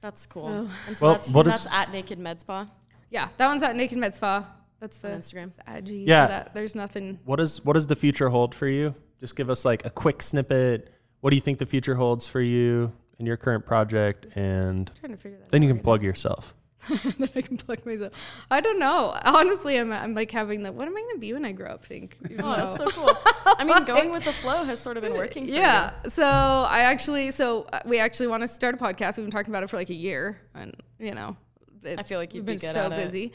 That's 0.01 0.25
cool. 0.25 0.47
So- 0.47 0.69
And 0.87 0.97
so 0.97 1.05
Well, 1.05 1.15
that's, 1.15 1.29
what 1.29 1.45
that's 1.45 1.65
is- 1.65 1.71
at 1.71 1.91
Naked 1.91 2.19
Med 2.19 2.41
Spa 2.41 2.67
yeah 3.09 3.29
that 3.37 3.47
one's 3.47 3.63
at 3.63 3.75
naked 3.75 3.97
med 3.97 4.13
spa 4.15 4.45
that's 4.81 4.99
the 4.99 5.13
on 5.13 5.19
Instagram. 5.21 5.51
IG 5.67 5.89
Yeah. 6.07 6.27
that 6.27 6.53
there's 6.53 6.75
nothing 6.75 7.19
What 7.25 7.39
is 7.39 7.63
what 7.65 7.73
does 7.73 7.87
the 7.87 7.95
future 7.95 8.29
hold 8.29 8.53
for 8.53 8.67
you? 8.67 8.93
Just 9.19 9.35
give 9.35 9.49
us 9.49 9.65
like 9.65 9.85
a 9.85 9.89
quick 9.89 10.21
snippet. 10.21 10.93
What 11.21 11.31
do 11.31 11.35
you 11.35 11.41
think 11.41 11.59
the 11.59 11.65
future 11.65 11.95
holds 11.95 12.27
for 12.27 12.41
you 12.41 12.93
in 13.19 13.25
your 13.25 13.37
current 13.37 13.65
project 13.65 14.27
and 14.35 14.91
trying 14.99 15.11
to 15.11 15.17
figure 15.17 15.37
that 15.39 15.51
then 15.51 15.61
out 15.61 15.65
you 15.65 15.69
can 15.69 15.77
right 15.77 15.83
plug 15.83 16.03
yourself. 16.03 16.53
then 17.03 17.29
I 17.35 17.41
can 17.41 17.57
plug 17.57 17.85
myself. 17.85 18.13
I 18.49 18.61
don't 18.61 18.79
know. 18.79 19.17
Honestly, 19.25 19.77
I'm, 19.77 19.91
I'm 19.91 20.13
like 20.13 20.31
having 20.31 20.63
the 20.63 20.71
what 20.71 20.87
am 20.87 20.95
I 20.95 21.01
gonna 21.01 21.19
be 21.19 21.33
when 21.33 21.43
I 21.43 21.51
grow 21.51 21.71
up? 21.71 21.83
Think. 21.83 22.17
you 22.29 22.37
Oh, 22.39 22.55
that's 22.55 22.77
so 22.77 22.87
cool. 22.87 23.11
I 23.45 23.63
mean, 23.63 23.83
going 23.85 24.11
with 24.11 24.23
the 24.23 24.31
flow 24.31 24.63
has 24.63 24.79
sort 24.79 24.95
of 24.95 25.03
been 25.03 25.15
working 25.15 25.45
for 25.45 25.51
yeah. 25.51 25.91
So 26.07 26.23
I 26.25 26.81
actually, 26.81 27.31
so 27.31 27.67
uh, 27.73 27.81
we 27.85 27.99
actually 27.99 28.27
want 28.27 28.43
to 28.43 28.47
start 28.47 28.75
a 28.75 28.77
podcast. 28.77 29.17
We've 29.17 29.25
been 29.25 29.31
talking 29.31 29.51
about 29.51 29.63
it 29.63 29.69
for 29.69 29.77
like 29.77 29.89
a 29.89 29.95
year, 29.95 30.39
and 30.53 30.75
you 30.99 31.13
know, 31.13 31.35
it's, 31.83 32.07
feel 32.07 32.19
like 32.19 32.33
you'd 32.33 32.45
we've 32.45 32.59
be 32.59 32.67
been 32.67 32.73
good 32.73 32.89
so 32.89 32.89
busy. 32.89 33.33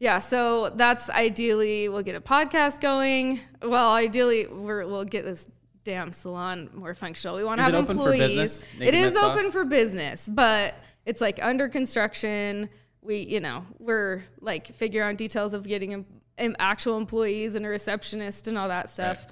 Yeah. 0.00 0.18
So 0.18 0.70
that's 0.70 1.10
ideally 1.10 1.88
we'll 1.88 2.02
get 2.02 2.14
a 2.14 2.20
podcast 2.20 2.80
going. 2.80 3.40
Well, 3.62 3.92
ideally 3.92 4.46
we're, 4.46 4.86
we'll 4.86 5.04
get 5.04 5.24
this 5.24 5.46
damn 5.88 6.12
salon 6.12 6.68
more 6.74 6.92
functional. 6.92 7.34
We 7.34 7.44
want 7.44 7.60
to 7.60 7.64
have 7.64 7.72
it 7.72 7.78
open 7.78 7.96
for 7.96 8.12
employees. 8.12 8.62
It 8.78 8.94
is 8.94 9.14
Spa? 9.14 9.32
open 9.32 9.50
for 9.50 9.64
business, 9.64 10.28
but 10.30 10.74
it's 11.06 11.22
like 11.22 11.38
under 11.42 11.66
construction. 11.66 12.68
We, 13.00 13.20
you 13.20 13.40
know, 13.40 13.64
we're 13.78 14.22
like 14.42 14.66
figuring 14.66 15.08
out 15.08 15.16
details 15.16 15.54
of 15.54 15.66
getting 15.66 15.94
em- 15.94 16.06
em- 16.36 16.56
actual 16.58 16.98
employees 16.98 17.54
and 17.54 17.64
a 17.64 17.70
receptionist 17.70 18.48
and 18.48 18.58
all 18.58 18.68
that 18.68 18.90
stuff. 18.90 19.26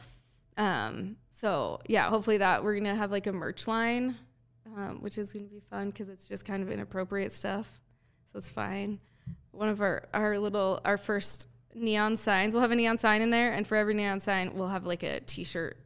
Um, 0.57 1.17
so 1.31 1.81
yeah, 1.89 2.09
hopefully 2.09 2.39
that 2.39 2.65
we're 2.65 2.77
gonna 2.77 2.95
have 2.95 3.11
like 3.11 3.27
a 3.27 3.33
merch 3.33 3.69
line, 3.69 4.17
um, 4.79 5.03
which 5.03 5.19
is 5.19 5.35
gonna 5.35 5.45
be 5.45 5.61
fun 5.61 5.91
because 5.91 6.09
it's 6.09 6.27
just 6.27 6.47
kind 6.47 6.63
of 6.63 6.71
inappropriate 6.71 7.33
stuff, 7.33 7.83
so 8.33 8.39
it's 8.39 8.49
fine. 8.49 8.99
One 9.51 9.69
of 9.69 9.83
our 9.83 10.09
our 10.15 10.39
little 10.39 10.81
our 10.87 10.97
first 10.97 11.49
neon 11.75 12.17
signs, 12.17 12.55
we'll 12.55 12.63
have 12.63 12.71
a 12.71 12.77
neon 12.77 12.97
sign 12.97 13.21
in 13.21 13.29
there, 13.29 13.53
and 13.53 13.67
for 13.67 13.77
every 13.77 13.93
neon 13.93 14.21
sign, 14.21 14.55
we'll 14.55 14.69
have 14.69 14.87
like 14.87 15.03
a 15.03 15.21
T-shirt 15.21 15.77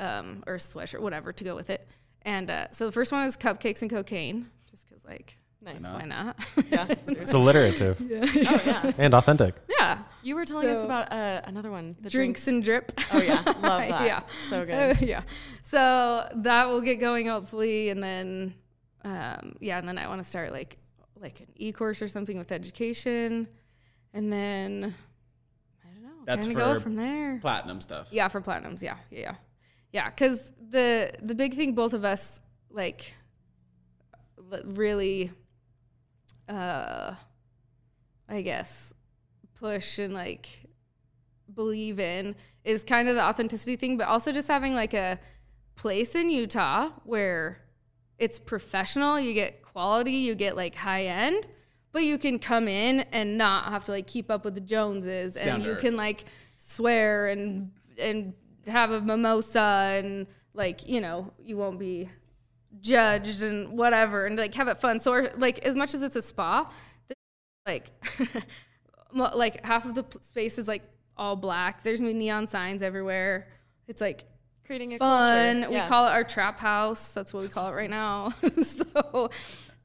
um, 0.00 0.42
or 0.46 0.54
a 0.54 0.58
sweatshirt, 0.58 1.00
whatever, 1.00 1.32
to 1.32 1.44
go 1.44 1.54
with 1.54 1.70
it. 1.70 1.86
And 2.22 2.50
uh, 2.50 2.70
so 2.70 2.86
the 2.86 2.92
first 2.92 3.12
one 3.12 3.24
is 3.26 3.36
cupcakes 3.36 3.82
and 3.82 3.90
cocaine, 3.90 4.50
just 4.70 4.88
because 4.88 5.04
like 5.04 5.36
Nice. 5.62 5.82
why 5.84 6.04
not? 6.06 6.38
Yeah. 6.70 6.86
It's 7.06 7.32
alliterative 7.34 8.00
Oh 8.10 8.16
yeah. 8.64 8.92
and 8.98 9.12
authentic. 9.14 9.54
yeah, 9.78 9.98
You 10.22 10.34
were 10.34 10.44
telling 10.46 10.68
us 10.68 10.82
about 10.82 11.12
uh, 11.12 11.42
another 11.44 11.70
one. 11.70 11.96
The 12.00 12.08
drinks 12.10 12.48
and 12.48 12.64
drip. 12.64 12.92
Oh 13.12 13.20
yeah, 13.20 13.42
love 13.46 13.88
that. 13.88 14.06
yeah. 14.06 14.20
So 14.48 14.64
good. 14.64 14.96
Uh, 14.96 15.06
yeah. 15.06 15.22
So 15.62 16.28
that 16.36 16.68
will 16.68 16.80
get 16.80 16.96
going 16.98 17.26
hopefully, 17.28 17.90
and 17.90 18.02
then 18.02 18.54
um, 19.04 19.56
yeah, 19.60 19.78
and 19.78 19.86
then 19.88 19.98
I 19.98 20.08
want 20.08 20.22
to 20.22 20.28
start 20.28 20.50
like 20.52 20.78
like 21.20 21.40
an 21.40 21.48
e-course 21.56 22.00
or 22.00 22.08
something 22.08 22.38
with 22.38 22.52
education, 22.52 23.46
and 24.14 24.32
then 24.32 24.94
I 25.84 25.88
don't 25.92 26.02
know. 26.02 26.24
That's 26.24 26.46
kind 26.46 26.58
of 26.58 26.64
go 26.76 26.80
from 26.80 26.96
there. 26.96 27.38
Platinum 27.42 27.80
stuff. 27.82 28.08
Yeah, 28.10 28.28
for 28.28 28.40
platinums. 28.40 28.80
Yeah, 28.82 28.96
yeah, 29.10 29.18
yeah, 29.20 29.34
yeah. 29.92 30.10
Because 30.10 30.52
the 30.70 31.10
the 31.22 31.34
big 31.34 31.54
thing, 31.54 31.74
both 31.74 31.94
of 31.94 32.04
us 32.04 32.40
like 32.70 33.12
really, 34.64 35.30
uh, 36.48 37.14
I 38.28 38.42
guess, 38.42 38.94
push 39.58 39.98
and 39.98 40.14
like 40.14 40.48
believe 41.54 41.98
in 41.98 42.34
is 42.64 42.84
kind 42.84 43.08
of 43.08 43.14
the 43.16 43.22
authenticity 43.22 43.76
thing, 43.76 43.96
but 43.96 44.08
also 44.08 44.32
just 44.32 44.48
having 44.48 44.74
like 44.74 44.94
a 44.94 45.18
place 45.74 46.14
in 46.14 46.30
Utah 46.30 46.90
where 47.04 47.60
it's 48.18 48.38
professional, 48.38 49.18
you 49.18 49.32
get 49.34 49.62
quality, 49.62 50.12
you 50.12 50.34
get 50.34 50.56
like 50.56 50.74
high 50.74 51.06
end, 51.06 51.46
but 51.92 52.02
you 52.02 52.18
can 52.18 52.38
come 52.38 52.68
in 52.68 53.00
and 53.12 53.38
not 53.38 53.64
have 53.64 53.84
to 53.84 53.92
like 53.92 54.06
keep 54.06 54.30
up 54.30 54.44
with 54.44 54.54
the 54.54 54.60
Joneses 54.60 55.34
down 55.34 55.56
and 55.56 55.64
you 55.64 55.72
earth. 55.72 55.80
can 55.80 55.96
like 55.96 56.24
swear 56.56 57.28
and 57.28 57.70
and 57.98 58.34
have 58.66 58.90
a 58.90 59.00
mimosa 59.00 59.60
and 59.98 60.26
like, 60.54 60.88
you 60.88 61.00
know, 61.00 61.32
you 61.42 61.56
won't 61.56 61.78
be 61.78 62.08
judged 62.80 63.42
and 63.42 63.76
whatever 63.78 64.26
and 64.26 64.36
like 64.38 64.54
have 64.54 64.68
it 64.68 64.78
fun. 64.78 65.00
So 65.00 65.10
we're, 65.12 65.30
like 65.36 65.58
as 65.60 65.74
much 65.76 65.94
as 65.94 66.02
it's 66.02 66.16
a 66.16 66.22
spa, 66.22 66.70
like 67.66 67.90
like 69.12 69.64
half 69.64 69.84
of 69.86 69.94
the 69.94 70.04
space 70.22 70.58
is 70.58 70.68
like 70.68 70.82
all 71.16 71.36
black. 71.36 71.82
There's 71.82 72.00
neon 72.00 72.46
signs 72.46 72.82
everywhere. 72.82 73.48
It's 73.88 74.00
like 74.00 74.24
Creating 74.66 74.94
a 74.94 74.98
fun. 74.98 75.24
culture. 75.62 75.70
We 75.70 75.76
Yeah. 75.76 75.88
call 75.88 76.06
it 76.06 76.10
our 76.10 76.22
trap 76.24 76.58
house. 76.60 77.08
That's 77.08 77.34
what 77.34 77.42
we 77.42 77.48
call 77.48 77.70
it 77.72 77.74
right 77.74 77.90
now. 77.90 78.30
so 78.62 79.30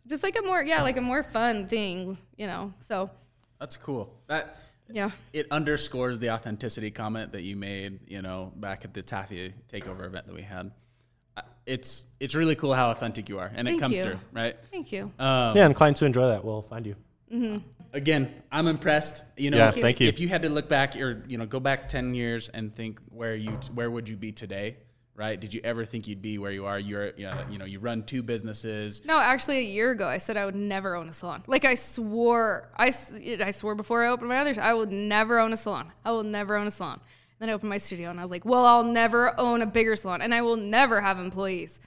just 0.08 0.22
like 0.22 0.38
a 0.38 0.44
more 0.44 0.62
yeah, 0.62 0.84
like 0.84 0.98
a 0.98 1.02
more 1.02 1.24
fun 1.24 1.68
thing, 1.68 2.18
you 2.38 2.46
know. 2.46 2.72
So 2.80 3.10
That's 3.60 3.78
cool. 3.78 4.14
That 4.28 4.58
yeah. 4.90 5.12
it 5.34 5.48
underscores 5.52 6.20
the 6.20 6.32
authenticity 6.32 6.92
comment 6.92 7.32
that 7.34 7.44
you 7.44 7.56
made, 7.56 8.00
you 8.08 8.22
know, 8.22 8.52
back 8.56 8.86
at 8.86 8.94
the 8.94 9.02
Taffy 9.02 9.54
takeover 9.72 10.06
event 10.06 10.28
that 10.28 10.36
we 10.36 10.42
had. 10.42 10.72
Uh, 11.38 11.42
It's 11.66 12.08
it's 12.20 12.36
really 12.36 12.56
cool 12.56 12.74
how 12.74 12.92
authentic 12.92 13.30
you 13.30 13.40
are, 13.40 13.52
and 13.54 13.68
it 13.68 13.80
comes 13.80 13.98
you. 13.98 14.04
through, 14.04 14.20
right? 14.32 14.56
Thank 14.72 14.92
you. 14.92 15.12
Um, 15.20 15.56
Yeah, 15.58 15.66
and 15.66 15.76
clients 15.76 16.00
who 16.00 16.06
enjoy 16.06 16.28
that 16.28 16.46
will 16.46 16.62
find 16.62 16.86
you. 16.86 16.96
Again, 17.94 18.34
I'm 18.52 18.68
impressed. 18.68 19.24
You 19.38 19.52
know, 19.52 19.58
Yeah, 19.58 19.70
if, 19.70 19.76
thank 19.76 20.00
you. 20.00 20.08
If 20.08 20.20
you 20.20 20.28
had 20.28 20.42
to 20.44 20.50
look 20.50 20.70
back 20.70 20.96
or 20.96 21.24
you 21.28 21.38
know 21.38 21.46
go 21.46 21.60
back 21.60 21.90
ten 21.90 22.14
years 22.14 22.50
and 22.50 22.74
think 22.74 23.00
where 23.10 23.36
you 23.36 23.52
where 23.74 23.90
would 23.90 24.08
you 24.08 24.16
be 24.16 24.32
today, 24.32 24.78
right? 25.16 25.40
Did 25.40 25.54
you 25.54 25.62
ever 25.64 25.86
think 25.86 26.08
you'd 26.08 26.22
be 26.22 26.38
where 26.38 26.52
you 26.52 26.66
are? 26.66 26.78
You're 26.78 27.12
you 27.16 27.26
know, 27.26 27.46
you 27.50 27.58
know 27.58 27.66
you 27.66 27.80
run 27.80 28.04
two 28.04 28.22
businesses. 28.22 29.04
No, 29.06 29.20
actually, 29.20 29.58
a 29.60 29.62
year 29.62 29.92
ago, 29.92 30.08
I 30.08 30.18
said 30.18 30.38
I 30.38 30.46
would 30.46 30.56
never 30.56 30.96
own 30.96 31.10
a 31.10 31.14
salon. 31.14 31.44
Like 31.48 31.66
I 31.66 31.76
swore, 31.76 32.70
I, 32.78 32.94
I 33.44 33.52
swore 33.52 33.76
before 33.76 34.04
I 34.04 34.10
opened 34.10 34.30
my 34.30 34.38
other, 34.38 34.60
I 34.62 34.74
would 34.74 34.92
never 34.92 35.40
own 35.40 35.54
a 35.54 35.58
salon. 35.58 35.92
I 36.04 36.12
will 36.12 36.24
never 36.24 36.56
own 36.56 36.68
a 36.68 36.72
salon. 36.72 37.00
Then 37.40 37.50
I 37.50 37.54
opened 37.54 37.70
my 37.70 37.80
studio, 37.80 38.10
and 38.10 38.20
I 38.20 38.24
was 38.24 38.32
like, 38.32 38.46
well, 38.46 38.66
I'll 38.66 38.84
never 38.84 39.38
own 39.40 39.62
a 39.62 39.66
bigger 39.66 39.96
salon, 39.96 40.22
and 40.22 40.34
I 40.34 40.42
will 40.42 40.56
never 40.56 41.02
have 41.02 41.20
employees. 41.20 41.82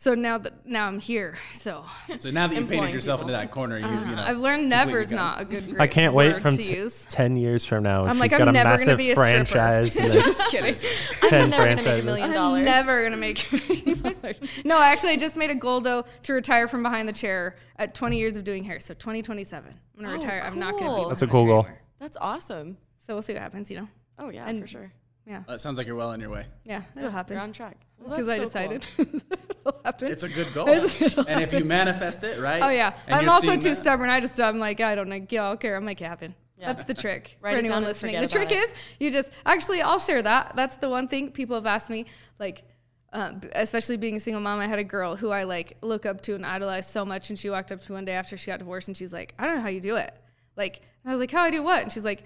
So 0.00 0.14
now 0.14 0.38
that 0.38 0.64
now 0.64 0.86
I'm 0.86 1.00
here, 1.00 1.36
so 1.50 1.84
So 2.20 2.30
now 2.30 2.46
that 2.46 2.54
you 2.54 2.64
painted 2.66 2.94
yourself 2.94 3.18
people. 3.18 3.34
into 3.34 3.40
that 3.44 3.50
corner, 3.50 3.78
you, 3.78 3.84
you 3.84 3.92
know 3.92 3.98
uh-huh. 4.12 4.24
I've 4.28 4.38
learned 4.38 4.70
completely 4.70 4.92
never 4.92 5.00
is 5.00 5.12
not 5.12 5.40
a 5.40 5.44
good. 5.44 5.74
I 5.80 5.88
can't 5.88 6.14
wait 6.14 6.40
from 6.40 6.56
t- 6.56 6.88
10 7.08 7.36
years 7.36 7.64
from 7.64 7.82
now. 7.82 8.04
I'm 8.04 8.12
she's 8.14 8.20
like, 8.20 8.30
got 8.30 8.42
I'm 8.42 8.48
a 8.50 8.52
never 8.52 8.68
massive 8.68 8.86
gonna 8.86 8.96
be 8.96 9.10
a 9.10 9.16
stripper. 9.16 9.44
franchise. 9.44 9.94
Just 9.96 10.46
kidding. 10.52 10.74
10 11.28 11.42
I'm 11.42 11.50
never 11.50 11.64
gonna 11.64 11.74
make 11.74 11.78
a 11.80 11.82
franchises. 11.82 12.04
million 12.04 12.28
I'm 12.28 12.32
dollars. 12.32 12.64
never 12.64 13.02
gonna 13.02 13.16
make 13.16 13.52
a 13.52 13.56
million 13.56 14.02
dollars. 14.22 14.36
No, 14.64 14.80
actually, 14.80 15.10
I 15.10 15.16
just 15.16 15.36
made 15.36 15.50
a 15.50 15.56
goal 15.56 15.80
though 15.80 16.04
to 16.22 16.32
retire 16.32 16.68
from 16.68 16.84
behind 16.84 17.08
the 17.08 17.12
chair 17.12 17.56
at 17.74 17.92
20 17.96 18.18
years 18.18 18.36
of 18.36 18.44
doing 18.44 18.62
hair. 18.62 18.78
So 18.78 18.94
2027, 18.94 19.68
I'm 19.68 20.00
gonna 20.04 20.14
Oh, 20.14 20.16
retire. 20.16 20.42
I'm 20.44 20.60
not 20.60 20.78
gonna 20.78 21.02
be. 21.02 21.08
That's 21.08 21.22
a 21.22 21.26
cool 21.26 21.44
goal. 21.44 21.62
anymore. 21.64 21.80
That's 21.98 22.16
awesome. 22.20 22.76
So 23.04 23.14
we'll 23.14 23.22
see 23.22 23.32
what 23.32 23.42
happens. 23.42 23.68
You 23.68 23.78
know. 23.80 23.88
Oh 24.16 24.28
yeah, 24.30 24.46
And- 24.48 24.60
for 24.60 24.68
sure. 24.68 24.92
Yeah. 25.28 25.42
Uh, 25.48 25.52
it 25.54 25.60
sounds 25.60 25.76
like 25.76 25.86
you're 25.86 25.96
well 25.96 26.08
on 26.08 26.20
your 26.20 26.30
way. 26.30 26.46
Yeah, 26.64 26.82
it'll 26.96 27.10
happen. 27.10 27.34
You're 27.34 27.42
on 27.42 27.52
track. 27.52 27.76
Because 28.02 28.26
that's 28.26 28.56
I 28.56 28.64
so 28.64 28.68
cool. 28.68 28.78
decided 28.78 29.22
it'll 29.66 29.80
happen. 29.84 30.08
It's 30.12 30.22
a 30.22 30.28
good 30.28 30.54
goal. 30.54 30.68
It'll 30.68 31.26
and 31.28 31.42
if 31.42 31.52
you 31.52 31.64
manifest 31.64 32.24
it, 32.24 32.40
right? 32.40 32.62
oh 32.62 32.70
yeah, 32.70 32.94
and 33.06 33.14
I'm 33.16 33.28
also 33.28 33.54
too 33.56 33.70
that- 33.70 33.74
stubborn. 33.76 34.08
I 34.08 34.20
just 34.20 34.40
I'm 34.40 34.58
like 34.58 34.80
I 34.80 34.94
don't 34.94 35.08
know. 35.08 35.26
Yeah, 35.28 35.44
I'll 35.44 35.56
care. 35.56 35.74
I'll 35.74 35.82
make 35.82 36.00
it 36.00 36.06
happen. 36.06 36.34
Yeah. 36.58 36.72
That's 36.72 36.84
the 36.84 36.94
trick 36.94 37.36
Write 37.42 37.52
for 37.52 37.58
anyone 37.58 37.84
listening. 37.84 38.20
The 38.20 38.26
trick 38.26 38.50
about 38.50 38.64
is 38.64 38.72
you 38.98 39.10
just 39.10 39.30
actually 39.44 39.82
I'll 39.82 39.98
share 39.98 40.22
that. 40.22 40.56
That's 40.56 40.78
the 40.78 40.88
one 40.88 41.06
thing 41.08 41.30
people 41.30 41.56
have 41.56 41.66
asked 41.66 41.90
me 41.90 42.06
like. 42.38 42.64
Uh, 43.10 43.32
especially 43.54 43.96
being 43.96 44.16
a 44.16 44.20
single 44.20 44.42
mom, 44.42 44.60
I 44.60 44.66
had 44.66 44.78
a 44.78 44.84
girl 44.84 45.16
who 45.16 45.30
I 45.30 45.44
like 45.44 45.78
look 45.80 46.04
up 46.04 46.20
to 46.22 46.34
and 46.34 46.44
idolize 46.44 46.86
so 46.86 47.06
much. 47.06 47.30
And 47.30 47.38
she 47.38 47.48
walked 47.48 47.72
up 47.72 47.80
to 47.80 47.90
me 47.90 47.94
one 47.94 48.04
day 48.04 48.12
after 48.12 48.36
she 48.36 48.50
got 48.50 48.58
divorced, 48.58 48.88
and 48.88 48.94
she's 48.94 49.14
like, 49.14 49.32
"I 49.38 49.46
don't 49.46 49.56
know 49.56 49.62
how 49.62 49.68
you 49.68 49.80
do 49.80 49.96
it." 49.96 50.12
Like, 50.58 50.82
I 51.06 51.12
was 51.12 51.18
like, 51.18 51.30
"How 51.30 51.42
I 51.44 51.50
do 51.50 51.62
what?" 51.62 51.82
And 51.82 51.90
she's 51.90 52.04
like, 52.04 52.24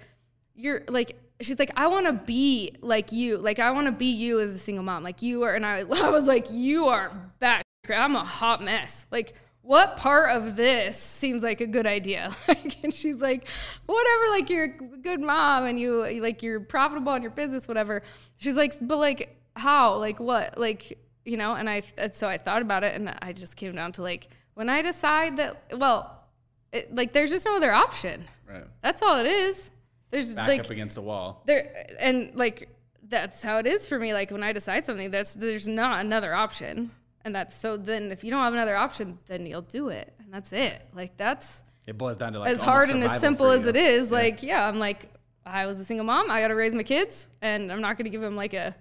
"You're 0.55 0.83
like." 0.89 1.17
She's 1.43 1.59
like, 1.59 1.71
I 1.75 1.87
want 1.87 2.05
to 2.07 2.13
be 2.13 2.75
like 2.81 3.11
you. 3.11 3.37
Like, 3.37 3.59
I 3.59 3.71
want 3.71 3.87
to 3.87 3.91
be 3.91 4.07
you 4.07 4.39
as 4.39 4.53
a 4.53 4.57
single 4.57 4.83
mom. 4.83 5.03
Like, 5.03 5.21
you 5.21 5.43
are. 5.43 5.53
And 5.53 5.65
I, 5.65 5.79
I 6.03 6.09
was 6.09 6.27
like, 6.27 6.47
you 6.51 6.87
are 6.87 7.11
bad. 7.39 7.63
I'm 7.89 8.15
a 8.15 8.23
hot 8.23 8.63
mess. 8.63 9.05
Like, 9.11 9.33
what 9.61 9.97
part 9.97 10.31
of 10.31 10.55
this 10.55 10.97
seems 10.97 11.41
like 11.41 11.61
a 11.61 11.67
good 11.67 11.87
idea? 11.87 12.31
Like, 12.47 12.83
and 12.83 12.93
she's 12.93 13.17
like, 13.17 13.47
whatever. 13.85 14.29
Like, 14.29 14.49
you're 14.49 14.63
a 14.65 14.67
good 14.69 15.21
mom 15.21 15.65
and 15.65 15.79
you, 15.79 16.21
like, 16.21 16.43
you're 16.43 16.59
profitable 16.59 17.13
in 17.13 17.21
your 17.21 17.31
business, 17.31 17.67
whatever. 17.67 18.03
She's 18.37 18.55
like, 18.55 18.73
but 18.81 18.97
like, 18.97 19.37
how? 19.55 19.97
Like, 19.97 20.19
what? 20.19 20.57
Like, 20.57 20.97
you 21.25 21.37
know? 21.37 21.55
And 21.55 21.69
I, 21.69 21.83
and 21.97 22.13
so 22.13 22.27
I 22.27 22.37
thought 22.37 22.61
about 22.61 22.83
it 22.83 22.95
and 22.95 23.13
I 23.21 23.33
just 23.33 23.55
came 23.55 23.73
down 23.75 23.91
to 23.93 24.01
like, 24.01 24.27
when 24.53 24.69
I 24.69 24.81
decide 24.81 25.37
that, 25.37 25.61
well, 25.77 26.23
it, 26.71 26.93
like, 26.93 27.13
there's 27.13 27.31
just 27.31 27.45
no 27.45 27.55
other 27.55 27.71
option. 27.71 28.25
Right. 28.47 28.65
That's 28.81 29.01
all 29.01 29.19
it 29.19 29.27
is. 29.27 29.71
There's 30.13 30.35
Back 30.35 30.47
like, 30.47 30.59
up 30.59 30.69
against 30.69 30.93
the 30.93 31.01
wall. 31.01 31.41
there 31.45 31.87
and 31.99 32.35
like 32.35 32.69
that's 33.09 33.41
how 33.41 33.57
it 33.57 33.65
is 33.65 33.87
for 33.87 33.97
me. 33.97 34.13
Like 34.13 34.29
when 34.29 34.43
i 34.43 34.53
decide 34.53 34.85
something 34.85 35.09
that's 35.09 35.33
there's 35.33 35.67
not 35.67 36.01
another 36.05 36.35
option. 36.35 36.91
And 37.25 37.33
that's 37.33 37.57
so 37.57 37.77
then 37.77 38.11
if 38.11 38.23
you 38.23 38.29
don't 38.29 38.43
have 38.43 38.53
another 38.53 38.77
option 38.77 39.17
then 39.25 39.47
you'll 39.47 39.63
do 39.79 39.89
it. 39.89 40.13
And 40.19 40.31
that's 40.31 40.53
it. 40.53 40.79
Like 40.93 41.17
that's 41.17 41.63
It 41.87 41.97
boils 41.97 42.17
down 42.17 42.33
to 42.33 42.39
like 42.39 42.51
as 42.51 42.61
hard 42.61 42.89
and 42.91 43.03
as 43.03 43.19
simple 43.19 43.49
as 43.49 43.65
it 43.65 43.75
is. 43.75 44.07
Yeah. 44.07 44.13
like 44.13 44.43
yeah 44.43 44.67
i'm 44.67 44.77
like 44.77 45.11
i 45.45 45.65
was 45.65 45.79
a 45.79 45.85
single 45.85 46.05
mom. 46.05 46.29
I 46.29 46.41
gotta 46.41 46.55
raise 46.55 46.75
my 46.75 46.83
kids 46.83 47.27
and 47.41 47.71
i'm 47.71 47.81
not 47.81 47.97
gonna 47.97 48.09
give 48.11 48.21
them 48.21 48.35
like 48.35 48.53
a 48.53 48.75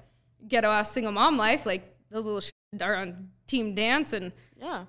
ghetto 0.46 0.68
ass 0.68 0.92
single 0.92 1.12
mom 1.12 1.38
life. 1.38 1.64
Like 1.64 1.82
those 2.10 2.26
little 2.26 2.42
shit 2.42 2.82
are 2.82 2.96
on 2.96 3.30
team 3.46 3.74
dance 3.74 4.12
and 4.12 4.32
Yeah. 4.60 4.84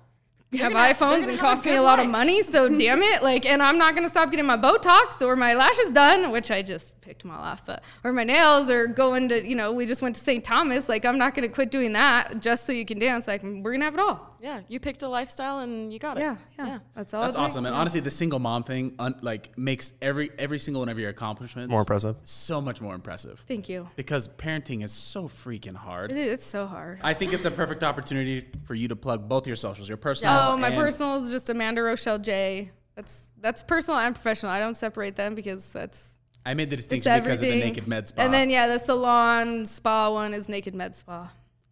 Have 0.58 0.72
gonna- 0.72 0.94
iPhones 0.94 1.22
and 1.22 1.30
have 1.30 1.38
a 1.38 1.42
cost 1.42 1.64
me 1.66 1.74
a 1.74 1.82
lot 1.82 1.98
of 1.98 2.08
money. 2.08 2.42
So 2.42 2.68
damn 2.78 3.02
it, 3.02 3.22
like, 3.22 3.46
and 3.46 3.62
I'm 3.62 3.78
not 3.78 3.94
gonna 3.94 4.08
stop 4.08 4.30
getting 4.30 4.46
my 4.46 4.56
Botox 4.56 5.20
or 5.22 5.36
my 5.36 5.54
lashes 5.54 5.90
done, 5.90 6.30
which 6.30 6.50
I 6.50 6.62
just 6.62 7.00
picked 7.00 7.22
them 7.22 7.30
all 7.30 7.42
off, 7.42 7.64
but 7.66 7.82
or 8.02 8.12
my 8.12 8.24
nails 8.24 8.70
or 8.70 8.86
going 8.86 9.28
to, 9.28 9.46
you 9.46 9.54
know, 9.56 9.72
we 9.72 9.84
just 9.86 10.00
went 10.02 10.14
to 10.16 10.20
St. 10.20 10.42
Thomas. 10.42 10.88
Like, 10.88 11.04
I'm 11.04 11.18
not 11.18 11.34
gonna 11.34 11.48
quit 11.48 11.70
doing 11.70 11.92
that 11.92 12.40
just 12.40 12.66
so 12.66 12.72
you 12.72 12.84
can 12.86 12.98
dance. 12.98 13.26
Like, 13.28 13.42
we're 13.42 13.72
gonna 13.72 13.84
have 13.84 13.94
it 13.94 14.00
all. 14.00 14.30
Yeah. 14.40 14.60
You 14.68 14.78
picked 14.78 15.02
a 15.02 15.08
lifestyle 15.08 15.60
and 15.60 15.90
you 15.90 15.98
got 15.98 16.18
it. 16.18 16.20
Yeah, 16.20 16.36
yeah, 16.58 16.78
that's 16.94 17.14
all. 17.14 17.22
That's 17.22 17.34
it 17.36 17.38
takes. 17.40 17.52
awesome. 17.52 17.64
And 17.66 17.74
honestly, 17.74 18.00
the 18.00 18.10
single 18.10 18.38
mom 18.38 18.62
thing 18.62 18.94
un- 18.98 19.14
like 19.22 19.56
makes 19.56 19.94
every 20.02 20.30
every 20.38 20.58
single 20.58 20.80
one 20.82 20.90
of 20.90 20.98
your 20.98 21.08
accomplishments 21.08 21.70
More 21.70 21.80
impressive. 21.80 22.16
so 22.24 22.60
much 22.60 22.82
more 22.82 22.94
impressive. 22.94 23.42
Thank 23.48 23.70
you. 23.70 23.88
Because 23.96 24.28
parenting 24.28 24.84
is 24.84 24.92
so 24.92 25.28
freaking 25.28 25.74
hard. 25.74 26.10
Dude, 26.10 26.18
it's 26.18 26.44
so 26.44 26.66
hard. 26.66 27.00
I 27.02 27.14
think 27.14 27.32
it's 27.32 27.46
a 27.46 27.50
perfect 27.50 27.82
opportunity 27.82 28.46
for 28.66 28.74
you 28.74 28.88
to 28.88 28.96
plug 28.96 29.28
both 29.30 29.46
your 29.46 29.56
socials, 29.56 29.88
your 29.88 29.96
personal. 29.96 30.34
Oh, 30.52 30.56
my 30.56 30.68
and- 30.68 30.76
personal 30.76 31.16
is 31.22 31.30
just 31.30 31.48
Amanda 31.50 31.82
Rochelle 31.82 32.18
J. 32.18 32.70
That's 32.94 33.30
that's 33.40 33.62
personal 33.62 33.98
and 34.00 34.14
professional. 34.14 34.52
I 34.52 34.58
don't 34.60 34.76
separate 34.76 35.16
them 35.16 35.34
because 35.34 35.72
that's 35.72 36.18
I 36.46 36.54
made 36.54 36.70
the 36.70 36.74
it's 36.74 36.86
distinction 36.86 37.22
because 37.22 37.40
of 37.40 37.44
everything. 37.46 37.60
the 37.60 37.66
Naked 37.66 37.88
Med 37.88 38.08
Spa. 38.08 38.22
And 38.22 38.32
then 38.32 38.50
yeah, 38.50 38.66
the 38.68 38.78
salon 38.78 39.64
spa 39.66 40.10
one 40.12 40.32
is 40.34 40.48
Naked 40.48 40.74
Med 40.74 40.94
Spa. 40.94 41.30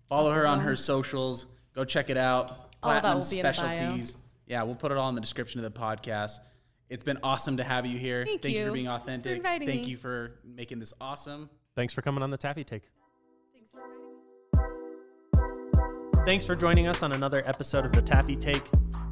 Follow 0.08 0.32
her 0.32 0.46
on 0.46 0.60
her 0.60 0.74
socials. 0.76 1.46
Go 1.74 1.84
check 1.84 2.10
it 2.10 2.16
out. 2.16 2.50
All 2.82 2.90
that 2.90 3.02
Platinum 3.02 3.20
will 3.20 3.30
be 3.30 3.38
in 3.38 3.42
the 3.46 3.52
bio. 3.52 3.52
Specialties. 3.52 4.16
Yeah, 4.46 4.62
we'll 4.64 4.74
put 4.74 4.90
it 4.90 4.98
all 4.98 5.08
in 5.08 5.14
the 5.14 5.20
description 5.20 5.64
of 5.64 5.72
the 5.72 5.78
podcast. 5.80 6.40
It's 6.90 7.04
been 7.04 7.18
awesome 7.22 7.56
to 7.58 7.64
have 7.64 7.86
you 7.86 7.96
here. 7.98 8.24
Thank 8.26 8.44
you. 8.44 8.66
for 8.66 8.72
being 8.72 8.86
Thanks 8.86 9.02
for 9.04 9.08
authentic. 9.10 9.36
inviting 9.36 9.68
Thank 9.68 9.82
me. 9.84 9.90
you 9.90 9.96
for 9.96 10.32
making 10.44 10.78
this 10.80 10.92
awesome. 11.00 11.48
Thanks 11.76 11.94
for 11.94 12.02
coming 12.02 12.22
on 12.22 12.30
the 12.30 12.36
Taffy 12.36 12.64
Take. 12.64 12.82
Thanks 16.24 16.46
for 16.46 16.54
joining 16.54 16.86
us 16.86 17.02
on 17.02 17.10
another 17.10 17.42
episode 17.46 17.84
of 17.84 17.90
the 17.90 18.00
Taffy 18.00 18.36
Take. 18.36 18.62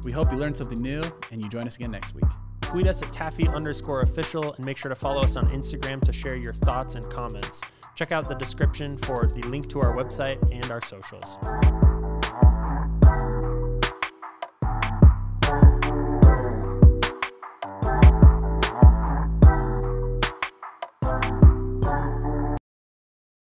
We 0.05 0.13
hope 0.13 0.31
you 0.31 0.37
learned 0.37 0.55
something 0.55 0.81
new 0.81 1.01
and 1.29 1.43
you 1.43 1.49
join 1.49 1.67
us 1.67 1.75
again 1.75 1.91
next 1.91 2.15
week. 2.15 2.23
Tweet 2.61 2.87
us 2.87 3.03
at 3.03 3.09
taffy 3.09 3.49
underscore 3.49 3.99
official 3.99 4.53
and 4.53 4.65
make 4.65 4.77
sure 4.77 4.87
to 4.87 4.95
follow 4.95 5.21
us 5.21 5.35
on 5.35 5.49
Instagram 5.49 5.99
to 6.03 6.13
share 6.13 6.37
your 6.37 6.53
thoughts 6.53 6.95
and 6.95 7.07
comments. 7.09 7.61
Check 7.95 8.13
out 8.13 8.29
the 8.29 8.35
description 8.35 8.97
for 8.97 9.27
the 9.27 9.45
link 9.49 9.67
to 9.71 9.81
our 9.81 9.93
website 9.93 10.41
and 10.53 10.71
our 10.71 10.81
socials. 10.81 11.37